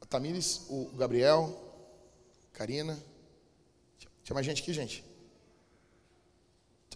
a 0.00 0.06
Tamires, 0.06 0.62
o 0.68 0.90
Gabriel, 0.96 1.56
Karina. 2.52 2.98
Tinha 4.30 4.36
mais 4.36 4.46
gente 4.46 4.62
aqui, 4.62 4.72
gente. 4.72 5.04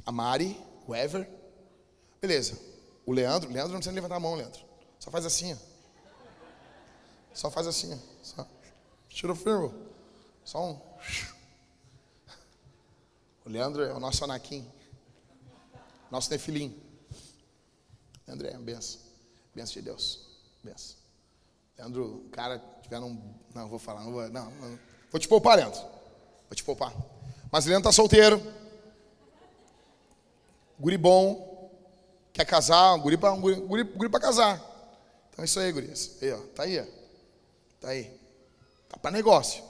A 0.07 0.13
Mari, 0.13 0.57
o 0.87 0.95
Ever. 0.95 1.29
Beleza. 2.21 2.57
O 3.05 3.11
Leandro. 3.11 3.51
Leandro 3.51 3.73
não 3.73 3.81
precisa 3.81 3.93
levantar 3.93 4.15
a 4.15 4.21
mão, 4.21 4.37
Leandro. 4.37 4.61
Só 5.01 5.11
faz 5.11 5.27
assim, 5.27 5.53
ó. 5.53 5.57
Só 7.35 7.51
faz 7.51 7.67
assim, 7.67 7.93
ó. 7.93 7.99
Só. 8.23 8.47
Tira 9.09 9.33
o 9.33 9.35
firmo. 9.35 9.75
Só 10.45 10.65
um. 10.65 10.81
O 13.45 13.51
Leandro 13.51 13.83
é 13.83 13.93
o 13.93 13.99
nosso 13.99 14.23
Anakim. 14.23 14.65
Nosso 16.13 16.31
Nefilim. 16.31 16.81
Leandro 18.29 18.47
é 18.47 18.53
uma 18.53 18.63
benção. 18.63 19.01
Benção 19.53 19.75
de 19.75 19.83
Deus. 19.83 20.21
Benção. 20.63 20.97
Leandro, 21.77 22.29
cara, 22.31 22.61
tiver 22.81 23.01
um. 23.01 23.35
Não, 23.53 23.69
vou 23.69 23.81
falar, 23.81 24.05
não 24.05 24.13
vou. 24.13 24.29
Não, 24.29 24.49
não. 24.53 24.79
Vou 25.11 25.19
te 25.19 25.27
poupar, 25.27 25.57
Leandro. 25.57 25.81
Vou 25.81 26.55
te 26.55 26.63
poupar. 26.63 26.95
Mas 27.55 27.67
Leandro 27.67 27.85
tá 27.85 27.93
solteiro. 27.93 28.43
Guri 30.77 30.99
bom. 30.99 31.71
Quer 32.33 32.45
casar, 32.45 32.95
um 32.95 33.01
guri 33.01 33.17
para 33.17 33.33
um 33.33 33.41
guri, 33.41 33.55
guri, 33.61 33.85
guri 33.85 34.11
casar. 34.11 34.57
Então 35.31 35.41
é 35.41 35.45
isso 35.45 35.61
aí, 35.61 35.71
gurias. 35.71 36.17
Aí, 36.21 36.33
ó, 36.33 36.39
tá 36.53 36.65
aí, 36.65 36.81
ó. 36.81 36.85
Tá 37.81 37.89
aí. 37.91 38.11
Tá 38.89 38.97
para 38.97 39.13
negócio. 39.13 39.63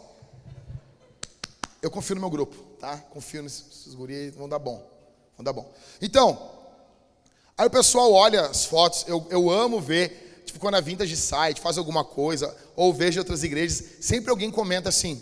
Eu 1.82 1.90
confio 1.90 2.14
no 2.14 2.22
meu 2.22 2.30
grupo, 2.30 2.56
tá? 2.80 2.96
Confio 3.10 3.42
nesses 3.42 3.92
guris, 3.92 4.34
vão 4.34 4.48
dar 4.48 4.58
bom. 4.58 4.82
Vão 5.36 5.44
dar 5.44 5.52
bom. 5.52 5.70
Então, 6.00 6.52
aí 7.54 7.66
o 7.66 7.70
pessoal 7.70 8.10
olha 8.14 8.46
as 8.46 8.64
fotos, 8.64 9.04
eu, 9.06 9.26
eu 9.28 9.50
amo 9.50 9.78
ver, 9.78 10.42
tipo, 10.46 10.58
quando 10.58 10.76
a 10.76 10.80
Vintage 10.80 11.18
site 11.18 11.60
faz 11.60 11.76
alguma 11.76 12.02
coisa, 12.02 12.56
ou 12.74 12.94
vejo 12.94 13.20
outras 13.20 13.44
igrejas, 13.44 13.84
sempre 14.00 14.30
alguém 14.30 14.50
comenta 14.50 14.88
assim, 14.88 15.20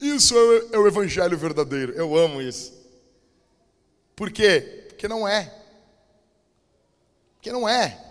isso 0.00 0.34
é, 0.36 0.76
é 0.76 0.78
o 0.78 0.86
evangelho 0.86 1.36
verdadeiro. 1.36 1.92
Eu 1.92 2.16
amo 2.16 2.40
isso. 2.40 2.72
Por 4.14 4.30
quê? 4.30 4.86
Porque 4.88 5.08
não 5.08 5.26
é. 5.26 5.52
Porque 7.34 7.52
não 7.52 7.68
é. 7.68 8.02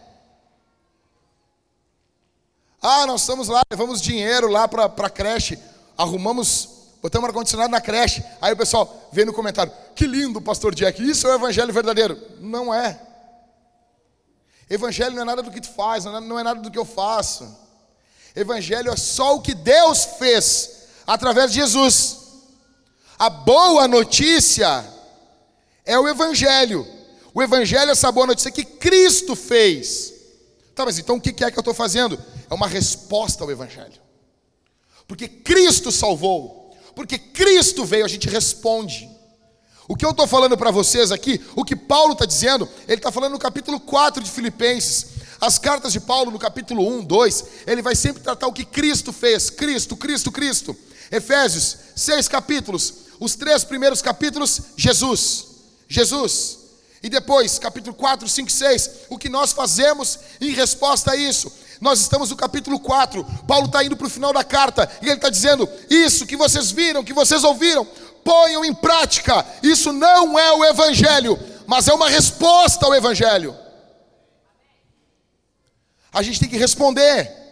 Ah, 2.82 3.08
nós 3.08 3.22
estamos 3.22 3.48
lá, 3.48 3.62
levamos 3.72 4.02
dinheiro 4.02 4.48
lá 4.48 4.68
para 4.68 4.86
a 4.86 5.10
creche, 5.10 5.58
arrumamos 5.98 6.76
Botamos 7.06 7.30
ar-condicionado 7.30 7.70
na 7.70 7.80
creche. 7.80 8.26
Aí 8.42 8.52
o 8.52 8.58
pessoal 8.58 9.08
vê 9.12 9.24
no 9.24 9.32
comentário: 9.32 9.72
Que 9.96 10.08
lindo, 10.08 10.42
pastor 10.42 10.74
Jack, 10.74 11.08
isso 11.08 11.28
é 11.28 11.34
o 11.34 11.36
evangelho 11.36 11.72
verdadeiro. 11.72 12.20
Não 12.40 12.74
é. 12.74 13.00
Evangelho 14.68 15.14
não 15.14 15.22
é 15.22 15.26
nada 15.26 15.44
do 15.44 15.52
que 15.52 15.62
tu 15.62 15.70
faz, 15.70 16.06
não 16.06 16.40
é 16.40 16.42
nada 16.42 16.60
do 16.62 16.72
que 16.72 16.80
eu 16.80 16.84
faço. 16.84 17.56
Evangelho 18.36 18.92
é 18.92 18.98
só 18.98 19.36
o 19.36 19.42
que 19.44 19.54
Deus 19.54 20.04
fez 20.18 20.75
através 21.06 21.52
de 21.52 21.58
Jesus. 21.58 22.18
A 23.18 23.30
boa 23.30 23.88
notícia 23.88 24.86
é 25.86 25.98
o 25.98 26.08
Evangelho. 26.08 26.86
O 27.34 27.42
Evangelho 27.42 27.90
é 27.90 27.92
essa 27.92 28.12
boa 28.12 28.28
notícia 28.28 28.52
que 28.52 28.66
Cristo 28.66 29.36
fez. 29.36 30.14
Tá, 30.74 30.86
mas 30.86 31.00
então 31.00 31.18
o 31.18 31.22
que 31.22 31.44
é 31.44 31.52
que 31.52 31.58
eu 31.58 31.62
estou 31.62 31.74
fazendo? 31.74 32.20
É 32.50 32.54
uma 32.54 32.68
resposta 32.68 33.44
ao 33.44 33.52
Evangelho. 33.52 34.02
Porque 35.08 35.28
Cristo 35.28 35.92
salvou 35.92 36.66
porque 36.96 37.20
Cristo 37.20 37.84
veio, 37.84 38.06
a 38.06 38.08
gente 38.08 38.30
responde. 38.30 39.10
O 39.88 39.96
que 39.96 40.06
eu 40.06 40.12
estou 40.12 40.26
falando 40.26 40.58
para 40.58 40.72
vocês 40.72 41.12
aqui, 41.12 41.40
o 41.56 41.64
que 41.64 41.76
Paulo 41.76 42.14
está 42.14 42.26
dizendo, 42.26 42.68
ele 42.88 42.98
está 42.98 43.12
falando 43.12 43.34
no 43.34 43.40
capítulo 43.40 43.80
4 43.80 44.24
de 44.24 44.32
Filipenses. 44.32 45.08
As 45.40 45.60
cartas 45.60 45.92
de 45.92 46.00
Paulo, 46.00 46.32
no 46.32 46.40
capítulo 46.40 46.88
1, 47.00 47.04
2, 47.04 47.46
ele 47.68 47.82
vai 47.82 47.94
sempre 47.94 48.24
tratar 48.24 48.48
o 48.48 48.54
que 48.54 48.66
Cristo 48.66 49.12
fez. 49.12 49.50
Cristo, 49.50 49.96
Cristo, 49.96 50.32
Cristo. 50.32 50.76
Efésios, 51.12 51.78
seis 51.96 52.28
capítulos. 52.28 53.06
Os 53.20 53.36
três 53.36 53.64
primeiros 53.64 54.02
capítulos, 54.02 54.62
Jesus. 54.76 55.46
Jesus. 55.88 56.60
E 57.02 57.10
depois, 57.10 57.60
capítulo 57.60 57.96
4, 57.96 58.28
5, 58.28 58.52
6, 58.52 58.90
o 59.10 59.18
que 59.18 59.30
nós 59.30 59.52
fazemos 59.52 60.20
em 60.42 60.52
resposta 60.52 61.12
a 61.12 61.16
isso? 61.16 61.52
Nós 61.80 62.00
estamos 62.00 62.30
no 62.30 62.36
capítulo 62.36 62.80
4, 62.80 63.24
Paulo 63.48 63.68
está 63.68 63.84
indo 63.84 63.96
para 63.96 64.08
o 64.08 64.10
final 64.10 64.34
da 64.34 64.44
carta, 64.44 64.90
e 65.02 65.06
ele 65.06 65.16
está 65.16 65.30
dizendo: 65.30 65.70
Isso 65.90 66.26
que 66.26 66.36
vocês 66.36 66.72
viram, 66.72 67.04
que 67.04 67.14
vocês 67.14 67.44
ouviram, 67.44 67.86
ponham 68.24 68.66
em 68.66 68.74
prática. 68.74 69.46
Isso 69.62 69.94
não 69.94 70.40
é 70.40 70.52
o 70.54 70.66
Evangelho, 70.66 71.38
mas 71.68 71.88
é 71.88 71.94
uma 71.94 72.10
resposta 72.10 72.86
ao 72.86 72.96
Evangelho. 72.96 73.56
A 76.12 76.24
gente 76.24 76.40
tem 76.40 76.50
que 76.50 76.58
responder. 76.58 77.45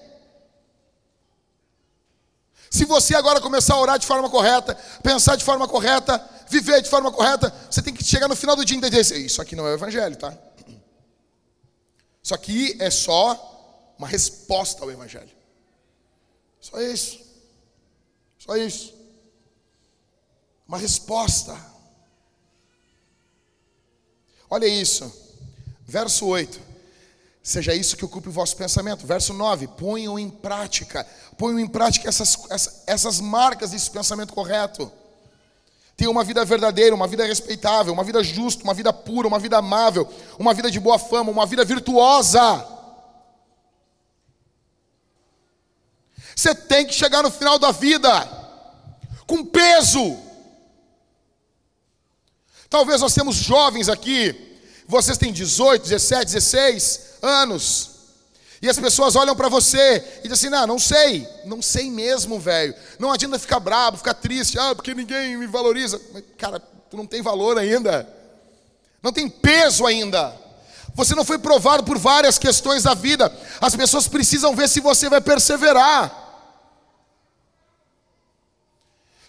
Se 2.73 2.85
você 2.85 3.13
agora 3.13 3.39
começar 3.39 3.75
a 3.75 3.79
orar 3.79 3.99
de 3.99 4.07
forma 4.07 4.27
correta, 4.31 4.73
pensar 5.03 5.35
de 5.35 5.43
forma 5.43 5.67
correta, 5.67 6.17
viver 6.49 6.81
de 6.81 6.89
forma 6.89 7.11
correta, 7.11 7.53
você 7.69 7.83
tem 7.83 7.93
que 7.93 8.03
chegar 8.03 8.27
no 8.27 8.35
final 8.35 8.55
do 8.55 8.65
dia 8.65 8.75
e 8.75 8.79
entender: 8.79 8.99
isso 8.99 9.39
aqui 9.43 9.55
não 9.55 9.67
é 9.67 9.69
o 9.69 9.75
Evangelho, 9.75 10.15
tá? 10.15 10.35
Isso 12.23 12.33
aqui 12.33 12.75
é 12.79 12.89
só 12.89 13.93
uma 13.95 14.07
resposta 14.07 14.81
ao 14.81 14.89
Evangelho. 14.89 15.29
Só 16.59 16.81
isso. 16.81 17.19
Só 18.39 18.57
isso. 18.57 18.95
Uma 20.67 20.79
resposta. 20.79 21.55
Olha 24.49 24.65
isso. 24.65 25.13
Verso 25.85 26.25
8. 26.25 26.72
Seja 27.43 27.75
isso 27.75 27.97
que 27.97 28.05
ocupe 28.05 28.29
o 28.29 28.31
vosso 28.31 28.55
pensamento. 28.55 29.05
Verso 29.05 29.33
9. 29.33 29.67
Ponham 29.67 30.17
em 30.17 30.29
prática. 30.29 31.05
Ponham 31.37 31.59
em 31.59 31.67
prática 31.67 32.07
essas, 32.07 32.37
essas, 32.87 33.19
marcas 33.19 33.71
desse 33.71 33.91
pensamento 33.91 34.33
correto. 34.33 34.89
Tenha 35.97 36.09
uma 36.09 36.23
vida 36.23 36.45
verdadeira, 36.45 36.95
uma 36.95 37.05
vida 37.05 37.25
respeitável, 37.25 37.91
uma 37.91 38.03
vida 38.03 38.23
justa, 38.23 38.63
uma 38.63 38.73
vida 38.73 38.93
pura, 38.93 39.27
uma 39.27 39.39
vida 39.39 39.57
amável, 39.57 40.09
uma 40.39 40.53
vida 40.53 40.71
de 40.71 40.79
boa 40.79 40.97
fama, 40.97 41.31
uma 41.31 41.45
vida 41.45 41.65
virtuosa. 41.65 42.65
Você 46.33 46.55
tem 46.55 46.85
que 46.87 46.93
chegar 46.93 47.21
no 47.23 47.29
final 47.29 47.59
da 47.59 47.71
vida 47.71 48.09
com 49.27 49.45
peso. 49.45 50.17
Talvez 52.69 53.01
nós 53.01 53.13
temos 53.13 53.35
jovens 53.35 53.89
aqui, 53.89 54.52
vocês 54.87 55.17
têm 55.17 55.31
18, 55.31 55.83
17, 55.83 56.25
16 56.25 56.99
anos. 57.21 57.89
E 58.61 58.69
as 58.69 58.79
pessoas 58.79 59.15
olham 59.17 59.35
para 59.35 59.49
você 59.49 60.21
e 60.23 60.29
dizem 60.29 60.47
assim: 60.47 60.49
não, 60.49 60.67
não 60.67 60.79
sei, 60.79 61.27
não 61.43 61.61
sei 61.61 61.91
mesmo, 61.91 62.39
velho. 62.39 62.73
Não 62.97 63.11
adianta 63.11 63.37
ficar 63.37 63.59
bravo, 63.59 63.97
ficar 63.97 64.13
triste, 64.13 64.57
ah, 64.57 64.73
porque 64.73 64.93
ninguém 64.93 65.35
me 65.35 65.47
valoriza. 65.47 65.99
Cara, 66.37 66.59
tu 66.59 66.95
não 66.95 67.05
tem 67.05 67.21
valor 67.21 67.57
ainda, 67.57 68.07
não 69.01 69.11
tem 69.11 69.27
peso 69.27 69.85
ainda. 69.85 70.33
Você 70.95 71.15
não 71.15 71.25
foi 71.25 71.37
provado 71.39 71.83
por 71.83 71.97
várias 71.97 72.37
questões 72.37 72.83
da 72.83 72.93
vida. 72.93 73.35
As 73.59 73.75
pessoas 73.75 74.07
precisam 74.07 74.55
ver 74.55 74.69
se 74.69 74.79
você 74.79 75.09
vai 75.09 75.19
perseverar. 75.19 76.21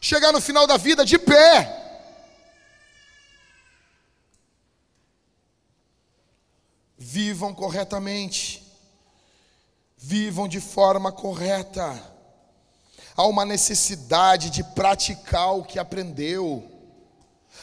Chegar 0.00 0.30
no 0.30 0.40
final 0.40 0.66
da 0.66 0.76
vida 0.76 1.04
de 1.04 1.18
pé. 1.18 1.83
Vivam 7.16 7.54
corretamente 7.54 8.64
vivam 10.04 10.46
de 10.46 10.60
forma 10.60 11.10
correta. 11.10 11.98
Há 13.16 13.24
uma 13.26 13.44
necessidade 13.44 14.50
de 14.50 14.62
praticar 14.62 15.56
o 15.56 15.64
que 15.64 15.78
aprendeu. 15.78 16.62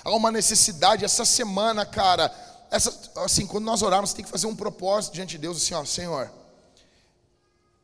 Há 0.03 0.11
uma 0.11 0.31
necessidade, 0.31 1.05
essa 1.05 1.23
semana, 1.23 1.85
cara, 1.85 2.33
essa, 2.71 3.11
assim, 3.17 3.45
quando 3.45 3.65
nós 3.65 3.81
orarmos, 3.81 4.13
tem 4.13 4.25
que 4.25 4.31
fazer 4.31 4.47
um 4.47 4.55
propósito 4.55 5.13
diante 5.13 5.31
de 5.31 5.39
Deus, 5.39 5.57
assim, 5.57 5.73
ó, 5.73 5.85
Senhor, 5.85 6.31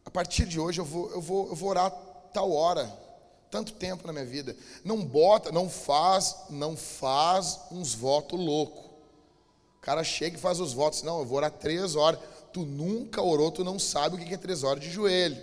a 0.06 0.10
partir 0.10 0.46
de 0.46 0.60
hoje 0.60 0.80
eu 0.80 0.86
vou, 0.86 1.12
eu 1.12 1.22
vou, 1.22 1.50
eu 1.50 1.56
vou 1.56 1.70
orar 1.70 1.92
tal 2.34 2.52
hora, 2.52 2.92
tanto 3.52 3.74
tempo 3.74 4.08
na 4.08 4.14
minha 4.14 4.26
vida. 4.26 4.56
Não 4.84 5.04
bota, 5.04 5.52
não 5.52 5.70
faz, 5.70 6.36
não 6.50 6.76
faz 6.76 7.60
uns 7.70 7.94
votos 7.94 8.40
loucos. 8.40 8.87
Cara 9.88 10.04
chega 10.04 10.36
e 10.36 10.40
faz 10.40 10.60
os 10.60 10.74
votos, 10.74 11.02
não, 11.02 11.20
eu 11.20 11.26
vou 11.26 11.38
orar 11.38 11.50
três 11.50 11.96
horas 11.96 12.20
tu 12.58 12.66
nunca 12.66 13.22
orou, 13.22 13.52
tu 13.52 13.64
não 13.64 13.78
sabe 13.78 14.16
o 14.16 14.18
que 14.18 14.34
é 14.34 14.38
três 14.38 14.64
horas 14.64 14.84
de 14.84 14.90
joelho. 14.90 15.38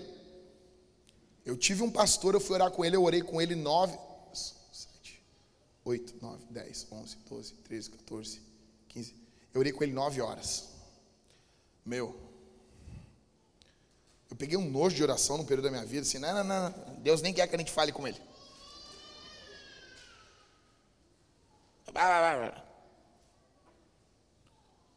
Eu 1.47 1.57
tive 1.57 1.83
um 1.83 1.91
pastor, 1.91 2.35
eu 2.35 2.41
fui 2.41 2.55
orar 2.57 2.73
com 2.73 2.85
ele, 2.85 2.97
eu 2.97 3.05
orei 3.05 3.23
com 3.23 3.41
ele 3.41 3.55
nove, 3.55 3.97
sete, 4.33 5.23
oito, 5.85 6.15
nove, 6.21 6.45
dez, 6.51 6.87
onze, 6.91 7.17
doze, 7.29 7.55
treze, 7.55 7.89
quatorze, 7.89 8.43
quinze. 8.89 9.15
Eu 9.53 9.61
orei 9.61 9.73
com 9.73 9.85
ele 9.85 9.93
nove 9.93 10.21
horas. 10.21 10.71
Meu, 11.87 12.19
eu 14.29 14.37
peguei 14.37 14.57
um 14.59 14.69
nojo 14.69 14.97
de 14.97 15.03
oração 15.05 15.39
no 15.39 15.45
período 15.45 15.67
da 15.67 15.71
minha 15.71 15.87
vida, 15.87 16.03
assim, 16.03 16.19
não, 16.19 16.35
não, 16.43 16.45
não, 16.45 16.95
Deus 16.97 17.23
nem 17.23 17.33
quer 17.33 17.47
que 17.47 17.55
a 17.55 17.59
gente 17.59 17.71
fale 17.71 17.93
com 17.93 18.09
ele. 18.09 18.21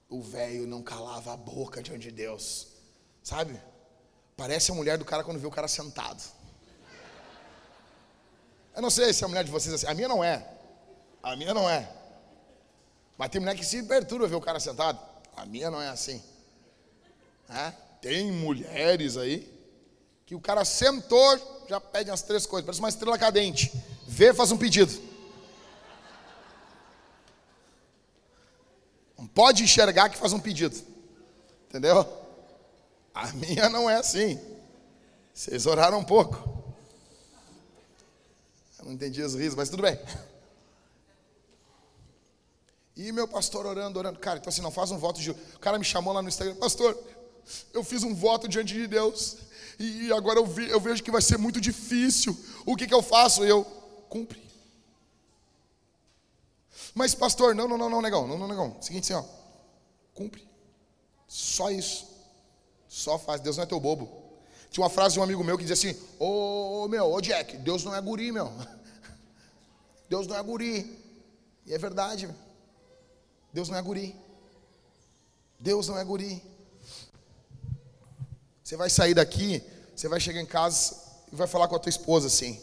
O 0.10 0.22
velho 0.22 0.66
não 0.66 0.82
calava 0.82 1.34
a 1.34 1.38
boca 1.38 1.82
diante 1.82 2.03
de 2.03 2.12
Deus. 2.12 2.68
Sabe? 3.24 3.60
Parece 4.36 4.72
a 4.72 4.76
mulher 4.76 4.97
do 4.97 5.05
cara 5.05 5.24
quando 5.24 5.39
vê 5.39 5.47
o 5.47 5.51
cara 5.51 5.68
sentado. 5.68 6.22
Eu 8.76 8.82
não 8.82 8.89
sei 8.89 9.12
se 9.12 9.26
a 9.26 9.28
mulher 9.28 9.43
de 9.43 9.51
vocês 9.51 9.74
é 9.74 9.76
assim. 9.76 9.88
A 9.88 9.93
minha 9.93 10.08
não 10.08 10.24
é. 10.24 10.47
A 11.22 11.36
minha 11.36 11.53
não 11.53 11.70
é. 11.70 11.91
Mas 13.18 13.30
tem 13.30 13.41
mulher 13.41 13.55
que 13.55 13.66
se 13.66 13.82
perturba 13.84 14.28
ver 14.28 14.36
o 14.36 14.41
cara 14.41 14.60
sentado. 14.60 14.99
A 15.36 15.45
minha 15.45 15.72
não 15.72 15.82
é 15.82 15.89
assim. 15.89 16.22
É? 17.49 17.72
Tem 18.01 18.32
mulheres 18.32 19.18
aí 19.18 19.51
que 20.26 20.36
o 20.36 20.41
cara 20.41 20.64
sentou, 20.66 21.66
já 21.68 21.80
pede 21.80 22.12
as 22.12 22.22
três 22.22 22.45
coisas. 22.45 22.66
Parece 22.66 22.80
uma 22.80 22.89
estrela 22.89 23.18
cadente. 23.18 23.72
Vê, 24.05 24.34
faz 24.34 24.51
um 24.51 24.58
pedido. 24.58 25.07
Pode 29.38 29.63
enxergar 29.63 30.09
que 30.09 30.17
faz 30.17 30.33
um 30.33 30.39
pedido. 30.39 30.75
Entendeu? 31.69 32.03
A 33.13 33.31
minha 33.33 33.69
não 33.69 33.88
é 33.88 33.97
assim. 33.97 34.41
Vocês 35.31 35.67
oraram 35.67 35.99
um 35.99 36.03
pouco. 36.03 36.73
Eu 38.79 38.85
não 38.85 38.93
entendi 38.93 39.21
os 39.21 39.35
risos, 39.35 39.53
mas 39.53 39.69
tudo 39.69 39.83
bem. 39.83 39.99
E 42.95 43.11
meu 43.11 43.27
pastor 43.27 43.67
orando, 43.67 43.99
orando. 43.99 44.17
Cara, 44.17 44.39
então 44.39 44.49
assim, 44.49 44.63
não 44.63 44.71
faz 44.71 44.89
um 44.89 44.97
voto 44.97 45.21
de. 45.21 45.29
O 45.29 45.59
cara 45.59 45.77
me 45.77 45.85
chamou 45.85 46.15
lá 46.15 46.23
no 46.23 46.29
Instagram, 46.29 46.55
pastor, 46.55 46.97
eu 47.71 47.83
fiz 47.83 48.01
um 48.01 48.15
voto 48.15 48.47
diante 48.47 48.73
de 48.73 48.88
Deus. 48.88 49.38
E 49.77 50.11
agora 50.13 50.39
eu, 50.39 50.47
vi, 50.47 50.67
eu 50.67 50.79
vejo 50.79 51.03
que 51.03 51.11
vai 51.11 51.21
ser 51.21 51.38
muito 51.38 51.61
difícil. 51.61 52.35
O 52.65 52.75
que, 52.75 52.88
que 52.88 52.93
eu 52.93 53.03
faço? 53.03 53.45
Eu 53.45 53.63
cumpre. 54.09 54.46
Mas, 56.97 57.13
pastor, 57.13 57.53
não, 57.53 57.67
não, 57.67 57.77
não, 57.77 57.91
não, 57.91 58.01
negão, 58.01 58.27
não, 58.27 58.39
não, 58.39 58.47
negão. 58.47 58.75
Seguinte 58.81 59.13
assim, 59.13 59.13
ó. 59.13 59.23
Cumpre. 60.15 60.49
Só 61.27 61.69
isso. 61.69 62.07
Só 62.87 63.19
faz. 63.19 63.39
Deus 63.39 63.55
não 63.55 63.65
é 63.65 63.67
teu 63.67 63.79
bobo. 63.79 64.09
Tinha 64.71 64.83
uma 64.83 64.89
frase 64.89 65.13
de 65.13 65.19
um 65.19 65.23
amigo 65.23 65.43
meu 65.43 65.59
que 65.59 65.63
dizia 65.63 65.91
assim: 65.91 66.01
Ô 66.17 66.85
oh, 66.85 66.87
meu, 66.87 67.05
ô 67.05 67.13
oh, 67.13 67.21
Jack, 67.21 67.55
Deus 67.57 67.83
não 67.83 67.93
é 67.93 68.01
guri, 68.01 68.31
meu. 68.31 68.51
Deus 70.09 70.25
não 70.25 70.35
é 70.35 70.41
guri. 70.41 70.99
E 71.67 71.73
é 71.75 71.77
verdade. 71.77 72.33
Deus 73.53 73.69
não 73.69 73.77
é 73.77 73.81
guri. 73.83 74.15
Deus 75.59 75.87
não 75.87 75.99
é 75.99 76.03
guri. 76.03 76.41
Você 78.63 78.75
vai 78.75 78.89
sair 78.89 79.13
daqui, 79.13 79.61
você 79.95 80.07
vai 80.07 80.19
chegar 80.19 80.41
em 80.41 80.47
casa 80.47 80.97
e 81.31 81.35
vai 81.35 81.45
falar 81.45 81.67
com 81.67 81.75
a 81.75 81.79
tua 81.79 81.91
esposa 81.91 82.25
assim. 82.25 82.59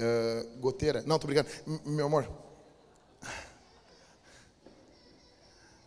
Uh, 0.00 0.58
goteira. 0.58 1.04
Não, 1.06 1.16
tô 1.16 1.28
brincando. 1.28 1.48
M 1.64 1.80
meu 1.84 2.06
amor, 2.06 2.41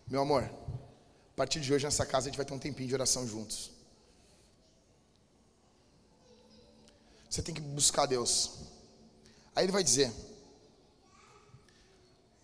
Meu 0.07 0.21
amor, 0.21 0.43
a 0.43 1.35
partir 1.35 1.59
de 1.59 1.73
hoje 1.73 1.85
nessa 1.85 2.05
casa 2.05 2.27
a 2.27 2.29
gente 2.29 2.37
vai 2.37 2.45
ter 2.45 2.53
um 2.53 2.59
tempinho 2.59 2.87
de 2.87 2.93
oração 2.93 3.27
juntos. 3.27 3.71
Você 7.29 7.41
tem 7.41 7.55
que 7.55 7.61
buscar 7.61 8.05
Deus. 8.05 8.51
Aí 9.55 9.65
ele 9.65 9.71
vai 9.71 9.83
dizer: 9.83 10.13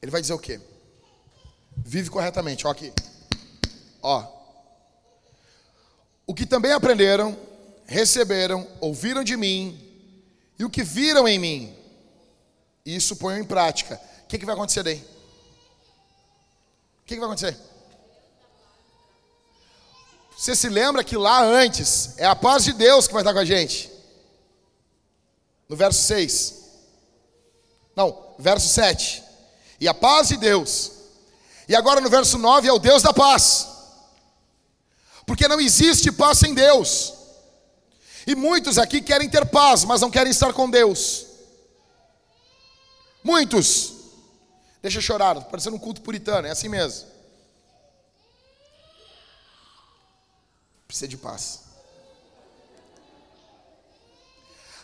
Ele 0.01 0.11
vai 0.11 0.21
dizer 0.21 0.33
o 0.33 0.39
quê? 0.39 0.59
Vive 1.77 2.09
corretamente, 2.09 2.65
ó 2.65 2.71
aqui. 2.71 2.91
Ó. 4.01 4.27
O 6.25 6.33
que 6.33 6.45
também 6.45 6.71
aprenderam, 6.71 7.37
receberam, 7.85 8.67
ouviram 8.79 9.23
de 9.23 9.37
mim, 9.37 9.79
e 10.57 10.65
o 10.65 10.69
que 10.69 10.83
viram 10.83 11.27
em 11.27 11.37
mim, 11.37 11.75
isso 12.85 13.15
ponham 13.15 13.39
em 13.39 13.45
prática. 13.45 14.01
O 14.23 14.27
que, 14.27 14.39
que 14.39 14.45
vai 14.45 14.55
acontecer 14.55 14.81
daí? 14.81 15.05
Que, 17.11 17.15
que 17.15 17.19
vai 17.19 17.27
acontecer? 17.27 17.57
Você 20.37 20.55
se 20.55 20.69
lembra 20.69 21.03
que 21.03 21.17
lá 21.17 21.43
antes 21.43 22.17
é 22.17 22.25
a 22.25 22.33
paz 22.33 22.63
de 22.63 22.71
Deus 22.71 23.05
que 23.05 23.11
vai 23.11 23.21
estar 23.21 23.33
com 23.33 23.39
a 23.39 23.43
gente? 23.43 23.91
No 25.67 25.75
verso 25.75 26.01
6. 26.03 26.55
Não, 27.97 28.33
verso 28.39 28.69
7. 28.69 29.21
E 29.77 29.89
a 29.89 29.93
paz 29.93 30.29
de 30.29 30.37
Deus, 30.37 30.91
E 31.67 31.75
agora 31.75 31.99
no 31.99 32.09
verso 32.09 32.37
9 32.37 32.69
é 32.69 32.71
o 32.71 32.79
Deus 32.79 33.03
da 33.03 33.11
paz. 33.11 33.67
Porque 35.25 35.49
não 35.49 35.59
existe 35.59 36.13
paz 36.13 36.37
sem 36.37 36.53
Deus. 36.53 37.13
E 38.25 38.35
muitos 38.35 38.77
aqui 38.77 39.01
querem 39.01 39.29
ter 39.29 39.45
paz, 39.47 39.83
mas 39.83 39.99
não 39.99 40.09
querem 40.09 40.31
estar 40.31 40.53
com 40.53 40.69
Deus. 40.69 41.25
Muitos. 43.21 44.00
Deixa 44.81 44.97
eu 44.97 45.01
chorar, 45.01 45.39
parecendo 45.45 45.75
um 45.75 45.79
culto 45.79 46.01
puritano, 46.01 46.47
é 46.47 46.51
assim 46.51 46.67
mesmo. 46.67 47.07
Precisa 50.87 51.07
de 51.07 51.17
paz. 51.17 51.61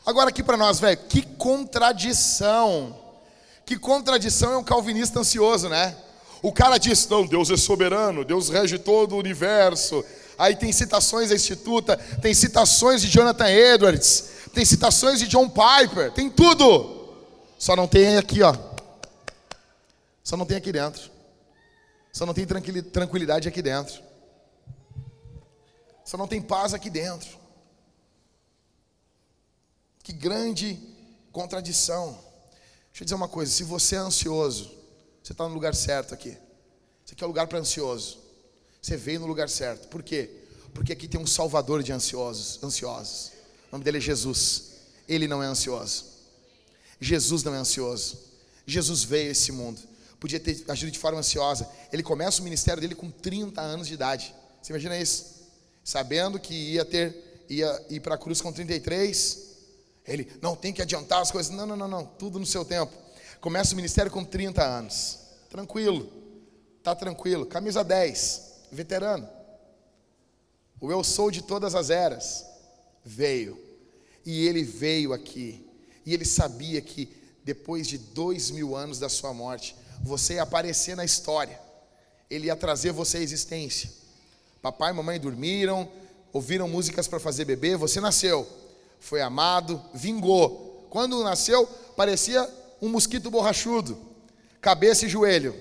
Agora 0.06 0.30
aqui 0.30 0.42
para 0.42 0.56
nós, 0.56 0.80
velho, 0.80 0.98
que 1.10 1.22
contradição. 1.22 2.98
Que 3.66 3.78
contradição 3.78 4.54
é 4.54 4.58
um 4.58 4.64
calvinista 4.64 5.20
ansioso, 5.20 5.68
né? 5.68 5.98
O 6.42 6.54
cara 6.54 6.78
diz: 6.78 7.08
não, 7.10 7.26
Deus 7.26 7.50
é 7.50 7.58
soberano, 7.58 8.24
Deus 8.24 8.50
rege 8.50 8.78
todo 8.78 9.16
o 9.16 9.20
universo. 9.20 10.06
Aí 10.38 10.56
tem 10.56 10.72
citações 10.72 11.30
da 11.30 11.36
Instituta, 11.36 11.98
tem 12.22 12.34
citações 12.34 13.02
de 13.02 13.10
Jonathan 13.10 13.50
Edwards, 13.50 14.30
tem 14.54 14.64
citações 14.64 15.20
de 15.20 15.28
John 15.28 15.50
Piper, 15.50 16.12
tem 16.12 16.30
tudo. 16.30 17.16
Só 17.58 17.76
não 17.76 17.88
tem 17.88 18.18
aqui, 18.18 18.44
ó. 18.44 18.56
Só 20.28 20.36
não 20.36 20.46
tem 20.46 20.58
aqui 20.58 20.74
dentro. 20.74 21.10
Só 22.12 22.26
não 22.26 22.34
tem 22.34 22.46
tranquilidade 22.46 23.48
aqui 23.48 23.62
dentro. 23.62 24.04
Só 26.04 26.18
não 26.18 26.28
tem 26.28 26.42
paz 26.42 26.74
aqui 26.74 26.90
dentro. 26.90 27.30
Que 30.04 30.12
grande 30.12 30.78
contradição. 31.32 32.12
Deixa 32.88 33.04
eu 33.04 33.06
dizer 33.06 33.16
uma 33.16 33.30
coisa: 33.30 33.50
se 33.50 33.64
você 33.64 33.96
é 33.96 34.00
ansioso, 34.00 34.70
você 35.24 35.32
está 35.32 35.48
no 35.48 35.54
lugar 35.54 35.74
certo 35.74 36.14
aqui. 36.14 36.38
Isso 37.06 37.14
aqui 37.14 37.24
é 37.24 37.26
o 37.26 37.30
lugar 37.30 37.48
para 37.48 37.60
ansioso. 37.60 38.20
Você 38.82 38.98
veio 38.98 39.22
no 39.22 39.28
lugar 39.28 39.48
certo. 39.48 39.88
Por 39.88 40.04
quê? 40.04 40.30
Porque 40.74 40.92
aqui 40.92 41.08
tem 41.08 41.22
um 41.22 41.26
salvador 41.26 41.82
de 41.82 41.94
ansiosos, 41.94 42.62
ansiosos. 42.62 43.32
O 43.70 43.72
nome 43.72 43.86
dele 43.86 44.00
é 44.00 44.02
Jesus. 44.02 44.74
Ele 45.08 45.26
não 45.26 45.42
é 45.42 45.46
ansioso. 45.46 46.04
Jesus 47.00 47.44
não 47.44 47.56
é 47.56 47.60
ansioso. 47.60 48.20
Jesus 48.66 49.06
veio 49.06 49.30
a 49.30 49.32
esse 49.32 49.54
mundo. 49.54 49.96
Podia 50.20 50.40
ter 50.40 50.64
agido 50.68 50.92
de 50.92 51.00
forma 51.00 51.20
ansiosa. 51.20 51.70
Ele 51.92 52.04
começa 52.04 52.42
o 52.42 52.44
ministério 52.44 52.82
dele 52.82 52.96
com 52.96 53.10
30 53.12 53.62
anos 53.62 53.88
de 53.88 53.94
idade. 53.94 54.34
Você 54.62 54.72
imagina 54.72 54.98
isso? 54.98 55.38
Sabendo 55.84 56.40
que 56.40 56.54
ia 56.54 56.84
ter 56.84 57.28
ia 57.50 57.86
ir 57.90 58.02
para 58.02 58.16
a 58.16 58.18
cruz 58.18 58.42
com 58.42 58.52
33, 58.52 59.48
ele, 60.06 60.32
não, 60.42 60.56
tem 60.56 60.74
que 60.74 60.82
adiantar 60.82 61.22
as 61.22 61.32
coisas. 61.32 61.52
Não, 61.52 61.66
não, 61.66 61.76
não, 61.76 61.88
não, 61.88 62.06
tudo 62.06 62.40
no 62.40 62.46
seu 62.46 62.64
tempo. 62.64 62.94
Começa 63.40 63.74
o 63.74 63.76
ministério 63.76 64.12
com 64.12 64.24
30 64.24 64.64
anos. 64.64 65.20
Tranquilo. 65.50 66.12
Tá 66.84 66.96
tranquilo. 66.96 67.46
Camisa 67.46 67.84
10, 67.84 68.42
veterano. 68.72 69.28
O 70.80 70.92
eu 70.92 71.04
sou 71.04 71.32
de 71.32 71.42
todas 71.42 71.76
as 71.76 71.90
eras 71.90 72.46
veio. 73.04 73.62
E 74.26 74.48
ele 74.48 74.64
veio 74.64 75.14
aqui. 75.14 75.66
E 76.06 76.14
ele 76.14 76.26
sabia 76.26 76.82
que 76.82 77.16
depois 77.44 77.88
de 77.88 77.98
dois 77.98 78.50
mil 78.52 78.76
anos 78.76 79.00
da 79.00 79.10
sua 79.10 79.34
morte, 79.34 79.76
você 80.02 80.36
ia 80.36 80.44
aparecer 80.44 80.96
na 80.96 81.06
história. 81.06 81.60
Ele 82.30 82.48
ia 82.48 82.56
trazer 82.56 82.92
você 82.92 83.18
à 83.18 83.22
existência. 83.22 83.90
Papai 84.62 84.92
e 84.92 84.96
mamãe 84.96 85.20
dormiram, 85.20 85.90
ouviram 86.34 86.68
músicas 86.68 87.08
para 87.08 87.20
fazer 87.20 87.46
bebê, 87.46 87.76
você 87.76 88.02
nasceu 88.02 88.48
foi 89.00 89.22
amado, 89.22 89.82
vingou. 89.94 90.86
Quando 90.90 91.24
nasceu, 91.24 91.66
parecia 91.96 92.48
um 92.82 92.90
mosquito 92.90 93.30
borrachudo, 93.30 93.98
cabeça 94.62 95.06
e 95.06 95.10
joelho. 95.10 95.56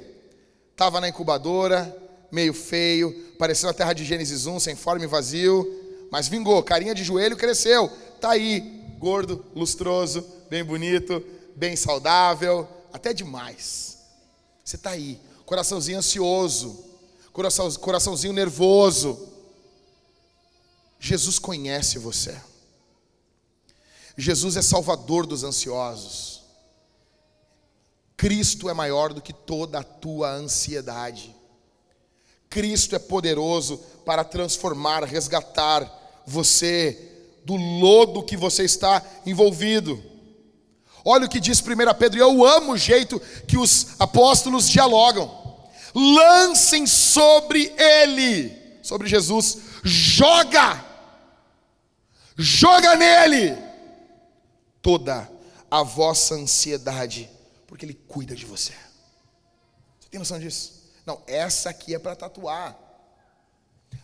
Estava 0.73 1.01
na 1.01 1.09
incubadora, 1.09 1.95
meio 2.31 2.53
feio, 2.53 3.13
parecendo 3.39 3.71
a 3.71 3.75
terra 3.75 3.93
de 3.93 4.05
Gênesis 4.05 4.47
1, 4.47 4.61
sem 4.61 4.77
forma 4.77 5.05
e 5.05 5.09
vazio, 5.09 6.09
mas 6.11 6.29
vingou, 6.29 6.63
carinha 6.63 6.95
de 6.95 7.03
joelho 7.03 7.37
cresceu. 7.37 7.91
Tá 8.21 8.33
aí, 8.33 8.61
gordo, 8.99 9.45
lustroso, 9.55 10.25
bem 10.51 10.63
bonito, 10.63 11.23
bem 11.55 11.77
saudável, 11.77 12.69
até 12.93 13.13
demais. 13.13 13.96
Você 14.67 14.77
tá 14.77 14.91
aí, 14.91 15.21
coraçãozinho 15.45 15.99
ansioso, 15.99 16.85
coração, 17.33 17.73
coraçãozinho 17.75 18.33
nervoso. 18.33 19.29
Jesus 20.99 21.39
conhece 21.39 22.01
você. 22.01 22.37
Jesus 24.17 24.57
é 24.57 24.63
salvador 24.63 25.25
dos 25.25 25.45
ansiosos. 25.45 26.43
Cristo 28.17 28.69
é 28.69 28.75
maior 28.75 29.13
do 29.13 29.23
que 29.23 29.33
toda 29.33 29.79
a 29.79 29.85
tua 29.85 30.33
ansiedade. 30.33 31.33
Cristo 32.51 32.97
é 32.97 32.99
poderoso 32.99 33.79
para 34.05 34.25
transformar, 34.25 35.05
resgatar 35.05 36.25
você 36.27 37.31
do 37.45 37.55
lodo 37.55 38.25
que 38.25 38.37
você 38.37 38.65
está 38.65 39.01
envolvido. 39.25 40.16
Olha 41.09 41.27
o 41.27 41.29
que 41.29 41.39
diz 41.39 41.61
1 41.61 41.65
Pedro, 41.97 42.19
eu 42.19 42.45
amo 42.45 42.73
o 42.73 42.77
jeito 42.77 43.21
que 43.47 43.57
os 43.57 43.95
apóstolos 44.01 44.69
dialogam. 44.69 45.31
Lancem 45.95 46.85
sobre 46.85 47.73
ele, 47.79 48.53
sobre 48.83 49.07
Jesus, 49.07 49.59
joga, 49.85 50.85
joga 52.37 52.97
nele 52.97 53.57
toda 54.83 55.31
a 55.71 55.85
vossa 55.85 56.35
ansiedade, 56.35 57.31
porque 57.69 57.87
Ele 57.87 57.95
cuida 57.95 58.35
de 58.35 58.45
você. 58.45 58.73
Você 60.01 60.09
tem 60.11 60.19
noção 60.19 60.41
disso? 60.41 60.91
Não, 61.07 61.23
essa 61.29 61.71
aqui 61.71 61.95
é 61.95 62.01
para 62.01 62.17
tatuar. 62.17 62.77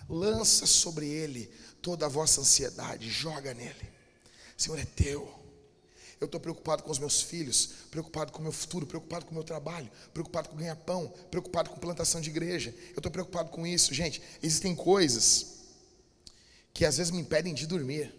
Lança 0.09 0.67
sobre 0.67 1.09
Ele 1.09 1.51
toda 1.83 2.07
a 2.07 2.09
vossa 2.09 2.41
ansiedade, 2.41 3.11
joga 3.11 3.53
nele. 3.53 3.93
Senhor, 4.57 4.79
é 4.79 4.85
teu. 4.85 5.42
Eu 6.23 6.27
estou 6.27 6.41
preocupado 6.41 6.85
com 6.85 6.91
os 6.93 7.01
meus 7.01 7.21
filhos, 7.21 7.71
preocupado 7.91 8.31
com 8.31 8.39
o 8.39 8.43
meu 8.43 8.53
futuro, 8.53 8.87
preocupado 8.87 9.27
com 9.27 9.33
o 9.33 9.35
meu 9.35 9.43
trabalho, 9.43 9.91
preocupado 10.15 10.49
com 10.49 10.55
ganhar 10.57 10.77
pão, 10.77 11.13
preocupado 11.29 11.69
com 11.69 11.81
plantação 11.81 12.21
de 12.21 12.31
igreja. 12.31 12.73
Eu 12.91 12.99
estou 12.99 13.11
preocupado 13.11 13.51
com 13.51 13.67
isso. 13.67 13.93
Gente, 13.93 14.23
existem 14.41 14.73
coisas 14.73 15.65
que 16.73 16.85
às 16.85 16.97
vezes 16.99 17.11
me 17.11 17.19
impedem 17.19 17.53
de 17.53 17.67
dormir. 17.67 18.15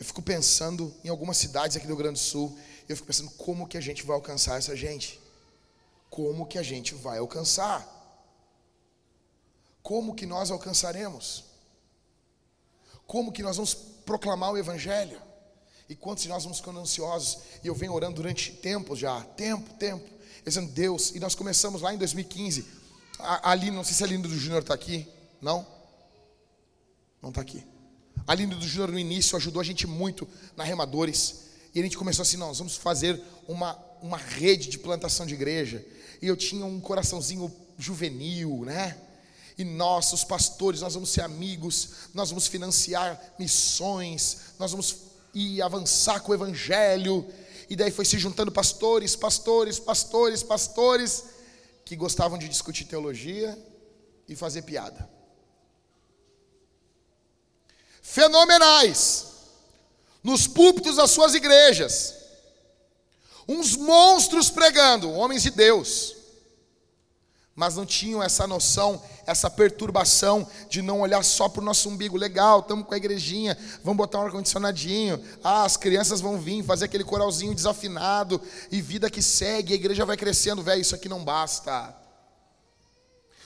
Eu 0.00 0.06
fico 0.06 0.22
pensando 0.22 0.94
em 1.04 1.10
algumas 1.10 1.36
cidades 1.36 1.76
aqui 1.76 1.86
do 1.86 1.90
Rio 1.90 1.98
Grande 1.98 2.18
do 2.18 2.24
Sul, 2.24 2.58
eu 2.88 2.96
fico 2.96 3.06
pensando 3.06 3.30
como 3.32 3.68
que 3.68 3.76
a 3.76 3.82
gente 3.82 4.02
vai 4.02 4.16
alcançar 4.16 4.56
essa 4.56 4.74
gente? 4.74 5.20
Como 6.08 6.46
que 6.46 6.56
a 6.56 6.62
gente 6.62 6.94
vai 6.94 7.18
alcançar? 7.18 7.86
Como 9.82 10.14
que 10.14 10.24
nós 10.24 10.50
alcançaremos? 10.50 11.44
Como 13.06 13.30
que 13.30 13.42
nós 13.42 13.56
vamos 13.56 13.74
proclamar 13.74 14.52
o 14.52 14.56
evangelho? 14.56 15.20
E 15.88 15.94
quantos 15.94 16.22
de 16.22 16.28
nós 16.28 16.44
vamos 16.44 16.58
ficando 16.58 16.80
ansiosos? 16.80 17.38
E 17.62 17.66
eu 17.66 17.74
venho 17.74 17.92
orando 17.92 18.16
durante 18.16 18.52
tempos 18.52 18.98
já, 18.98 19.20
tempo, 19.20 19.74
tempo, 19.74 20.08
dizendo 20.44 20.70
Deus, 20.72 21.14
e 21.14 21.20
nós 21.20 21.34
começamos 21.34 21.82
lá 21.82 21.92
em 21.92 21.98
2015. 21.98 22.66
Ali, 23.18 23.70
não 23.70 23.84
sei 23.84 23.94
se 23.94 24.04
a 24.04 24.06
Linda 24.06 24.28
do 24.28 24.36
Júnior 24.36 24.62
está 24.62 24.74
aqui, 24.74 25.06
não? 25.40 25.66
Não 27.20 27.28
está 27.28 27.40
aqui. 27.40 27.64
A 28.26 28.34
Linda 28.34 28.56
do 28.56 28.66
Júnior 28.66 28.92
no 28.92 28.98
início 28.98 29.36
ajudou 29.36 29.60
a 29.60 29.64
gente 29.64 29.86
muito 29.86 30.26
na 30.56 30.64
Remadores. 30.64 31.44
E 31.74 31.80
a 31.80 31.82
gente 31.82 31.98
começou 31.98 32.22
assim, 32.22 32.36
nós 32.36 32.58
vamos 32.58 32.76
fazer 32.76 33.20
uma, 33.46 33.78
uma 34.00 34.16
rede 34.16 34.68
de 34.68 34.78
plantação 34.78 35.26
de 35.26 35.34
igreja. 35.34 35.84
E 36.22 36.26
eu 36.26 36.36
tinha 36.36 36.64
um 36.64 36.80
coraçãozinho 36.80 37.52
juvenil, 37.76 38.64
né? 38.64 38.96
E 39.56 39.64
nós, 39.64 40.12
os 40.12 40.24
pastores, 40.24 40.80
nós 40.80 40.94
vamos 40.94 41.10
ser 41.10 41.20
amigos, 41.20 41.90
nós 42.12 42.30
vamos 42.30 42.46
financiar 42.46 43.20
missões, 43.38 44.38
nós 44.58 44.70
vamos 44.72 44.96
ir 45.34 45.62
avançar 45.62 46.20
com 46.20 46.32
o 46.32 46.34
evangelho. 46.34 47.26
E 47.68 47.76
daí 47.76 47.90
foi 47.90 48.04
se 48.04 48.18
juntando 48.18 48.52
pastores, 48.52 49.16
pastores, 49.16 49.78
pastores, 49.78 50.42
pastores, 50.42 51.24
que 51.84 51.96
gostavam 51.96 52.38
de 52.38 52.48
discutir 52.48 52.84
teologia 52.84 53.58
e 54.28 54.36
fazer 54.36 54.62
piada 54.62 55.14
fenomenais 58.04 59.32
nos 60.22 60.46
púlpitos 60.46 60.96
das 60.96 61.10
suas 61.10 61.34
igrejas. 61.34 62.14
Uns 63.48 63.76
monstros 63.76 64.50
pregando, 64.50 65.10
homens 65.10 65.42
de 65.42 65.50
Deus. 65.50 66.13
Mas 67.56 67.76
não 67.76 67.86
tinham 67.86 68.20
essa 68.20 68.48
noção, 68.48 69.00
essa 69.26 69.48
perturbação 69.48 70.46
de 70.68 70.82
não 70.82 71.00
olhar 71.00 71.22
só 71.22 71.48
para 71.48 71.62
o 71.62 71.64
nosso 71.64 71.88
umbigo. 71.88 72.16
Legal, 72.16 72.60
estamos 72.60 72.84
com 72.84 72.94
a 72.94 72.96
igrejinha, 72.96 73.56
vamos 73.84 73.98
botar 73.98 74.18
um 74.18 74.22
ar-condicionadinho. 74.22 75.22
Ah, 75.42 75.62
as 75.62 75.76
crianças 75.76 76.20
vão 76.20 76.40
vir 76.40 76.64
fazer 76.64 76.86
aquele 76.86 77.04
coralzinho 77.04 77.54
desafinado. 77.54 78.40
E 78.72 78.80
vida 78.80 79.08
que 79.08 79.22
segue, 79.22 79.72
a 79.72 79.76
igreja 79.76 80.04
vai 80.04 80.16
crescendo. 80.16 80.62
Velho, 80.62 80.80
isso 80.80 80.96
aqui 80.96 81.08
não 81.08 81.24
basta. 81.24 81.94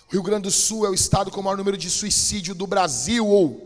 O 0.09 0.13
Rio 0.13 0.23
Grande 0.23 0.45
do 0.45 0.51
Sul 0.51 0.87
é 0.87 0.89
o 0.89 0.95
estado 0.95 1.31
com 1.31 1.41
o 1.41 1.45
maior 1.45 1.59
número 1.59 1.77
de 1.77 1.91
suicídio 1.91 2.55
do 2.55 2.67
Brasil. 2.67 3.61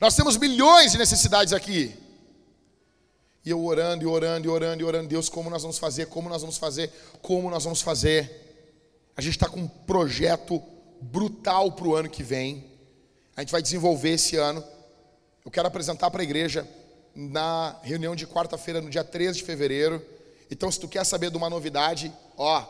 Nós 0.00 0.16
temos 0.16 0.36
milhões 0.36 0.90
de 0.90 0.98
necessidades 0.98 1.52
aqui. 1.52 2.07
E 3.48 3.50
eu 3.50 3.64
orando, 3.64 4.04
e 4.04 4.06
orando, 4.06 4.46
e 4.46 4.50
orando, 4.50 4.82
e 4.82 4.84
orando, 4.84 5.08
Deus, 5.08 5.30
como 5.30 5.48
nós 5.48 5.62
vamos 5.62 5.78
fazer, 5.78 6.04
como 6.08 6.28
nós 6.28 6.42
vamos 6.42 6.58
fazer, 6.58 6.92
como 7.22 7.48
nós 7.48 7.64
vamos 7.64 7.80
fazer. 7.80 8.30
A 9.16 9.22
gente 9.22 9.36
está 9.36 9.48
com 9.48 9.60
um 9.60 9.66
projeto 9.66 10.62
brutal 11.00 11.72
para 11.72 11.88
o 11.88 11.94
ano 11.94 12.10
que 12.10 12.22
vem. 12.22 12.62
A 13.34 13.40
gente 13.40 13.50
vai 13.50 13.62
desenvolver 13.62 14.10
esse 14.10 14.36
ano. 14.36 14.62
Eu 15.42 15.50
quero 15.50 15.66
apresentar 15.66 16.10
para 16.10 16.20
a 16.20 16.24
igreja 16.24 16.68
na 17.14 17.74
reunião 17.82 18.14
de 18.14 18.26
quarta-feira, 18.26 18.82
no 18.82 18.90
dia 18.90 19.02
13 19.02 19.38
de 19.38 19.44
fevereiro. 19.44 20.04
Então, 20.50 20.70
se 20.70 20.78
tu 20.78 20.86
quer 20.86 21.06
saber 21.06 21.30
de 21.30 21.38
uma 21.38 21.48
novidade, 21.48 22.12
ó, 22.36 22.66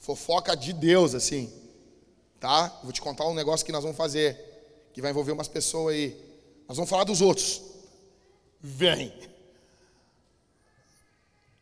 fofoca 0.00 0.56
de 0.56 0.72
Deus, 0.72 1.14
assim, 1.14 1.52
tá? 2.40 2.80
Vou 2.82 2.90
te 2.90 3.00
contar 3.00 3.28
um 3.28 3.34
negócio 3.34 3.64
que 3.64 3.70
nós 3.70 3.84
vamos 3.84 3.96
fazer, 3.96 4.90
que 4.92 5.00
vai 5.00 5.12
envolver 5.12 5.30
umas 5.30 5.46
pessoas 5.46 5.94
aí. 5.94 6.20
Nós 6.66 6.76
vamos 6.76 6.90
falar 6.90 7.04
dos 7.04 7.20
outros. 7.20 7.62
Vem. 8.60 9.35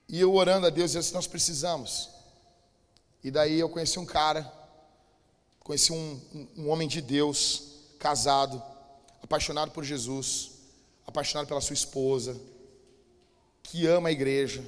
E 0.09 0.21
eu 0.21 0.35
orando 0.35 0.67
a 0.67 0.71
Deus, 0.71 0.93
disse, 0.93 1.15
nós 1.15 1.27
precisamos. 1.27 2.11
E 3.23 3.31
daí 3.31 3.59
eu 3.59 3.69
conheci 3.69 3.99
um 3.99 4.05
cara, 4.05 4.51
conheci 5.61 5.93
um, 5.93 6.21
um, 6.35 6.49
um 6.63 6.69
homem 6.69 6.87
de 6.87 7.01
Deus, 7.01 7.75
casado, 7.99 8.63
apaixonado 9.23 9.71
por 9.71 9.83
Jesus, 9.83 10.53
apaixonado 11.07 11.47
pela 11.47 11.61
sua 11.61 11.75
esposa, 11.75 12.39
que 13.63 13.87
ama 13.87 14.11
a 14.11 14.13
igreja, 14.13 14.63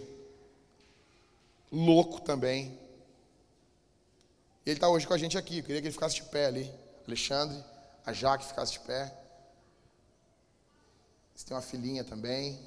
louco 1.71 2.21
também. 2.21 2.79
Ele 4.65 4.77
está 4.77 4.89
hoje 4.89 5.07
com 5.07 5.13
a 5.13 5.19
gente 5.19 5.37
aqui, 5.37 5.59
eu 5.59 5.63
queria 5.63 5.81
que 5.81 5.89
ele 5.89 5.93
ficasse 5.93 6.17
de 6.17 6.23
pé 6.23 6.47
ali. 6.47 6.73
Alexandre, 7.07 7.63
a 8.05 8.13
Jaque 8.13 8.47
ficasse 8.47 8.73
de 8.73 8.81
pé. 8.81 9.15
Você 11.35 11.47
tem 11.47 11.55
uma 11.55 11.63
filhinha 11.63 12.03
também. 12.03 12.59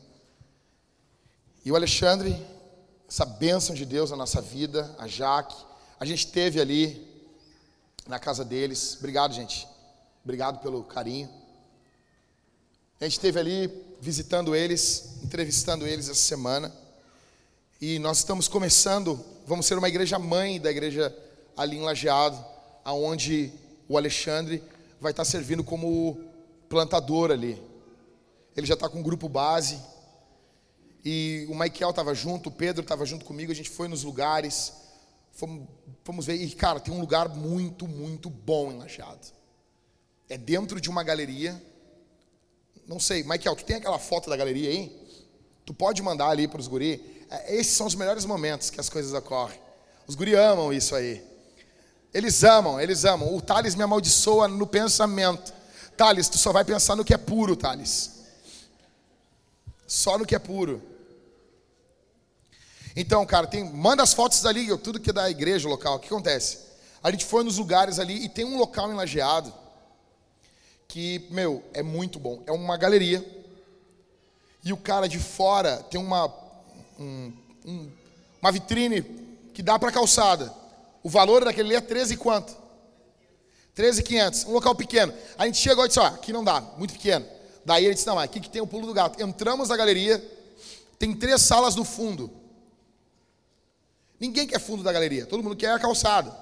E 1.65 1.72
o 1.72 1.76
Alexandre, 1.76 2.36
essa 3.10 3.26
bênção 3.26 3.74
de 3.74 3.86
Deus 3.86 4.12
na 4.12 4.16
nossa 4.16 4.39
vida, 4.39 4.95
a 4.99 5.07
Jaque, 5.07 5.55
a 5.99 6.05
gente 6.05 6.28
teve 6.28 6.62
ali 6.62 7.10
na 8.07 8.20
casa 8.20 8.45
deles. 8.45 8.97
Obrigado, 8.99 9.34
gente. 9.34 9.68
Obrigado 10.24 10.60
pelo 10.60 10.84
carinho. 10.84 11.28
A 13.01 13.05
gente 13.05 13.14
esteve 13.14 13.39
ali 13.39 13.84
visitando 13.99 14.55
eles, 14.55 15.18
entrevistando 15.24 15.88
eles 15.88 16.07
essa 16.07 16.22
semana. 16.22 16.72
E 17.82 17.97
nós 17.97 18.20
estamos 18.20 18.47
começando, 18.47 19.20
vamos 19.47 19.66
ser 19.66 19.76
uma 19.76 19.89
igreja 19.89 20.20
mãe 20.20 20.62
da 20.62 20.70
igreja 20.70 21.12
ali 21.57 21.78
em 21.78 21.82
Lajeado, 21.82 22.38
aonde 22.86 23.51
o 23.88 23.97
Alexandre 23.97 24.64
vai 25.01 25.12
estar 25.12 25.26
servindo 25.26 25.64
como 25.64 26.16
plantador 26.70 27.32
ali. 27.32 27.60
Ele 28.55 28.68
já 28.68 28.76
está 28.76 28.88
com 28.88 28.99
o 28.99 29.03
grupo 29.03 29.28
base. 29.28 29.80
E 31.04 31.45
o 31.50 31.56
Michael 31.56 31.91
estava 31.91 32.14
junto, 32.14 32.50
o 32.50 32.52
Pedro 32.52 32.82
estava 32.82 33.06
junto 33.06 33.26
comigo, 33.26 33.52
a 33.52 33.56
gente 33.56 33.70
foi 33.70 33.88
nos 33.88 34.04
lugares, 34.04 34.74
fomos, 35.32 35.68
fomos 36.04 36.26
ver, 36.26 36.36
e 36.36 36.52
cara, 36.52 36.80
tem 36.80 36.93
um 36.93 37.00
lugar 37.00 37.30
muito, 37.30 37.88
muito 37.88 38.30
bom 38.30 38.72
em 38.72 38.78
Lajeado. 38.78 39.28
É 40.28 40.38
dentro 40.38 40.80
de 40.80 40.89
uma 40.89 41.04
galeria, 41.04 41.62
não 42.88 43.00
sei, 43.00 43.24
Michael, 43.24 43.56
tu 43.56 43.64
tem 43.64 43.76
aquela 43.76 44.00
foto 44.00 44.30
da 44.30 44.36
galeria 44.36 44.70
aí? 44.70 45.08
Tu 45.66 45.74
pode 45.74 46.02
mandar 46.02 46.30
ali 46.30 46.47
para 46.47 46.60
os 46.60 46.68
guri. 46.68 47.26
É, 47.30 47.56
esses 47.56 47.76
são 47.76 47.86
os 47.86 47.93
melhores 47.93 48.26
momentos 48.26 48.72
que 48.72 48.80
as 48.80 48.89
coisas 48.89 49.14
ocorrem. 49.14 49.60
Os 50.08 50.16
guri 50.16 50.34
amam 50.34 50.74
isso 50.74 50.95
aí. 50.95 51.24
Eles 52.12 52.43
amam, 52.43 52.82
eles 52.82 53.06
amam. 53.06 53.36
O 53.36 53.39
Thales 53.39 53.76
me 53.76 53.84
amaldiçoa 53.84 54.47
no 54.47 54.66
pensamento. 54.66 55.54
Thales, 55.95 56.28
tu 56.28 56.39
só 56.39 56.52
vai 56.52 56.66
pensar 56.66 56.95
no 56.95 57.06
que 57.06 57.14
é 57.14 57.18
puro, 57.18 57.56
Thales. 57.56 58.24
Só 59.86 60.18
no 60.18 60.26
que 60.26 60.34
é 60.34 60.39
puro. 60.39 60.82
Então, 62.96 63.26
cara, 63.26 63.48
tem, 63.48 63.64
manda 63.64 64.04
as 64.04 64.14
fotos 64.14 64.42
dali, 64.42 64.76
tudo 64.78 65.00
que 65.00 65.10
é 65.10 65.14
da 65.14 65.30
igreja 65.30 65.68
local. 65.68 65.96
O 65.96 66.00
que 66.00 66.08
acontece? 66.08 66.60
A 67.04 67.12
gente 67.12 67.26
foi 67.26 67.44
nos 67.44 67.58
lugares 67.58 68.00
ali 68.00 68.26
e 68.26 68.30
tem 68.30 68.46
um 68.46 68.58
local 68.58 68.92
enlajeado 68.92 69.54
que, 70.88 71.28
meu, 71.30 71.64
é 71.74 71.84
muito 71.84 72.20
bom. 72.20 72.42
É 72.46 72.52
uma 72.52 72.76
galeria. 72.76 73.24
E 74.64 74.74
o 74.74 74.78
cara 74.78 75.08
de 75.08 75.20
fora 75.20 75.78
tem 75.90 76.02
uma, 76.02 76.34
um, 77.00 77.32
um, 77.66 77.92
uma 78.42 78.52
vitrine 78.52 79.02
que 79.54 79.62
dá 79.62 79.78
para 79.78 79.92
calçada. 79.92 80.54
O 81.04 81.10
valor 81.10 81.46
daquele 81.46 81.70
ali 81.70 81.78
é 81.78 81.82
13 81.82 82.18
quanto? 82.18 82.58
13,500. 83.76 84.46
Um 84.46 84.52
local 84.52 84.76
pequeno. 84.76 85.14
A 85.38 85.46
gente 85.46 85.58
chegou 85.58 85.86
e 85.86 85.88
disse, 85.88 86.00
ó, 86.00 86.08
aqui 86.08 86.34
não 86.34 86.44
dá, 86.44 86.60
muito 86.78 86.94
pequeno. 86.94 87.26
Daí 87.64 87.86
ele 87.86 87.94
disse, 87.94 88.08
não, 88.08 88.20
aqui 88.20 88.40
que 88.40 88.50
tem 88.50 88.62
o 88.62 88.68
pulo 88.68 88.88
do 88.88 88.94
gato. 88.94 89.22
Entramos 89.24 89.70
na 89.70 89.78
galeria, 89.78 90.22
tem 90.98 91.14
três 91.14 91.42
salas 91.42 91.76
no 91.76 91.86
fundo. 91.86 92.30
Ninguém 94.20 94.47
quer 94.47 94.59
fundo 94.59 94.84
da 94.84 94.91
galeria, 94.91 95.26
todo 95.26 95.43
mundo 95.43 95.55
quer 95.55 95.72
a 95.72 95.80
calçada. 95.80 96.36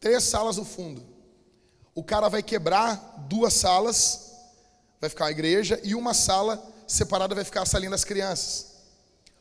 Três 0.00 0.24
salas 0.24 0.56
no 0.56 0.64
fundo 0.64 1.16
o 1.96 2.04
cara 2.04 2.28
vai 2.28 2.42
quebrar 2.42 3.24
duas 3.26 3.54
salas, 3.54 4.32
vai 5.00 5.08
ficar 5.08 5.26
a 5.26 5.30
igreja, 5.30 5.80
e 5.82 5.94
uma 5.94 6.12
sala 6.12 6.62
separada 6.86 7.34
vai 7.34 7.42
ficar 7.42 7.62
a 7.62 7.66
salinha 7.66 7.90
das 7.90 8.04
crianças. 8.04 8.74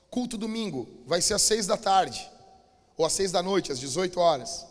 Culto 0.10 0.38
domingo 0.38 0.88
vai 1.06 1.22
ser 1.22 1.34
às 1.34 1.42
seis 1.42 1.68
da 1.68 1.76
tarde, 1.76 2.32
ou 2.96 3.06
às 3.06 3.12
seis 3.12 3.30
da 3.30 3.44
noite, 3.44 3.74
às 3.74 3.80
18 3.80 4.18
horas. 4.18 4.66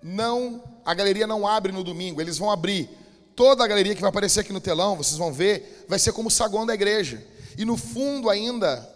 Não, 0.00 0.62
a 0.84 0.94
galeria 0.94 1.26
não 1.26 1.44
abre 1.44 1.72
no 1.72 1.82
domingo, 1.82 2.20
eles 2.20 2.38
vão 2.38 2.48
abrir. 2.48 2.88
Toda 3.34 3.64
a 3.64 3.66
galeria 3.66 3.96
que 3.96 4.00
vai 4.00 4.10
aparecer 4.10 4.40
aqui 4.40 4.52
no 4.52 4.60
telão, 4.60 4.96
vocês 4.96 5.18
vão 5.18 5.32
ver, 5.32 5.84
vai 5.88 5.98
ser 5.98 6.12
como 6.12 6.28
o 6.28 6.30
saguão 6.30 6.64
da 6.64 6.74
igreja. 6.74 7.26
E 7.56 7.64
no 7.64 7.76
fundo 7.76 8.30
ainda 8.30 8.88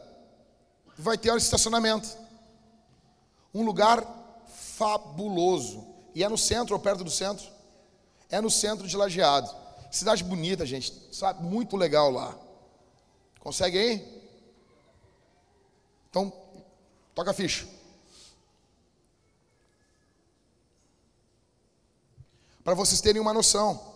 vai 1.03 1.19
ter 1.19 1.33
o 1.33 1.37
estacionamento. 1.37 2.09
Um 3.53 3.65
lugar 3.65 4.07
fabuloso. 4.77 5.85
E 6.15 6.23
é 6.23 6.29
no 6.29 6.39
centro, 6.39 6.75
ou 6.75 6.81
perto 6.81 7.03
do 7.03 7.11
centro. 7.11 7.45
É 8.31 8.41
no 8.41 8.51
centro 8.51 8.87
de 8.87 8.97
Lajeado. 8.97 9.51
Cidade 9.91 10.25
bonita, 10.25 10.65
gente. 10.65 10.93
Sabe? 11.13 11.43
Muito 11.43 11.77
legal 11.77 12.11
lá. 12.11 12.39
Consegue 13.41 13.79
aí? 13.79 14.23
Então, 16.09 16.33
toca 17.15 17.33
a 17.33 17.35
ficha. 17.35 17.67
Para 22.63 22.75
vocês 22.75 23.01
terem 23.01 23.21
uma 23.21 23.35
noção. 23.35 23.93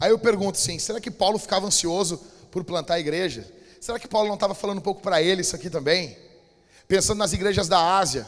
Aí 0.00 0.10
eu 0.10 0.18
pergunto 0.18 0.58
assim: 0.58 0.78
será 0.78 1.00
que 1.00 1.10
Paulo 1.10 1.38
ficava 1.38 1.66
ansioso 1.66 2.18
por 2.50 2.64
plantar 2.64 2.94
a 2.94 3.00
igreja? 3.00 3.46
Será 3.84 3.98
que 3.98 4.08
Paulo 4.08 4.28
não 4.28 4.34
estava 4.34 4.54
falando 4.54 4.78
um 4.78 4.80
pouco 4.80 5.02
para 5.02 5.20
ele 5.20 5.42
isso 5.42 5.54
aqui 5.54 5.68
também? 5.68 6.16
Pensando 6.88 7.18
nas 7.18 7.34
igrejas 7.34 7.68
da 7.68 7.98
Ásia. 7.98 8.26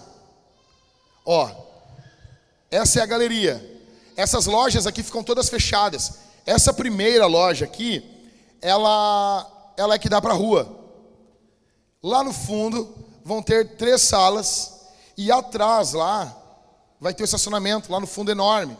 Ó, 1.24 1.50
essa 2.70 3.00
é 3.00 3.02
a 3.02 3.06
galeria. 3.06 3.80
Essas 4.14 4.44
lojas 4.44 4.86
aqui 4.86 5.02
ficam 5.02 5.24
todas 5.24 5.48
fechadas. 5.48 6.18
Essa 6.44 6.74
primeira 6.74 7.24
loja 7.24 7.64
aqui, 7.64 8.04
ela, 8.60 9.72
ela 9.78 9.94
é 9.94 9.98
que 9.98 10.10
dá 10.10 10.20
para 10.20 10.34
a 10.34 10.36
rua. 10.36 10.78
Lá 12.02 12.22
no 12.22 12.34
fundo 12.34 12.94
vão 13.24 13.42
ter 13.42 13.78
três 13.78 14.02
salas 14.02 14.82
e 15.16 15.32
atrás 15.32 15.94
lá 15.94 16.36
vai 17.00 17.14
ter 17.14 17.22
o 17.22 17.24
um 17.24 17.30
estacionamento 17.32 17.90
lá 17.90 17.98
no 17.98 18.06
fundo 18.06 18.30
enorme. 18.30 18.76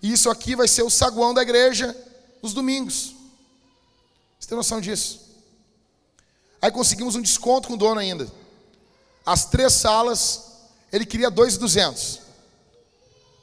E 0.00 0.12
isso 0.12 0.30
aqui 0.30 0.54
vai 0.54 0.68
ser 0.68 0.84
o 0.84 0.90
saguão 0.90 1.34
da 1.34 1.42
igreja 1.42 1.92
nos 2.40 2.54
domingos. 2.54 3.16
Você 4.38 4.48
tem 4.48 4.56
noção 4.56 4.80
disso? 4.80 5.31
Aí 6.62 6.70
conseguimos 6.70 7.16
um 7.16 7.20
desconto 7.20 7.66
com 7.66 7.74
o 7.74 7.76
dono 7.76 7.98
ainda. 7.98 8.30
As 9.26 9.44
três 9.46 9.72
salas, 9.72 10.52
ele 10.92 11.04
queria 11.04 11.28
2,200. 11.28 12.20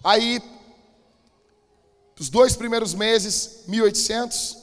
Aí, 0.01 0.41
os 2.17 2.30
dois 2.30 2.55
primeiros 2.55 2.93
meses, 2.93 3.65
1.800, 3.67 4.57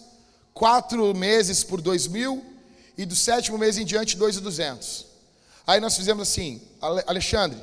quatro 0.54 1.14
meses 1.14 1.62
por 1.62 1.82
2.000 1.82 2.42
e 2.96 3.04
do 3.04 3.14
sétimo 3.14 3.58
mês 3.58 3.76
em 3.76 3.84
diante, 3.84 4.16
2.200. 4.16 5.04
Aí 5.66 5.78
nós 5.78 5.94
fizemos 5.94 6.26
assim, 6.26 6.62
Alexandre, 6.80 7.60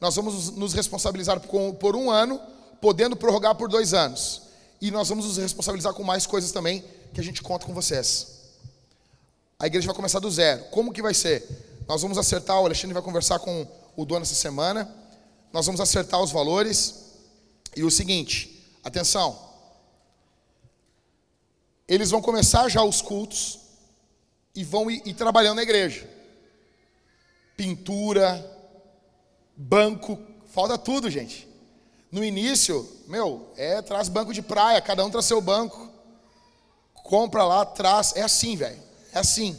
nós 0.00 0.14
vamos 0.14 0.50
nos 0.50 0.72
responsabilizar 0.72 1.40
por 1.40 1.96
um 1.96 2.12
ano, 2.12 2.40
podendo 2.80 3.16
prorrogar 3.16 3.56
por 3.56 3.68
dois 3.68 3.92
anos. 3.92 4.42
E 4.80 4.92
nós 4.92 5.08
vamos 5.08 5.24
nos 5.26 5.36
responsabilizar 5.36 5.92
com 5.94 6.04
mais 6.04 6.26
coisas 6.26 6.52
também 6.52 6.84
que 7.12 7.20
a 7.20 7.24
gente 7.24 7.42
conta 7.42 7.66
com 7.66 7.74
vocês. 7.74 8.37
A 9.60 9.66
igreja 9.66 9.86
vai 9.86 9.96
começar 9.96 10.20
do 10.20 10.30
zero. 10.30 10.64
Como 10.66 10.92
que 10.92 11.02
vai 11.02 11.12
ser? 11.12 11.44
Nós 11.88 12.00
vamos 12.00 12.16
acertar, 12.16 12.60
o 12.60 12.66
Alexandre 12.66 12.94
vai 12.94 13.02
conversar 13.02 13.40
com 13.40 13.66
o 13.96 14.04
dono 14.04 14.22
essa 14.22 14.34
semana. 14.34 14.88
Nós 15.52 15.66
vamos 15.66 15.80
acertar 15.80 16.22
os 16.22 16.30
valores. 16.30 17.06
E 17.74 17.82
o 17.82 17.90
seguinte, 17.90 18.78
atenção. 18.84 19.36
Eles 21.88 22.10
vão 22.10 22.22
começar 22.22 22.68
já 22.68 22.84
os 22.84 23.02
cultos 23.02 23.58
e 24.54 24.62
vão 24.62 24.88
ir, 24.88 25.02
ir 25.04 25.14
trabalhando 25.14 25.56
na 25.56 25.62
igreja. 25.62 26.08
Pintura, 27.56 28.48
banco, 29.56 30.16
falta 30.46 30.78
tudo, 30.78 31.10
gente. 31.10 31.48
No 32.12 32.24
início, 32.24 32.88
meu, 33.08 33.52
é 33.56 33.82
traz 33.82 34.08
banco 34.08 34.32
de 34.32 34.40
praia, 34.40 34.80
cada 34.80 35.04
um 35.04 35.10
traz 35.10 35.26
seu 35.26 35.40
banco. 35.40 35.90
compra 36.94 37.42
lá, 37.42 37.66
traz. 37.66 38.14
É 38.14 38.22
assim, 38.22 38.54
velho. 38.54 38.87
Assim. 39.18 39.58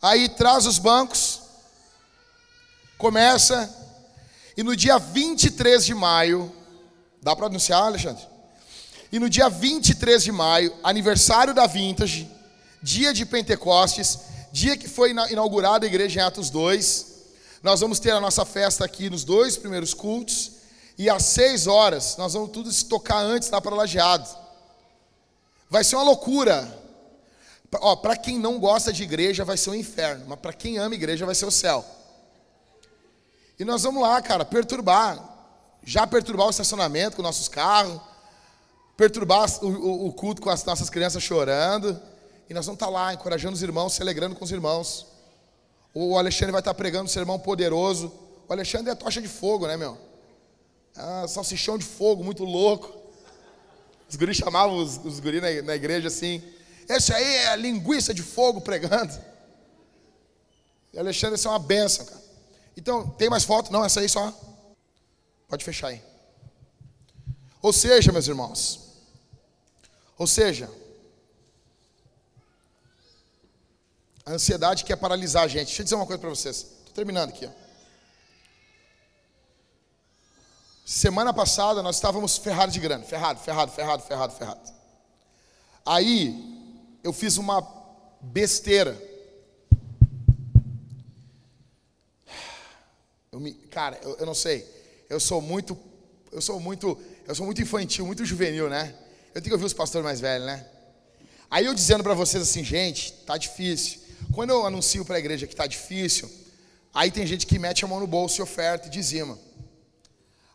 Aí 0.00 0.28
traz 0.28 0.66
os 0.66 0.78
bancos, 0.78 1.40
começa, 2.98 3.72
e 4.56 4.62
no 4.62 4.76
dia 4.76 4.98
23 4.98 5.84
de 5.84 5.94
maio, 5.94 6.52
dá 7.22 7.34
para 7.34 7.46
anunciar, 7.46 7.82
Alexandre? 7.82 8.24
E 9.10 9.18
no 9.18 9.30
dia 9.30 9.48
23 9.48 10.22
de 10.22 10.32
maio, 10.32 10.74
aniversário 10.82 11.54
da 11.54 11.66
Vintage, 11.66 12.30
dia 12.82 13.14
de 13.14 13.24
Pentecostes, 13.24 14.18
dia 14.52 14.76
que 14.76 14.88
foi 14.88 15.10
inaugurada 15.30 15.86
a 15.86 15.88
igreja 15.88 16.20
em 16.20 16.22
Atos 16.22 16.50
2, 16.50 17.14
nós 17.62 17.80
vamos 17.80 17.98
ter 17.98 18.10
a 18.10 18.20
nossa 18.20 18.44
festa 18.44 18.84
aqui 18.84 19.08
nos 19.08 19.24
dois 19.24 19.56
primeiros 19.56 19.94
cultos, 19.94 20.52
e 20.98 21.08
às 21.08 21.24
seis 21.24 21.66
horas, 21.66 22.16
nós 22.16 22.34
vamos 22.34 22.50
tudo 22.50 22.70
se 22.70 22.84
tocar 22.84 23.18
antes 23.18 23.50
lá 23.50 23.60
para 23.60 23.74
Lajeado. 23.74 24.28
Vai 25.68 25.82
ser 25.82 25.96
uma 25.96 26.04
loucura. 26.04 26.83
Ó, 27.80 27.96
para 27.96 28.16
quem 28.16 28.38
não 28.38 28.58
gosta 28.58 28.92
de 28.92 29.02
igreja 29.02 29.44
vai 29.44 29.56
ser 29.56 29.70
um 29.70 29.74
inferno, 29.74 30.24
mas 30.28 30.38
para 30.38 30.52
quem 30.52 30.78
ama 30.78 30.94
igreja 30.94 31.26
vai 31.26 31.34
ser 31.34 31.46
o 31.46 31.50
céu. 31.50 31.84
E 33.58 33.64
nós 33.64 33.82
vamos 33.82 34.02
lá, 34.02 34.20
cara, 34.20 34.44
perturbar, 34.44 35.18
já 35.84 36.06
perturbar 36.06 36.46
o 36.46 36.50
estacionamento 36.50 37.16
com 37.16 37.22
nossos 37.22 37.48
carros, 37.48 38.00
perturbar 38.96 39.48
o, 39.62 39.66
o, 39.66 40.06
o 40.08 40.12
culto 40.12 40.42
com 40.42 40.50
as 40.50 40.64
nossas 40.64 40.90
crianças 40.90 41.22
chorando, 41.22 42.00
e 42.48 42.54
nós 42.54 42.66
vamos 42.66 42.76
estar 42.76 42.86
tá 42.86 42.92
lá 42.92 43.14
encorajando 43.14 43.54
os 43.54 43.62
irmãos, 43.62 43.94
se 43.94 44.02
alegrando 44.02 44.34
com 44.34 44.44
os 44.44 44.50
irmãos. 44.50 45.06
O 45.94 46.18
Alexandre 46.18 46.52
vai 46.52 46.60
estar 46.60 46.74
tá 46.74 46.78
pregando 46.78 47.04
um 47.04 47.08
sermão 47.08 47.38
poderoso. 47.38 48.12
O 48.48 48.52
Alexandre 48.52 48.90
é 48.90 48.94
tocha 48.94 49.22
de 49.22 49.28
fogo, 49.28 49.66
né, 49.66 49.76
meu? 49.76 49.96
Ah, 50.96 51.26
salsichão 51.28 51.78
de 51.78 51.84
fogo, 51.84 52.22
muito 52.22 52.44
louco. 52.44 52.92
Os 54.08 54.16
guris 54.16 54.36
chamavam 54.36 54.76
os, 54.76 54.98
os 55.04 55.20
guris 55.20 55.40
na, 55.40 55.62
na 55.62 55.74
igreja 55.74 56.08
assim. 56.08 56.42
Esse 56.88 57.12
aí 57.12 57.24
é 57.24 57.48
a 57.48 57.56
linguiça 57.56 58.12
de 58.12 58.22
fogo 58.22 58.60
pregando. 58.60 59.14
E 60.92 60.98
Alexandre, 60.98 61.36
isso 61.36 61.48
é 61.48 61.50
uma 61.50 61.58
benção, 61.58 62.04
cara. 62.04 62.22
Então, 62.76 63.08
tem 63.10 63.30
mais 63.30 63.44
foto? 63.44 63.72
Não, 63.72 63.84
essa 63.84 64.00
aí 64.00 64.08
só. 64.08 64.32
Pode 65.48 65.64
fechar 65.64 65.88
aí. 65.88 66.02
Ou 67.62 67.72
seja, 67.72 68.12
meus 68.12 68.28
irmãos. 68.28 68.80
Ou 70.18 70.26
seja, 70.26 70.70
a 74.24 74.32
ansiedade 74.32 74.84
quer 74.84 74.96
paralisar 74.96 75.44
a 75.44 75.48
gente. 75.48 75.66
Deixa 75.66 75.82
eu 75.82 75.84
dizer 75.84 75.96
uma 75.96 76.06
coisa 76.06 76.20
para 76.20 76.30
vocês. 76.30 76.56
Estou 76.56 76.94
terminando 76.94 77.30
aqui. 77.30 77.46
Ó. 77.46 77.64
Semana 80.84 81.32
passada 81.32 81.82
nós 81.82 81.96
estávamos 81.96 82.36
ferrados 82.36 82.74
de 82.74 82.80
grana, 82.80 83.04
ferrado, 83.04 83.40
ferrado, 83.40 83.72
ferrado, 83.72 84.02
ferrado, 84.02 84.32
ferrado. 84.34 84.72
Aí 85.86 86.53
eu 87.04 87.12
fiz 87.12 87.36
uma 87.36 87.60
besteira. 88.22 88.98
Eu 93.30 93.38
me, 93.38 93.52
cara, 93.52 94.00
eu, 94.02 94.16
eu 94.16 94.26
não 94.26 94.32
sei. 94.32 94.66
Eu 95.10 95.20
sou 95.20 95.42
muito, 95.42 95.78
eu 96.32 96.40
sou 96.40 96.58
muito, 96.58 96.98
eu 97.28 97.34
sou 97.34 97.44
muito 97.44 97.60
infantil, 97.60 98.06
muito 98.06 98.24
juvenil, 98.24 98.70
né? 98.70 98.94
Eu 99.34 99.42
tenho 99.42 99.50
que 99.50 99.52
ouvir 99.52 99.66
os 99.66 99.74
pastores 99.74 100.02
mais 100.02 100.18
velhos, 100.18 100.46
né? 100.46 100.66
Aí 101.50 101.66
eu 101.66 101.74
dizendo 101.74 102.02
para 102.02 102.14
vocês 102.14 102.42
assim, 102.42 102.64
gente, 102.64 103.12
tá 103.26 103.36
difícil. 103.36 104.00
Quando 104.32 104.50
eu 104.50 104.64
anuncio 104.64 105.04
para 105.04 105.16
a 105.16 105.18
igreja 105.18 105.46
que 105.46 105.54
tá 105.54 105.66
difícil, 105.66 106.30
aí 106.92 107.10
tem 107.10 107.26
gente 107.26 107.46
que 107.46 107.58
mete 107.58 107.84
a 107.84 107.88
mão 107.88 108.00
no 108.00 108.06
bolso 108.06 108.40
e 108.40 108.42
oferta 108.42 108.86
e 108.86 108.90
dizima. 108.90 109.38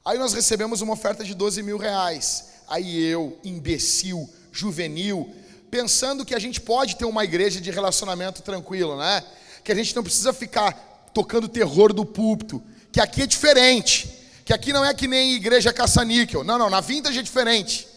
Aí 0.04 0.18
nós 0.18 0.34
recebemos 0.34 0.82
uma 0.82 0.93
oferta 0.93 1.24
de 1.24 1.36
12 1.36 1.62
mil 1.62 1.78
reais. 1.78 2.45
Aí 2.68 3.00
eu, 3.04 3.38
imbecil, 3.43 4.28
juvenil, 4.52 5.32
pensando 5.70 6.26
que 6.26 6.36
a 6.36 6.39
gente 6.39 6.59
pode 6.59 6.95
ter 6.95 7.05
uma 7.05 7.24
igreja 7.24 7.61
de 7.61 7.72
relacionamento 7.72 8.41
tranquilo, 8.41 8.97
né? 8.97 9.24
Que 9.63 9.72
a 9.72 9.76
gente 9.76 9.95
não 9.95 10.03
precisa 10.03 10.34
ficar 10.34 10.74
tocando 11.13 11.47
terror 11.47 11.93
do 11.93 12.05
púlpito, 12.05 12.61
que 12.91 12.99
aqui 12.99 13.22
é 13.22 13.28
diferente, 13.28 14.09
que 14.45 14.53
aqui 14.53 14.74
não 14.74 14.84
é 14.84 14.93
que 14.93 15.07
nem 15.07 15.34
igreja 15.34 15.72
caça-níquel. 15.72 16.43
Não, 16.43 16.57
não, 16.57 16.70
na 16.70 16.82
vintage 16.82 17.20
é 17.20 17.22
diferente. 17.22 17.88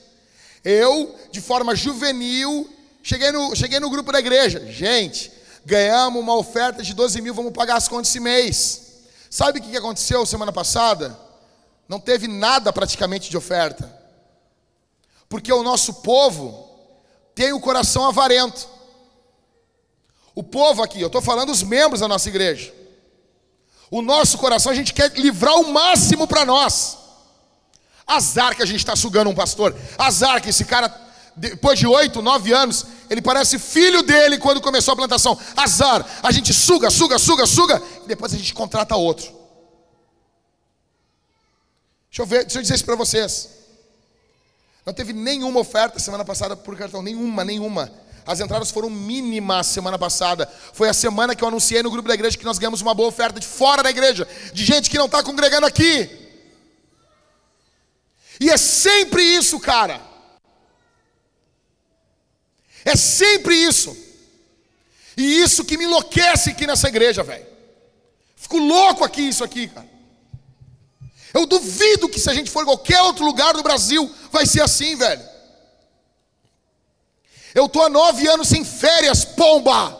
Eu, 0.64 1.14
de 1.30 1.40
forma 1.40 1.74
juvenil, 1.74 2.68
cheguei 3.02 3.32
no, 3.32 3.54
cheguei 3.56 3.80
no 3.80 3.90
grupo 3.90 4.12
da 4.12 4.18
igreja. 4.18 4.64
Gente, 4.70 5.32
ganhamos 5.64 6.22
uma 6.22 6.36
oferta 6.36 6.82
de 6.82 6.94
12 6.94 7.20
mil, 7.20 7.34
vamos 7.34 7.52
pagar 7.52 7.76
as 7.76 7.88
contas 7.88 8.08
esse 8.08 8.20
mês. 8.20 8.82
Sabe 9.30 9.58
o 9.58 9.62
que 9.62 9.76
aconteceu 9.76 10.24
semana 10.26 10.52
passada? 10.52 11.18
Não 11.88 11.98
teve 11.98 12.28
nada 12.28 12.72
praticamente 12.72 13.30
de 13.30 13.36
oferta. 13.36 13.90
Porque 15.28 15.52
o 15.52 15.62
nosso 15.62 15.94
povo 15.94 16.61
tem 17.34 17.52
o 17.52 17.60
coração 17.60 18.06
avarento. 18.06 18.68
O 20.34 20.42
povo 20.42 20.82
aqui, 20.82 21.00
eu 21.00 21.08
estou 21.08 21.20
falando 21.20 21.50
os 21.50 21.62
membros 21.62 22.00
da 22.00 22.08
nossa 22.08 22.28
igreja. 22.28 22.72
O 23.90 24.00
nosso 24.00 24.38
coração 24.38 24.72
a 24.72 24.74
gente 24.74 24.94
quer 24.94 25.12
livrar 25.18 25.54
o 25.56 25.70
máximo 25.70 26.26
para 26.26 26.44
nós. 26.44 26.96
Azar 28.06 28.56
que 28.56 28.62
a 28.62 28.66
gente 28.66 28.78
está 28.78 28.96
sugando 28.96 29.28
um 29.28 29.34
pastor. 29.34 29.76
Azar 29.98 30.40
que 30.40 30.48
esse 30.48 30.64
cara, 30.64 30.94
depois 31.36 31.78
de 31.78 31.86
oito, 31.86 32.22
nove 32.22 32.52
anos, 32.52 32.86
ele 33.10 33.20
parece 33.20 33.58
filho 33.58 34.02
dele 34.02 34.38
quando 34.38 34.60
começou 34.60 34.92
a 34.92 34.96
plantação. 34.96 35.38
Azar. 35.56 36.06
A 36.22 36.32
gente 36.32 36.54
suga, 36.54 36.90
suga, 36.90 37.18
suga, 37.18 37.46
suga. 37.46 37.82
E 38.04 38.08
depois 38.08 38.32
a 38.32 38.36
gente 38.38 38.54
contrata 38.54 38.96
outro. 38.96 39.24
Deixa 42.10 42.22
eu 42.22 42.26
ver, 42.26 42.44
deixa 42.44 42.58
eu 42.58 42.62
dizer 42.62 42.74
isso 42.74 42.84
para 42.84 42.96
vocês. 42.96 43.48
Não 44.84 44.92
teve 44.92 45.12
nenhuma 45.12 45.60
oferta 45.60 45.98
semana 45.98 46.24
passada 46.24 46.56
por 46.56 46.76
cartão, 46.76 47.02
nenhuma, 47.02 47.44
nenhuma. 47.44 47.92
As 48.26 48.40
entradas 48.40 48.70
foram 48.70 48.90
mínimas 48.90 49.66
semana 49.66 49.98
passada. 49.98 50.50
Foi 50.72 50.88
a 50.88 50.94
semana 50.94 51.34
que 51.34 51.42
eu 51.42 51.48
anunciei 51.48 51.82
no 51.82 51.90
grupo 51.90 52.08
da 52.08 52.14
igreja 52.14 52.36
que 52.36 52.44
nós 52.44 52.58
ganhamos 52.58 52.80
uma 52.80 52.94
boa 52.94 53.08
oferta 53.08 53.38
de 53.38 53.46
fora 53.46 53.82
da 53.82 53.90
igreja, 53.90 54.26
de 54.52 54.64
gente 54.64 54.90
que 54.90 54.98
não 54.98 55.06
está 55.06 55.22
congregando 55.22 55.66
aqui. 55.66 56.08
E 58.40 58.50
é 58.50 58.56
sempre 58.56 59.22
isso, 59.22 59.58
cara. 59.60 60.00
É 62.84 62.96
sempre 62.96 63.54
isso. 63.54 63.96
E 65.16 65.42
isso 65.42 65.64
que 65.64 65.76
me 65.76 65.84
enlouquece 65.84 66.50
aqui 66.50 66.66
nessa 66.66 66.88
igreja, 66.88 67.22
velho. 67.22 67.46
Fico 68.36 68.58
louco 68.58 69.04
aqui, 69.04 69.28
isso 69.28 69.44
aqui, 69.44 69.68
cara. 69.68 69.91
Eu 71.32 71.46
duvido 71.46 72.08
que 72.08 72.20
se 72.20 72.28
a 72.28 72.34
gente 72.34 72.50
for 72.50 72.62
em 72.62 72.66
qualquer 72.66 73.00
outro 73.02 73.24
lugar 73.24 73.54
do 73.54 73.62
Brasil, 73.62 74.12
vai 74.30 74.46
ser 74.46 74.62
assim, 74.62 74.96
velho. 74.96 75.22
Eu 77.54 77.66
estou 77.66 77.84
há 77.84 77.88
nove 77.88 78.26
anos 78.28 78.48
sem 78.48 78.64
férias, 78.64 79.24
pomba. 79.24 79.98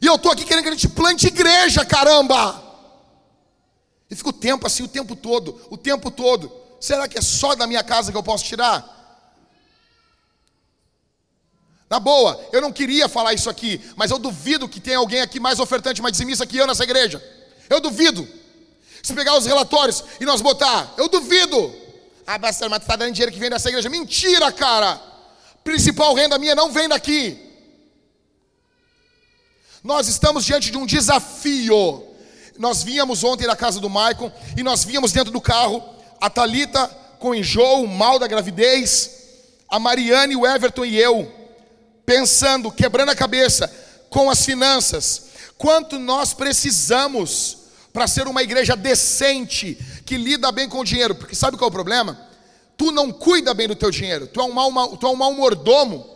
E 0.00 0.06
eu 0.06 0.14
estou 0.14 0.32
aqui 0.32 0.44
querendo 0.44 0.64
que 0.64 0.68
a 0.70 0.72
gente 0.72 0.88
plante 0.88 1.26
igreja, 1.26 1.84
caramba. 1.84 2.62
E 4.10 4.16
fica 4.16 4.30
o 4.30 4.32
tempo 4.32 4.66
assim, 4.66 4.82
o 4.82 4.88
tempo 4.88 5.14
todo, 5.14 5.60
o 5.70 5.76
tempo 5.76 6.10
todo. 6.10 6.50
Será 6.80 7.06
que 7.06 7.18
é 7.18 7.22
só 7.22 7.54
da 7.54 7.66
minha 7.66 7.82
casa 7.84 8.10
que 8.10 8.16
eu 8.16 8.22
posso 8.22 8.44
tirar? 8.44 8.98
Na 11.90 12.00
boa, 12.00 12.40
eu 12.52 12.60
não 12.60 12.72
queria 12.72 13.08
falar 13.08 13.34
isso 13.34 13.50
aqui, 13.50 13.80
mas 13.96 14.10
eu 14.10 14.18
duvido 14.18 14.68
que 14.68 14.80
tenha 14.80 14.98
alguém 14.98 15.20
aqui 15.20 15.40
mais 15.40 15.58
ofertante, 15.58 16.00
mais 16.00 16.12
dizimista 16.12 16.46
que 16.46 16.56
eu 16.56 16.66
nessa 16.66 16.84
igreja. 16.84 17.22
Eu 17.68 17.80
duvido. 17.80 18.26
Se 19.02 19.14
pegar 19.14 19.36
os 19.36 19.46
relatórios 19.46 20.04
e 20.20 20.24
nós 20.24 20.40
botar, 20.40 20.94
eu 20.96 21.08
duvido. 21.08 21.74
Ah, 22.26 22.38
pastor, 22.38 22.68
mas 22.68 22.80
tu 22.80 22.82
está 22.82 22.96
dando 22.96 23.12
dinheiro 23.12 23.32
que 23.32 23.38
vem 23.38 23.50
dessa 23.50 23.68
igreja. 23.68 23.88
Mentira, 23.88 24.52
cara. 24.52 25.00
Principal 25.64 26.14
renda 26.14 26.38
minha 26.38 26.54
não 26.54 26.70
vem 26.70 26.88
daqui. 26.88 27.38
Nós 29.82 30.08
estamos 30.08 30.44
diante 30.44 30.70
de 30.70 30.76
um 30.76 30.86
desafio. 30.86 32.06
Nós 32.58 32.82
vínhamos 32.82 33.24
ontem 33.24 33.46
na 33.46 33.56
casa 33.56 33.80
do 33.80 33.88
Maicon 33.88 34.30
e 34.56 34.62
nós 34.62 34.84
vínhamos 34.84 35.12
dentro 35.12 35.32
do 35.32 35.40
carro 35.40 35.82
a 36.20 36.28
Talita 36.28 36.86
com 37.18 37.34
enjoo, 37.34 37.86
mal 37.86 38.18
da 38.18 38.26
gravidez, 38.26 39.10
a 39.68 39.78
Mariane, 39.78 40.36
o 40.36 40.46
Everton 40.46 40.84
e 40.84 40.98
eu, 40.98 41.30
pensando, 42.04 42.70
quebrando 42.70 43.10
a 43.10 43.14
cabeça 43.14 43.70
com 44.08 44.30
as 44.30 44.44
finanças, 44.44 45.28
quanto 45.56 45.98
nós 45.98 46.34
precisamos 46.34 47.59
para 47.92 48.06
ser 48.06 48.26
uma 48.26 48.42
igreja 48.42 48.76
decente, 48.76 49.76
que 50.04 50.16
lida 50.16 50.50
bem 50.52 50.68
com 50.68 50.80
o 50.80 50.84
dinheiro. 50.84 51.14
Porque 51.14 51.34
sabe 51.34 51.56
qual 51.56 51.68
é 51.68 51.70
o 51.70 51.72
problema? 51.72 52.18
Tu 52.76 52.90
não 52.92 53.12
cuida 53.12 53.52
bem 53.52 53.68
do 53.68 53.76
teu 53.76 53.90
dinheiro, 53.90 54.26
tu 54.26 54.40
é 54.40 54.44
um 54.44 54.52
mau, 54.52 54.96
tu 54.96 55.06
é 55.06 55.10
um 55.10 55.16
mau 55.16 55.34
mordomo, 55.34 56.06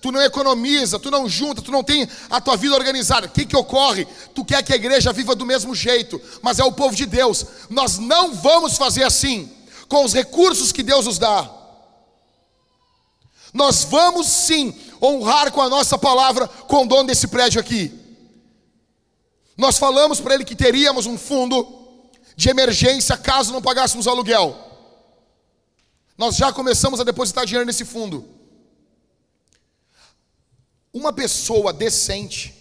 tu 0.00 0.10
não 0.10 0.22
economiza, 0.22 0.98
tu 0.98 1.10
não 1.10 1.28
junta, 1.28 1.60
tu 1.60 1.70
não 1.70 1.82
tem 1.82 2.08
a 2.30 2.40
tua 2.40 2.56
vida 2.56 2.74
organizada. 2.74 3.26
O 3.26 3.30
que, 3.30 3.44
que 3.44 3.56
ocorre? 3.56 4.06
Tu 4.34 4.44
quer 4.44 4.62
que 4.62 4.72
a 4.72 4.76
igreja 4.76 5.12
viva 5.12 5.34
do 5.34 5.44
mesmo 5.44 5.74
jeito, 5.74 6.20
mas 6.40 6.58
é 6.58 6.64
o 6.64 6.72
povo 6.72 6.94
de 6.94 7.06
Deus. 7.06 7.44
Nós 7.68 7.98
não 7.98 8.34
vamos 8.34 8.76
fazer 8.76 9.04
assim, 9.04 9.50
com 9.88 10.04
os 10.04 10.12
recursos 10.12 10.72
que 10.72 10.82
Deus 10.82 11.06
nos 11.06 11.18
dá. 11.18 11.50
Nós 13.52 13.84
vamos 13.84 14.26
sim 14.26 14.74
honrar 15.00 15.52
com 15.52 15.60
a 15.60 15.68
nossa 15.68 15.96
palavra 15.96 16.48
com 16.48 16.84
o 16.84 16.86
dono 16.86 17.04
desse 17.04 17.28
prédio 17.28 17.60
aqui. 17.60 18.03
Nós 19.56 19.78
falamos 19.78 20.20
para 20.20 20.34
ele 20.34 20.44
que 20.44 20.56
teríamos 20.56 21.06
um 21.06 21.16
fundo 21.16 21.84
de 22.36 22.48
emergência 22.48 23.16
caso 23.16 23.52
não 23.52 23.62
pagássemos 23.62 24.06
aluguel. 24.06 24.56
Nós 26.16 26.36
já 26.36 26.52
começamos 26.52 27.00
a 27.00 27.04
depositar 27.04 27.44
dinheiro 27.44 27.66
nesse 27.66 27.84
fundo. 27.84 28.28
Uma 30.92 31.12
pessoa 31.12 31.72
decente, 31.72 32.54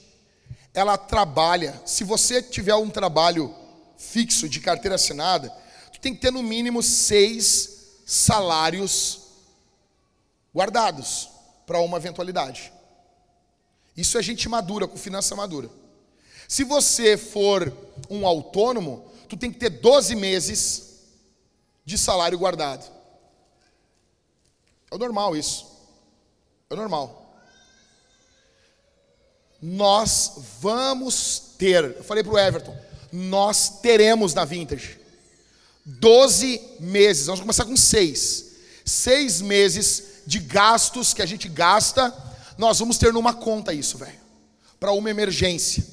ela 0.74 0.98
trabalha. 0.98 1.80
Se 1.86 2.04
você 2.04 2.42
tiver 2.42 2.76
um 2.76 2.90
trabalho 2.90 3.54
fixo 3.98 4.50
de 4.50 4.60
carteira 4.60 4.96
assinada, 4.96 5.50
tu 5.92 6.00
tem 6.00 6.14
que 6.14 6.22
ter 6.22 6.32
no 6.32 6.42
mínimo 6.42 6.82
seis 6.82 8.02
salários 8.06 9.20
guardados 10.54 11.30
para 11.66 11.80
uma 11.80 11.98
eventualidade. 11.98 12.72
Isso 13.96 14.18
é 14.18 14.24
gente 14.24 14.50
madura, 14.50 14.88
com 14.88 14.98
finança 14.98 15.36
madura. 15.36 15.70
Se 16.48 16.64
você 16.64 17.18
for 17.18 17.72
um 18.10 18.26
autônomo, 18.26 19.06
tu 19.28 19.38
tem 19.38 19.52
que 19.52 19.60
ter 19.60 19.70
12 19.70 20.16
meses 20.16 21.00
de 21.86 21.98
salário 21.98 22.38
guardado. 22.38 22.90
É 24.92 24.98
normal 24.98 25.36
isso. 25.36 25.66
É 26.70 26.76
normal. 26.76 27.20
Nós 29.62 30.34
vamos 30.60 31.54
ter, 31.58 31.84
eu 31.84 32.04
falei 32.04 32.24
para 32.24 32.34
o 32.34 32.38
Everton, 32.38 32.78
nós 33.12 33.80
teremos 33.82 34.34
na 34.34 34.44
Vintage 34.44 35.04
12 35.86 36.62
meses, 36.80 37.26
vamos 37.26 37.42
começar 37.42 37.66
com 37.66 37.76
seis. 37.76 38.52
Seis 38.86 39.42
meses 39.42 40.04
de 40.26 40.40
gastos 40.40 41.14
que 41.14 41.22
a 41.22 41.26
gente 41.26 41.50
gasta, 41.50 42.14
nós 42.58 42.80
vamos 42.80 42.98
ter 42.98 43.12
numa 43.12 43.34
conta 43.34 43.74
isso, 43.74 43.98
velho. 43.98 44.20
Para 44.80 44.94
uma 44.94 45.10
emergência. 45.10 45.84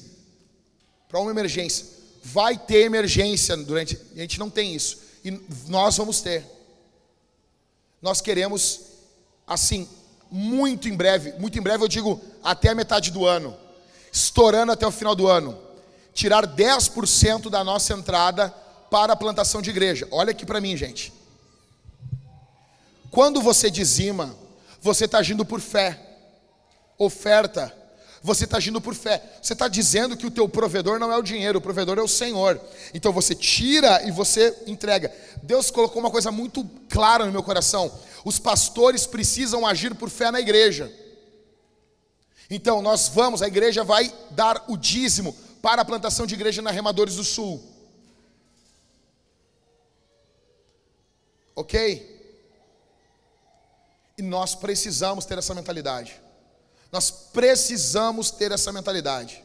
Para 1.11 1.19
uma 1.19 1.29
emergência. 1.29 1.85
Vai 2.23 2.57
ter 2.57 2.85
emergência 2.85 3.57
durante. 3.57 3.99
A 4.15 4.19
gente 4.19 4.39
não 4.39 4.49
tem 4.49 4.73
isso. 4.73 4.99
E 5.25 5.31
nós 5.67 5.97
vamos 5.97 6.21
ter. 6.21 6.45
Nós 8.01 8.21
queremos, 8.21 8.79
assim, 9.45 9.87
muito 10.31 10.87
em 10.87 10.95
breve, 10.95 11.33
muito 11.33 11.59
em 11.59 11.61
breve 11.61 11.83
eu 11.83 11.89
digo 11.89 12.21
até 12.41 12.69
a 12.69 12.75
metade 12.75 13.11
do 13.11 13.25
ano, 13.25 13.55
estourando 14.11 14.71
até 14.71 14.87
o 14.87 14.91
final 14.91 15.13
do 15.13 15.27
ano, 15.27 15.59
tirar 16.13 16.47
10% 16.47 17.49
da 17.49 17.61
nossa 17.61 17.93
entrada 17.93 18.49
para 18.89 19.11
a 19.11 19.17
plantação 19.17 19.61
de 19.61 19.69
igreja. 19.69 20.07
Olha 20.09 20.31
aqui 20.31 20.45
para 20.45 20.61
mim, 20.61 20.77
gente. 20.77 21.11
Quando 23.11 23.41
você 23.41 23.69
dizima, 23.69 24.33
você 24.81 25.03
está 25.03 25.17
agindo 25.17 25.43
por 25.43 25.59
fé. 25.59 25.99
Oferta, 26.97 27.75
você 28.23 28.43
está 28.43 28.57
agindo 28.57 28.79
por 28.79 28.93
fé. 28.93 29.21
Você 29.41 29.53
está 29.53 29.67
dizendo 29.67 30.15
que 30.15 30.27
o 30.27 30.31
teu 30.31 30.47
provedor 30.47 30.99
não 30.99 31.11
é 31.11 31.17
o 31.17 31.23
dinheiro, 31.23 31.57
o 31.57 31.61
provedor 31.61 31.97
é 31.97 32.01
o 32.01 32.07
Senhor. 32.07 32.61
Então 32.93 33.11
você 33.11 33.33
tira 33.33 34.07
e 34.07 34.11
você 34.11 34.63
entrega. 34.67 35.11
Deus 35.41 35.71
colocou 35.71 35.99
uma 35.99 36.11
coisa 36.11 36.31
muito 36.31 36.63
clara 36.87 37.25
no 37.25 37.31
meu 37.31 37.41
coração. 37.41 37.91
Os 38.23 38.37
pastores 38.37 39.07
precisam 39.07 39.65
agir 39.65 39.95
por 39.95 40.09
fé 40.09 40.29
na 40.29 40.39
igreja. 40.39 40.91
Então 42.47 42.81
nós 42.81 43.07
vamos, 43.07 43.41
a 43.41 43.47
igreja 43.47 43.83
vai 43.83 44.13
dar 44.31 44.65
o 44.67 44.77
dízimo 44.77 45.35
para 45.61 45.81
a 45.81 45.85
plantação 45.85 46.27
de 46.27 46.35
igreja 46.35 46.61
na 46.61 46.69
Remadores 46.69 47.15
do 47.15 47.23
Sul. 47.23 47.63
Ok? 51.55 52.19
E 54.15 54.21
nós 54.21 54.53
precisamos 54.53 55.25
ter 55.25 55.39
essa 55.39 55.55
mentalidade. 55.55 56.21
Nós 56.91 57.09
precisamos 57.09 58.31
ter 58.31 58.51
essa 58.51 58.71
mentalidade. 58.71 59.43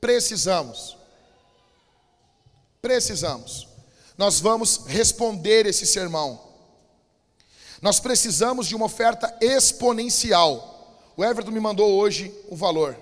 Precisamos. 0.00 0.96
Precisamos. 2.82 3.66
Nós 4.18 4.38
vamos 4.38 4.84
responder 4.86 5.66
esse 5.66 5.86
sermão. 5.86 6.40
Nós 7.80 7.98
precisamos 7.98 8.66
de 8.66 8.74
uma 8.74 8.86
oferta 8.86 9.34
exponencial. 9.40 11.02
O 11.16 11.24
Everton 11.24 11.50
me 11.50 11.60
mandou 11.60 11.92
hoje 11.92 12.34
o 12.48 12.56
valor. 12.56 12.96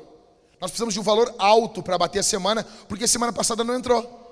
Nós 0.61 0.71
precisamos 0.71 0.95
de 0.95 1.01
um 1.01 1.03
valor 1.03 1.35
alto 1.39 1.83
para 1.83 1.99
bater 1.99 2.21
a 2.21 2.23
semana, 2.23 2.65
porque 2.89 3.09
semana 3.09 3.33
passada 3.33 3.65
não 3.65 3.75
entrou. 3.75 4.23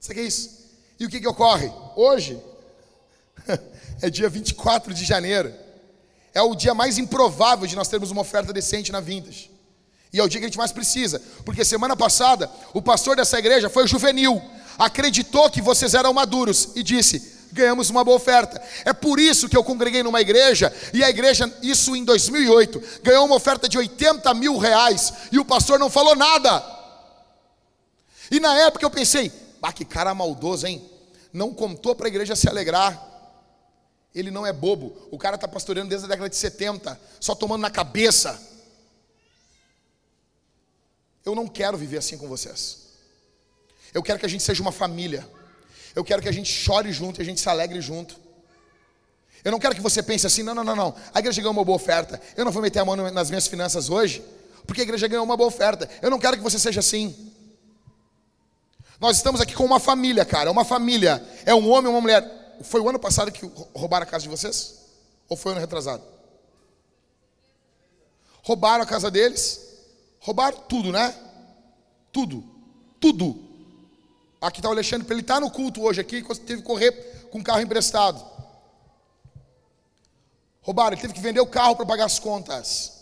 Isso 0.00 0.10
aqui 0.10 0.20
é 0.20 0.24
isso. 0.24 0.66
E 0.98 1.06
o 1.06 1.08
que, 1.08 1.20
que 1.20 1.28
ocorre? 1.28 1.70
Hoje, 1.94 2.40
é 4.02 4.10
dia 4.10 4.28
24 4.28 4.92
de 4.92 5.04
janeiro. 5.04 5.54
É 6.36 6.42
o 6.42 6.54
dia 6.54 6.74
mais 6.74 6.98
improvável 6.98 7.66
de 7.66 7.74
nós 7.74 7.88
termos 7.88 8.10
uma 8.10 8.20
oferta 8.20 8.52
decente 8.52 8.92
na 8.92 9.00
Vindas. 9.00 9.48
E 10.12 10.20
é 10.20 10.22
o 10.22 10.28
dia 10.28 10.38
que 10.38 10.44
a 10.44 10.48
gente 10.48 10.58
mais 10.58 10.70
precisa. 10.70 11.18
Porque 11.46 11.64
semana 11.64 11.96
passada, 11.96 12.50
o 12.74 12.82
pastor 12.82 13.16
dessa 13.16 13.38
igreja 13.38 13.70
foi 13.70 13.86
juvenil. 13.86 14.42
Acreditou 14.78 15.48
que 15.48 15.62
vocês 15.62 15.94
eram 15.94 16.12
maduros 16.12 16.72
e 16.76 16.82
disse: 16.82 17.46
ganhamos 17.52 17.88
uma 17.88 18.04
boa 18.04 18.18
oferta. 18.18 18.62
É 18.84 18.92
por 18.92 19.18
isso 19.18 19.48
que 19.48 19.56
eu 19.56 19.64
congreguei 19.64 20.02
numa 20.02 20.20
igreja, 20.20 20.70
e 20.92 21.02
a 21.02 21.08
igreja, 21.08 21.50
isso 21.62 21.96
em 21.96 22.04
2008, 22.04 22.82
ganhou 23.02 23.24
uma 23.24 23.36
oferta 23.36 23.66
de 23.66 23.78
80 23.78 24.34
mil 24.34 24.58
reais, 24.58 25.14
e 25.32 25.38
o 25.38 25.44
pastor 25.44 25.78
não 25.78 25.88
falou 25.88 26.14
nada. 26.14 26.62
E 28.30 28.38
na 28.40 28.54
época 28.58 28.84
eu 28.84 28.90
pensei: 28.90 29.32
ah, 29.62 29.72
que 29.72 29.86
cara 29.86 30.14
maldoso, 30.14 30.66
hein? 30.66 30.84
Não 31.32 31.54
contou 31.54 31.94
para 31.94 32.08
a 32.08 32.10
igreja 32.10 32.36
se 32.36 32.46
alegrar. 32.46 33.15
Ele 34.16 34.30
não 34.30 34.46
é 34.46 34.52
bobo. 34.52 34.96
O 35.10 35.18
cara 35.18 35.34
está 35.34 35.46
pastoreando 35.46 35.90
desde 35.90 36.06
a 36.06 36.08
década 36.08 36.30
de 36.30 36.36
70, 36.36 36.98
só 37.20 37.34
tomando 37.34 37.60
na 37.60 37.70
cabeça. 37.70 38.40
Eu 41.22 41.34
não 41.34 41.46
quero 41.46 41.76
viver 41.76 41.98
assim 41.98 42.16
com 42.16 42.26
vocês. 42.26 42.86
Eu 43.92 44.02
quero 44.02 44.18
que 44.18 44.24
a 44.24 44.28
gente 44.28 44.42
seja 44.42 44.62
uma 44.62 44.72
família. 44.72 45.28
Eu 45.94 46.02
quero 46.02 46.22
que 46.22 46.28
a 46.30 46.32
gente 46.32 46.50
chore 46.50 46.90
junto 46.92 47.20
e 47.20 47.22
a 47.22 47.24
gente 47.26 47.42
se 47.42 47.48
alegre 47.50 47.78
junto. 47.82 48.18
Eu 49.44 49.52
não 49.52 49.58
quero 49.58 49.74
que 49.74 49.82
você 49.82 50.02
pense 50.02 50.26
assim, 50.26 50.42
não, 50.42 50.54
não, 50.54 50.64
não, 50.64 50.74
não. 50.74 50.94
A 51.12 51.18
igreja 51.18 51.42
ganhou 51.42 51.52
uma 51.52 51.64
boa 51.64 51.76
oferta. 51.76 52.18
Eu 52.38 52.44
não 52.46 52.50
vou 52.50 52.62
meter 52.62 52.78
a 52.78 52.86
mão 52.86 52.96
nas 52.96 53.28
minhas 53.28 53.46
finanças 53.46 53.90
hoje, 53.90 54.24
porque 54.66 54.80
a 54.80 54.84
igreja 54.84 55.06
ganhou 55.08 55.24
uma 55.26 55.36
boa 55.36 55.48
oferta. 55.48 55.88
Eu 56.00 56.10
não 56.10 56.18
quero 56.18 56.38
que 56.38 56.42
você 56.42 56.58
seja 56.58 56.80
assim. 56.80 57.14
Nós 58.98 59.18
estamos 59.18 59.42
aqui 59.42 59.54
com 59.54 59.64
uma 59.64 59.78
família, 59.78 60.24
cara. 60.24 60.50
Uma 60.50 60.64
família. 60.64 61.22
É 61.44 61.54
um 61.54 61.70
homem 61.70 61.90
e 61.90 61.94
uma 61.94 62.00
mulher. 62.00 62.45
Foi 62.62 62.80
o 62.80 62.88
ano 62.88 62.98
passado 62.98 63.30
que 63.30 63.44
roubaram 63.74 64.04
a 64.04 64.08
casa 64.08 64.22
de 64.22 64.28
vocês? 64.28 64.86
Ou 65.28 65.36
foi 65.36 65.52
o 65.52 65.54
ano 65.54 65.60
retrasado? 65.60 66.02
Roubaram 68.42 68.84
a 68.84 68.86
casa 68.86 69.10
deles. 69.10 69.60
Roubaram 70.20 70.58
tudo, 70.68 70.92
né? 70.92 71.14
Tudo. 72.12 72.44
Tudo. 73.00 73.44
Aqui 74.40 74.60
está 74.60 74.68
o 74.68 74.72
Alexandre, 74.72 75.06
ele 75.10 75.20
está 75.20 75.40
no 75.40 75.50
culto 75.50 75.82
hoje 75.82 76.00
aqui, 76.00 76.22
teve 76.22 76.60
que 76.60 76.66
correr 76.66 76.92
com 77.30 77.38
o 77.38 77.44
carro 77.44 77.60
emprestado. 77.60 78.24
Roubaram, 80.60 80.92
ele 80.92 81.00
teve 81.00 81.14
que 81.14 81.20
vender 81.20 81.40
o 81.40 81.46
carro 81.46 81.76
para 81.76 81.86
pagar 81.86 82.04
as 82.04 82.18
contas. 82.18 82.92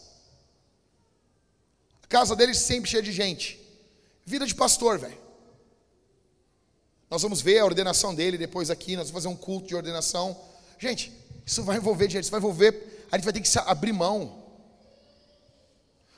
A 2.02 2.06
casa 2.06 2.36
dele 2.36 2.54
sempre 2.54 2.90
cheia 2.90 3.02
de 3.02 3.12
gente. 3.12 3.60
Vida 4.24 4.46
de 4.46 4.54
pastor, 4.54 4.98
velho. 4.98 5.23
Nós 7.14 7.22
vamos 7.22 7.40
ver 7.40 7.60
a 7.60 7.64
ordenação 7.64 8.12
dele 8.12 8.36
depois 8.36 8.70
aqui, 8.70 8.96
nós 8.96 9.08
vamos 9.08 9.22
fazer 9.22 9.28
um 9.32 9.36
culto 9.36 9.68
de 9.68 9.76
ordenação. 9.76 10.36
Gente, 10.76 11.12
isso 11.46 11.62
vai 11.62 11.76
envolver 11.76 12.08
dinheiro, 12.08 12.24
isso 12.24 12.30
vai 12.32 12.40
envolver, 12.40 13.06
a 13.08 13.16
gente 13.16 13.24
vai 13.24 13.32
ter 13.32 13.40
que 13.40 13.58
abrir 13.60 13.92
mão. 13.92 14.42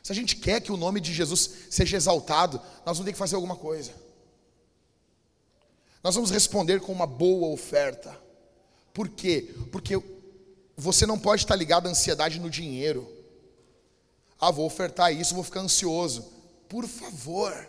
Se 0.03 0.11
a 0.11 0.15
gente 0.15 0.37
quer 0.37 0.59
que 0.63 0.73
o 0.73 0.77
nome 0.79 0.99
de 0.99 1.13
Jesus 1.13 1.51
seja 1.69 1.99
exaltado, 1.99 2.57
nós 2.87 2.97
vamos 2.97 3.05
ter 3.05 3.13
que 3.13 3.19
fazer 3.19 3.35
alguma 3.35 3.57
coisa. 3.57 3.93
Nós 6.03 6.15
vamos 6.15 6.31
responder 6.31 6.81
com 6.81 6.93
uma 6.93 7.07
boa 7.07 7.49
oferta. 7.49 8.19
Por 8.95 9.11
quê? 9.11 9.55
Porque 9.71 10.03
você 10.75 11.05
não 11.05 11.19
pode 11.19 11.43
estar 11.43 11.57
ligado 11.57 11.89
à 11.89 11.91
ansiedade 11.91 12.41
no 12.41 12.49
dinheiro. 12.49 13.07
Ah, 14.41 14.51
vou 14.51 14.65
ofertar 14.65 15.13
isso, 15.13 15.35
vou 15.35 15.45
ficar 15.45 15.61
ansioso. 15.61 16.33
Por 16.71 16.89
favor, 16.89 17.69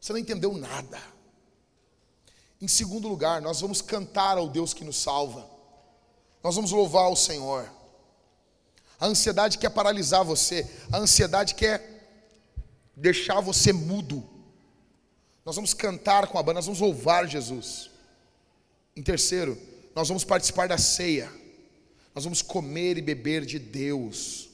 você 0.00 0.14
não 0.14 0.18
entendeu 0.18 0.56
nada. 0.56 1.19
Em 2.60 2.68
segundo 2.68 3.08
lugar, 3.08 3.40
nós 3.40 3.60
vamos 3.60 3.80
cantar 3.80 4.36
ao 4.36 4.48
Deus 4.48 4.74
que 4.74 4.84
nos 4.84 4.96
salva. 4.96 5.48
Nós 6.42 6.54
vamos 6.54 6.70
louvar 6.72 7.10
o 7.10 7.16
Senhor. 7.16 7.70
A 8.98 9.06
ansiedade 9.06 9.56
quer 9.56 9.70
paralisar 9.70 10.24
você, 10.24 10.68
a 10.92 10.98
ansiedade 10.98 11.54
quer 11.54 12.00
deixar 12.94 13.40
você 13.40 13.72
mudo. 13.72 14.28
Nós 15.44 15.56
vamos 15.56 15.72
cantar 15.72 16.26
com 16.26 16.38
a 16.38 16.42
banda, 16.42 16.58
nós 16.58 16.66
vamos 16.66 16.80
louvar 16.80 17.26
Jesus. 17.26 17.90
Em 18.94 19.02
terceiro, 19.02 19.58
nós 19.94 20.08
vamos 20.08 20.22
participar 20.22 20.68
da 20.68 20.76
ceia. 20.76 21.32
Nós 22.14 22.24
vamos 22.24 22.42
comer 22.42 22.98
e 22.98 23.02
beber 23.02 23.46
de 23.46 23.58
Deus. 23.58 24.50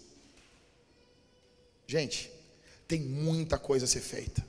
Gente, 1.87 2.31
tem 2.87 3.01
muita 3.01 3.59
coisa 3.59 3.85
a 3.85 3.89
ser 3.89 4.01
feita. 4.01 4.47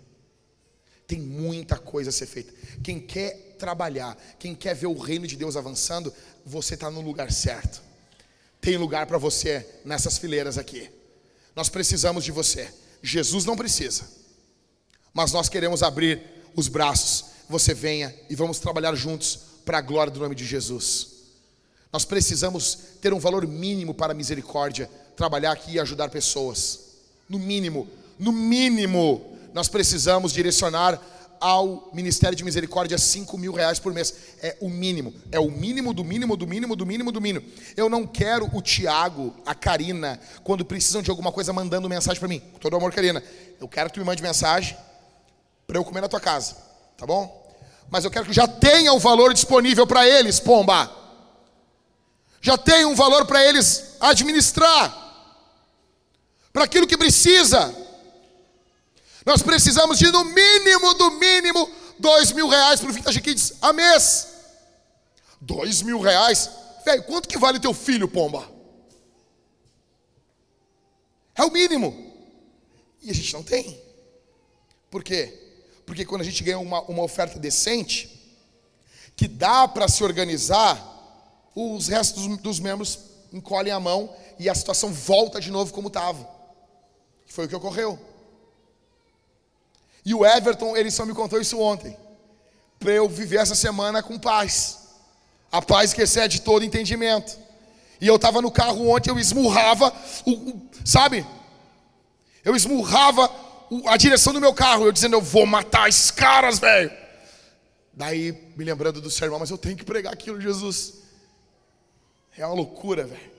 Tem 1.08 1.20
muita 1.20 1.78
coisa 1.78 2.10
a 2.10 2.14
ser 2.14 2.28
feita. 2.28 2.54
Quem 2.84 3.00
quer 3.00 3.47
trabalhar, 3.58 4.18
quem 4.40 4.56
quer 4.56 4.76
ver 4.76 4.88
o 4.88 4.98
reino 4.98 5.28
de 5.28 5.36
Deus 5.36 5.56
avançando, 5.56 6.14
você 6.46 6.76
está 6.76 6.90
no 6.90 7.02
lugar 7.02 7.32
certo. 7.32 7.82
Tem 8.62 8.78
lugar 8.78 9.06
para 9.06 9.18
você 9.18 9.68
nessas 9.84 10.18
fileiras 10.18 10.58
aqui. 10.58 10.90
Nós 11.56 11.70
precisamos 11.70 12.24
de 12.24 12.32
você. 12.32 12.72
Jesus 13.02 13.46
não 13.46 13.56
precisa, 13.56 14.04
mas 15.14 15.32
nós 15.32 15.50
queremos 15.50 15.84
abrir 15.84 16.22
os 16.56 16.68
braços. 16.68 17.26
Você 17.50 17.74
venha 17.74 18.14
e 18.30 18.36
vamos 18.36 18.60
trabalhar 18.60 18.94
juntos 18.96 19.40
para 19.66 19.78
a 19.78 19.82
glória 19.82 20.12
do 20.12 20.20
nome 20.20 20.36
de 20.36 20.46
Jesus. 20.46 21.18
Nós 21.92 22.06
precisamos 22.06 22.78
ter 23.02 23.14
um 23.14 23.20
valor 23.20 23.48
mínimo 23.48 23.94
para 23.94 24.12
a 24.14 24.16
misericórdia 24.16 24.90
trabalhar 25.16 25.52
aqui 25.52 25.74
e 25.74 25.80
ajudar 25.80 26.10
pessoas. 26.10 26.80
No 27.28 27.40
mínimo, 27.40 27.88
no 28.20 28.32
mínimo, 28.32 29.38
nós 29.54 29.68
precisamos 29.68 30.32
direcionar 30.34 31.02
ao 31.40 31.90
Ministério 31.94 32.36
de 32.36 32.44
Misericórdia 32.44 32.98
5 32.98 33.38
mil 33.38 33.54
reais 33.54 33.80
por 33.80 33.94
mês. 33.94 34.14
É 34.42 34.58
o 34.60 34.70
mínimo. 34.70 35.14
É 35.32 35.40
o 35.40 35.50
mínimo 35.50 35.94
do 35.94 36.04
mínimo, 36.04 36.36
do 36.36 36.48
mínimo, 36.48 36.76
do 36.76 36.86
mínimo, 36.86 37.12
do 37.12 37.22
mínimo. 37.22 37.46
Eu 37.76 37.90
não 37.90 38.06
quero 38.06 38.50
o 38.54 38.62
Tiago, 38.62 39.36
a 39.46 39.56
Karina, 39.56 40.20
quando 40.44 40.66
precisam 40.66 41.02
de 41.02 41.10
alguma 41.10 41.32
coisa, 41.32 41.54
mandando 41.54 41.90
mensagem 41.90 42.20
para 42.20 42.30
mim. 42.30 42.40
Com 42.40 42.60
todo 42.60 42.76
amor, 42.76 42.94
Karina. 42.94 43.24
Eu 43.60 43.68
quero 43.68 43.90
que 43.90 43.96
tu 43.96 44.00
me 44.00 44.06
mande 44.06 44.22
mensagem 44.22 44.78
para 45.66 45.78
eu 45.78 45.84
comer 45.84 46.02
na 46.02 46.08
tua 46.08 46.20
casa. 46.20 46.56
Tá 46.98 47.06
bom? 47.06 47.46
Mas 47.90 48.04
eu 48.04 48.12
quero 48.12 48.26
que 48.26 48.34
já 48.34 48.48
tenha 48.48 48.94
o 48.94 49.00
valor 49.00 49.34
disponível 49.34 49.88
para 49.88 50.08
eles, 50.08 50.40
pomba. 50.40 50.92
Já 52.42 52.58
tenha 52.58 52.88
um 52.88 52.96
valor 52.96 53.26
para 53.26 53.44
eles 53.44 53.96
administrar. 54.00 55.06
Para 56.52 56.64
aquilo 56.66 56.88
que 56.88 56.98
precisa. 56.98 57.87
Nós 59.28 59.44
precisamos 59.44 60.00
de 60.00 60.10
no 60.10 60.24
mínimo, 60.24 60.94
do 60.94 61.12
mínimo, 61.12 61.70
dois 62.00 62.32
mil 62.32 62.48
reais 62.48 62.80
para 62.80 62.90
o 62.90 62.94
Vintage 62.94 63.20
Kids 63.20 63.56
a 63.62 63.74
mês. 63.74 64.26
Dois 65.42 65.82
mil 65.82 66.00
reais? 66.00 66.50
Velho, 66.86 67.04
quanto 67.04 67.28
que 67.28 67.38
vale 67.38 67.60
teu 67.60 67.74
filho, 67.74 68.08
pomba? 68.08 68.50
É 71.36 71.44
o 71.44 71.52
mínimo. 71.52 72.10
E 73.02 73.12
a 73.12 73.14
gente 73.14 73.34
não 73.34 73.44
tem. 73.44 73.78
Por 74.90 75.04
quê? 75.04 75.38
Porque 75.86 76.06
quando 76.06 76.22
a 76.22 76.24
gente 76.24 76.42
ganha 76.42 76.60
uma, 76.60 76.80
uma 76.84 77.04
oferta 77.04 77.38
decente, 77.38 78.40
que 79.14 79.28
dá 79.28 79.68
para 79.68 79.90
se 79.90 80.06
organizar, 80.06 80.82
os 81.54 81.90
restos 81.90 82.26
dos, 82.26 82.38
dos 82.38 82.60
membros 82.62 82.98
encolhem 83.34 83.74
a 83.74 83.80
mão 83.80 84.16
e 84.40 84.48
a 84.48 84.56
situação 84.56 84.94
volta 84.94 85.42
de 85.42 85.52
novo 85.52 85.74
como 85.74 85.90
estava. 85.90 86.26
Foi 87.26 87.44
o 87.44 87.50
que 87.50 87.56
ocorreu. 87.58 88.00
E 90.08 90.14
o 90.16 90.26
Everton, 90.26 90.78
ele 90.78 90.90
só 90.90 91.06
me 91.06 91.14
contou 91.14 91.42
isso 91.42 91.60
ontem. 91.60 91.98
Para 92.80 92.94
eu 92.94 93.10
viver 93.10 93.40
essa 93.40 93.54
semana 93.54 94.02
com 94.02 94.18
paz. 94.18 94.88
A 95.52 95.62
paz 95.62 95.92
que 95.92 96.02
excede 96.02 96.40
todo 96.40 96.64
entendimento. 96.64 97.38
E 98.00 98.08
eu 98.08 98.16
estava 98.16 98.42
no 98.42 98.50
carro 98.50 98.88
ontem, 98.88 99.10
eu 99.10 99.20
esmurrava, 99.20 99.94
o, 100.26 100.32
o, 100.32 100.70
sabe? 100.86 101.28
Eu 102.42 102.56
esmurrava 102.56 103.30
o, 103.70 103.86
a 103.90 103.98
direção 103.98 104.32
do 104.32 104.40
meu 104.40 104.54
carro, 104.54 104.86
eu 104.86 104.94
dizendo, 104.94 105.18
eu 105.18 105.22
vou 105.22 105.46
matar 105.46 105.90
esses 105.90 106.10
caras, 106.10 106.58
velho. 106.58 106.90
Daí, 107.92 108.32
me 108.56 108.64
lembrando 108.64 109.02
do 109.02 109.12
sermão, 109.12 109.40
mas 109.40 109.50
eu 109.50 109.58
tenho 109.58 109.76
que 109.76 109.84
pregar 109.84 110.14
aquilo, 110.14 110.40
Jesus. 110.40 111.00
É 112.38 112.46
uma 112.46 112.56
loucura, 112.56 113.06
velho. 113.06 113.32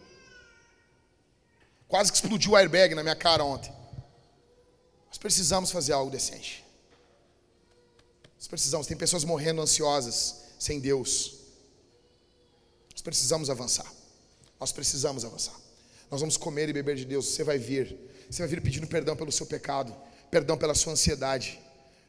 Quase 1.89 2.13
que 2.13 2.19
explodiu 2.19 2.53
o 2.53 2.57
airbag 2.57 2.95
na 2.95 3.03
minha 3.03 3.17
cara 3.17 3.43
ontem. 3.43 3.78
Nós 5.19 5.23
precisamos 5.23 5.73
fazer 5.73 5.95
algo 5.95 6.13
decente. 6.13 6.65
Nós 8.37 8.47
precisamos. 8.47 8.87
Tem 8.87 8.97
pessoas 8.97 9.25
morrendo 9.25 9.61
ansiosas, 9.61 10.43
sem 10.61 10.79
Deus. 10.79 11.39
Nós 12.93 13.03
precisamos 13.03 13.51
avançar. 13.51 13.93
Nós 14.61 14.71
precisamos 14.71 15.25
avançar. 15.25 15.57
Nós 16.09 16.21
vamos 16.21 16.37
comer 16.37 16.69
e 16.69 16.73
beber 16.73 16.95
de 16.95 17.05
Deus. 17.05 17.27
Você 17.27 17.43
vai 17.43 17.59
vir. 17.59 17.99
Você 18.31 18.43
vai 18.43 18.49
vir 18.49 18.63
pedindo 18.63 18.87
perdão 18.87 19.17
pelo 19.17 19.33
seu 19.33 19.45
pecado, 19.45 19.93
perdão 20.31 20.57
pela 20.57 20.73
sua 20.73 20.93
ansiedade, 20.93 21.59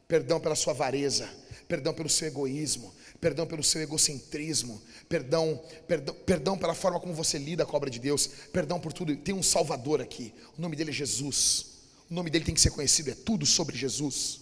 perdão 0.07 0.40
pela 0.40 0.53
sua 0.53 0.73
avareza, 0.73 1.27
perdão 1.68 1.95
pelo 1.95 2.10
seu 2.10 2.27
egoísmo, 2.27 2.94
perdão 3.19 3.48
pelo 3.48 3.64
seu 3.64 3.81
egocentrismo, 3.81 4.80
perdão, 5.07 5.60
perdão, 5.88 6.15
perdão 6.27 6.57
pela 6.60 6.76
forma 6.76 6.99
como 6.99 7.15
você 7.15 7.40
lida 7.40 7.65
com 7.65 7.72
a 7.72 7.77
obra 7.77 7.90
de 7.90 7.99
Deus, 7.99 8.27
perdão 8.53 8.80
por 8.80 8.94
tudo. 8.94 9.18
Tem 9.18 9.34
um 9.34 9.41
Salvador 9.41 9.99
aqui. 9.99 10.31
O 10.56 10.61
nome 10.61 10.76
dele 10.76 10.91
é 10.91 10.94
Jesus. 10.94 11.78
O 12.10 12.14
nome 12.14 12.30
dele 12.30 12.45
tem 12.45 12.56
que 12.56 12.61
ser 12.61 12.72
conhecido, 12.72 13.11
é 13.11 13.15
tudo 13.15 13.45
sobre 13.45 13.77
Jesus. 13.77 14.40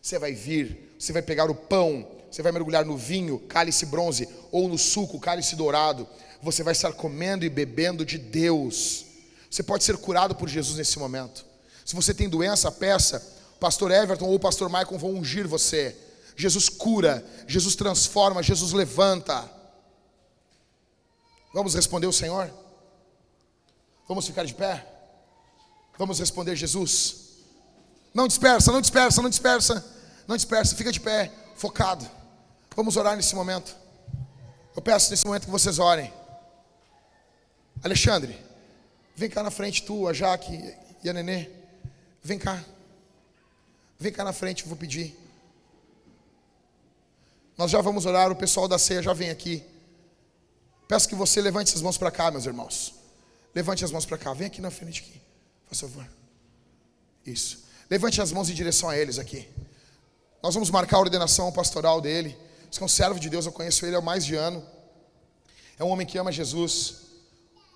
Você 0.00 0.18
vai 0.18 0.32
vir, 0.32 0.94
você 0.98 1.12
vai 1.12 1.22
pegar 1.22 1.50
o 1.50 1.54
pão, 1.54 2.08
você 2.30 2.42
vai 2.42 2.50
mergulhar 2.50 2.84
no 2.84 2.96
vinho, 2.96 3.38
cálice 3.40 3.84
bronze, 3.84 4.28
ou 4.50 4.68
no 4.68 4.78
suco, 4.78 5.20
cálice 5.20 5.54
dourado. 5.54 6.08
Você 6.42 6.62
vai 6.62 6.72
estar 6.72 6.92
comendo 6.92 7.44
e 7.44 7.50
bebendo 7.50 8.04
de 8.04 8.18
Deus. 8.18 9.04
Você 9.50 9.62
pode 9.62 9.84
ser 9.84 9.96
curado 9.98 10.34
por 10.34 10.48
Jesus 10.48 10.78
nesse 10.78 10.98
momento. 10.98 11.44
Se 11.84 11.94
você 11.94 12.14
tem 12.14 12.28
doença, 12.28 12.72
peça. 12.72 13.20
Pastor 13.60 13.90
Everton 13.90 14.24
ou 14.24 14.40
pastor 14.40 14.68
Michael 14.68 14.98
vão 14.98 15.10
ungir 15.10 15.46
você. 15.46 15.94
Jesus 16.34 16.68
cura, 16.68 17.24
Jesus 17.46 17.76
transforma, 17.76 18.42
Jesus 18.42 18.72
levanta. 18.72 19.48
Vamos 21.52 21.74
responder 21.74 22.06
o 22.06 22.12
Senhor? 22.12 22.50
Vamos 24.08 24.26
ficar 24.26 24.44
de 24.44 24.54
pé? 24.54 24.91
Vamos 26.02 26.18
responder 26.18 26.56
Jesus. 26.56 27.28
Não 28.12 28.26
dispersa, 28.26 28.72
não 28.72 28.80
dispersa, 28.80 29.22
não 29.22 29.30
dispersa, 29.30 29.84
não 30.26 30.36
dispersa, 30.36 30.74
fica 30.74 30.90
de 30.90 30.98
pé, 30.98 31.30
focado. 31.54 32.04
Vamos 32.74 32.96
orar 32.96 33.14
nesse 33.14 33.36
momento. 33.36 33.76
Eu 34.74 34.82
peço 34.82 35.12
nesse 35.12 35.24
momento 35.24 35.44
que 35.44 35.50
vocês 35.52 35.78
orem. 35.78 36.12
Alexandre, 37.84 38.36
vem 39.14 39.30
cá 39.30 39.44
na 39.44 39.50
frente, 39.52 39.84
tu, 39.84 40.08
a 40.08 40.12
Jaque 40.12 40.74
e 41.04 41.08
a 41.08 41.12
Nenê. 41.12 41.48
Vem 42.20 42.36
cá. 42.36 42.60
Vem 43.96 44.12
cá 44.12 44.24
na 44.24 44.32
frente, 44.32 44.66
vou 44.66 44.76
pedir. 44.76 45.16
Nós 47.56 47.70
já 47.70 47.80
vamos 47.80 48.06
orar, 48.06 48.28
o 48.32 48.34
pessoal 48.34 48.66
da 48.66 48.76
ceia 48.76 49.00
já 49.00 49.12
vem 49.12 49.30
aqui. 49.30 49.62
Peço 50.88 51.08
que 51.08 51.14
você 51.14 51.40
levante 51.40 51.72
as 51.72 51.80
mãos 51.80 51.96
para 51.96 52.10
cá, 52.10 52.28
meus 52.28 52.44
irmãos. 52.44 52.92
Levante 53.54 53.84
as 53.84 53.92
mãos 53.92 54.04
para 54.04 54.18
cá, 54.18 54.34
vem 54.34 54.48
aqui 54.48 54.60
na 54.60 54.72
frente 54.72 55.00
aqui. 55.00 55.21
Por 55.72 55.78
favor. 55.78 56.06
Isso. 57.24 57.64
Levante 57.88 58.20
as 58.20 58.30
mãos 58.30 58.50
em 58.50 58.52
direção 58.52 58.90
a 58.90 58.98
eles 58.98 59.18
aqui. 59.18 59.48
Nós 60.42 60.52
vamos 60.52 60.68
marcar 60.68 60.98
a 60.98 61.00
ordenação 61.00 61.50
pastoral 61.50 61.98
dele. 61.98 62.36
Esse 62.70 62.82
é 62.82 62.84
um 62.84 62.88
servo 62.88 63.18
de 63.18 63.30
Deus, 63.30 63.46
eu 63.46 63.52
conheço 63.52 63.86
ele 63.86 63.96
há 63.96 64.00
mais 64.02 64.22
de 64.22 64.34
ano. 64.34 64.62
É 65.78 65.82
um 65.82 65.88
homem 65.88 66.06
que 66.06 66.18
ama 66.18 66.30
Jesus, 66.30 66.96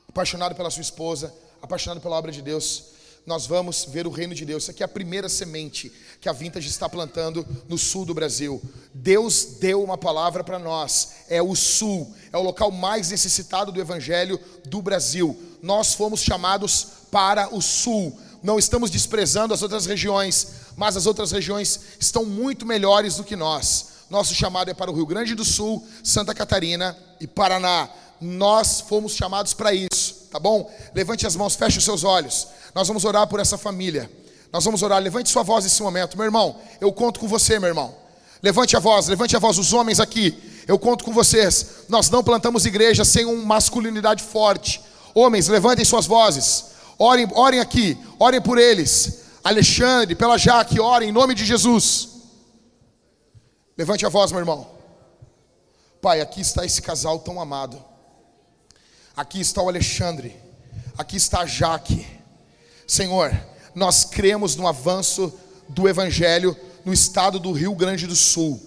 apaixonado 0.06 0.54
pela 0.54 0.70
sua 0.70 0.82
esposa, 0.82 1.34
apaixonado 1.62 2.02
pela 2.02 2.16
obra 2.16 2.30
de 2.30 2.42
Deus. 2.42 2.95
Nós 3.26 3.44
vamos 3.44 3.84
ver 3.84 4.06
o 4.06 4.10
reino 4.10 4.36
de 4.36 4.44
Deus. 4.44 4.62
Isso 4.62 4.70
aqui 4.70 4.84
é 4.84 4.86
a 4.86 4.88
primeira 4.88 5.28
semente 5.28 5.92
que 6.20 6.28
a 6.28 6.32
Vintage 6.32 6.68
está 6.68 6.88
plantando 6.88 7.44
no 7.68 7.76
sul 7.76 8.04
do 8.04 8.14
Brasil. 8.14 8.62
Deus 8.94 9.56
deu 9.58 9.82
uma 9.82 9.98
palavra 9.98 10.44
para 10.44 10.60
nós. 10.60 11.08
É 11.28 11.42
o 11.42 11.56
sul, 11.56 12.14
é 12.32 12.36
o 12.38 12.42
local 12.42 12.70
mais 12.70 13.10
necessitado 13.10 13.72
do 13.72 13.80
evangelho 13.80 14.38
do 14.66 14.80
Brasil. 14.80 15.36
Nós 15.60 15.92
fomos 15.92 16.22
chamados 16.22 16.86
para 17.10 17.52
o 17.52 17.60
sul. 17.60 18.16
Não 18.44 18.60
estamos 18.60 18.90
desprezando 18.90 19.52
as 19.52 19.60
outras 19.60 19.86
regiões, 19.86 20.46
mas 20.76 20.96
as 20.96 21.04
outras 21.04 21.32
regiões 21.32 21.80
estão 21.98 22.24
muito 22.24 22.64
melhores 22.64 23.16
do 23.16 23.24
que 23.24 23.34
nós. 23.34 23.96
Nosso 24.08 24.36
chamado 24.36 24.70
é 24.70 24.74
para 24.74 24.90
o 24.90 24.94
Rio 24.94 25.04
Grande 25.04 25.34
do 25.34 25.44
Sul, 25.44 25.84
Santa 26.04 26.32
Catarina 26.32 26.96
e 27.20 27.26
Paraná. 27.26 27.88
Nós 28.20 28.80
fomos 28.80 29.14
chamados 29.14 29.52
para 29.52 29.74
isso, 29.74 30.25
tá 30.30 30.38
bom? 30.38 30.70
Levante 30.94 31.26
as 31.26 31.36
mãos, 31.36 31.54
feche 31.54 31.78
os 31.78 31.84
seus 31.84 32.04
olhos. 32.04 32.48
Nós 32.74 32.88
vamos 32.88 33.04
orar 33.04 33.26
por 33.26 33.40
essa 33.40 33.56
família. 33.56 34.10
Nós 34.52 34.64
vamos 34.64 34.82
orar. 34.82 35.00
Levante 35.02 35.28
sua 35.28 35.42
voz 35.42 35.64
nesse 35.64 35.82
momento, 35.82 36.16
meu 36.16 36.24
irmão. 36.24 36.56
Eu 36.80 36.92
conto 36.92 37.20
com 37.20 37.28
você, 37.28 37.58
meu 37.58 37.68
irmão. 37.68 37.94
Levante 38.42 38.76
a 38.76 38.80
voz, 38.80 39.08
levante 39.08 39.34
a 39.34 39.38
voz, 39.38 39.58
os 39.58 39.72
homens 39.72 39.98
aqui. 39.98 40.62
Eu 40.66 40.78
conto 40.78 41.04
com 41.04 41.12
vocês. 41.12 41.84
Nós 41.88 42.10
não 42.10 42.22
plantamos 42.22 42.66
igreja 42.66 43.04
sem 43.04 43.24
uma 43.24 43.44
masculinidade 43.44 44.22
forte. 44.22 44.80
Homens, 45.14 45.48
levantem 45.48 45.84
suas 45.84 46.06
vozes. 46.06 46.66
Orem, 46.98 47.28
orem 47.32 47.60
aqui, 47.60 47.98
orem 48.18 48.40
por 48.40 48.58
eles. 48.58 49.22
Alexandre, 49.42 50.14
pela 50.14 50.36
Jaque, 50.36 50.80
orem 50.80 51.10
em 51.10 51.12
nome 51.12 51.34
de 51.34 51.44
Jesus. 51.44 52.08
Levante 53.76 54.04
a 54.04 54.08
voz, 54.08 54.32
meu 54.32 54.40
irmão. 54.40 54.66
Pai, 56.00 56.20
aqui 56.20 56.40
está 56.40 56.64
esse 56.64 56.82
casal 56.82 57.18
tão 57.18 57.40
amado. 57.40 57.82
Aqui 59.16 59.40
está 59.40 59.62
o 59.62 59.68
Alexandre. 59.68 60.36
Aqui 60.96 61.16
está 61.16 61.40
a 61.40 61.46
Jaque. 61.46 62.06
Senhor, 62.86 63.32
nós 63.74 64.04
cremos 64.04 64.56
no 64.56 64.66
avanço 64.66 65.32
do 65.68 65.88
Evangelho 65.88 66.56
no 66.84 66.92
estado 66.92 67.38
do 67.38 67.52
Rio 67.52 67.74
Grande 67.74 68.06
do 68.06 68.14
Sul. 68.14 68.60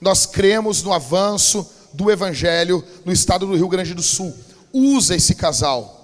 Nós 0.00 0.26
cremos 0.26 0.82
no 0.82 0.92
avanço 0.92 1.68
do 1.92 2.10
Evangelho 2.10 2.84
no 3.04 3.12
estado 3.12 3.46
do 3.46 3.56
Rio 3.56 3.68
Grande 3.68 3.94
do 3.94 4.02
Sul. 4.02 4.36
Usa 4.72 5.16
esse 5.16 5.34
casal 5.34 5.98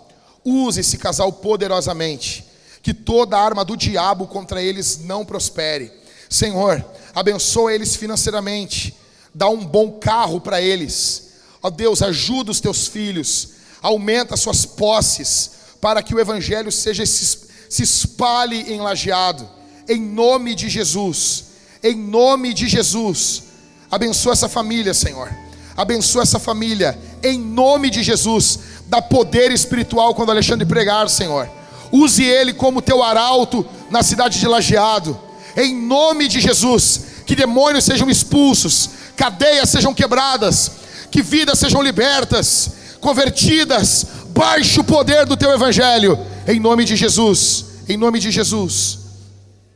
Use 0.45 0.81
esse 0.81 0.99
casal 0.99 1.33
poderosamente. 1.33 2.45
Que 2.83 2.93
toda 2.93 3.39
arma 3.39 3.65
do 3.65 3.77
diabo 3.77 4.27
contra 4.27 4.63
eles 4.63 4.99
não 4.99 5.25
prospere. 5.25 5.91
Senhor, 6.29 6.85
abençoa 7.15 7.75
eles 7.75 7.97
financeiramente. 7.97 8.95
Dá 9.35 9.49
um 9.49 9.65
bom 9.65 9.93
carro 9.93 10.41
para 10.41 10.61
eles. 10.61 11.31
Ó 11.63 11.71
Deus, 11.71 12.03
ajuda 12.03 12.51
os 12.51 12.61
teus 12.61 12.87
filhos. 12.87 13.54
Aumenta 13.85 14.37
suas 14.37 14.65
posses. 14.65 15.51
Para 15.81 16.03
que 16.03 16.15
o 16.15 16.21
evangelho 16.21 16.73
seja 16.73 17.05
se 17.07 17.83
espalhe 17.83 18.73
em 18.73 18.81
lajeado. 18.81 19.49
Em 19.89 20.01
nome 20.01 20.55
de 20.55 20.69
Jesus. 20.69 21.45
Em 21.83 21.95
nome 21.95 22.53
de 22.53 22.67
Jesus. 22.69 23.45
Abençoa 23.91 24.33
essa 24.33 24.49
família, 24.49 24.95
Senhor. 24.95 25.33
Abençoa 25.77 26.23
essa 26.23 26.39
família. 26.39 26.99
Em 27.23 27.39
nome 27.39 27.91
de 27.91 28.03
Jesus 28.03 28.59
Dá 28.87 29.01
poder 29.01 29.51
espiritual 29.51 30.15
quando 30.15 30.31
Alexandre 30.31 30.67
pregar, 30.67 31.09
Senhor. 31.09 31.49
Use 31.91 32.23
ele 32.23 32.53
como 32.53 32.83
teu 32.83 33.03
arauto 33.03 33.67
na 33.91 34.03
cidade 34.03 34.39
de 34.39 34.47
Lajeado. 34.47 35.19
Em 35.57 35.75
nome 35.75 36.29
de 36.29 36.41
Jesus, 36.41 37.01
que 37.25 37.37
demônios 37.37 37.85
sejam 37.85 38.11
expulsos, 38.11 38.91
cadeias 39.17 39.71
sejam 39.71 39.95
quebradas, 39.95 40.71
que 41.11 41.23
vidas 41.23 41.59
sejam 41.59 41.81
libertas, 41.81 42.71
convertidas. 43.05 44.07
Baixe 44.31 44.81
o 44.81 44.85
poder 44.85 45.27
do 45.27 45.37
teu 45.37 45.53
evangelho. 45.53 46.19
Em 46.49 46.59
nome 46.59 46.87
de 46.87 46.97
Jesus. 46.97 47.67
Em 47.87 47.99
nome 47.99 48.19
de 48.19 48.31
Jesus. 48.31 48.99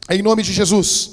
Em 0.08 0.22
nome 0.22 0.42
de 0.42 0.50
Jesus. 0.50 1.10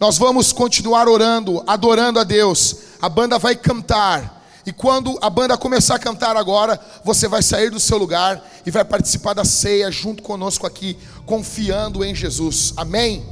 Nós 0.00 0.16
vamos 0.16 0.50
continuar 0.50 1.06
orando, 1.06 1.62
adorando 1.66 2.18
a 2.18 2.24
Deus. 2.24 2.74
A 3.02 3.08
banda 3.08 3.38
vai 3.38 3.54
cantar. 3.54 4.36
E 4.64 4.72
quando 4.72 5.18
a 5.20 5.28
banda 5.28 5.58
começar 5.58 5.96
a 5.96 5.98
cantar 5.98 6.36
agora, 6.36 6.80
você 7.04 7.28
vai 7.28 7.42
sair 7.42 7.70
do 7.70 7.78
seu 7.78 7.98
lugar 7.98 8.42
e 8.64 8.70
vai 8.70 8.84
participar 8.84 9.34
da 9.34 9.44
ceia 9.44 9.90
junto 9.90 10.22
conosco 10.22 10.66
aqui, 10.66 10.96
confiando 11.26 12.02
em 12.02 12.14
Jesus. 12.14 12.72
Amém? 12.76 13.26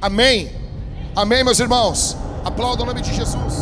Amém? 0.00 0.52
Amém, 1.16 1.42
meus 1.42 1.58
irmãos? 1.58 2.16
Aplauda 2.44 2.84
o 2.84 2.86
nome 2.86 3.02
de 3.02 3.12
Jesus. 3.12 3.54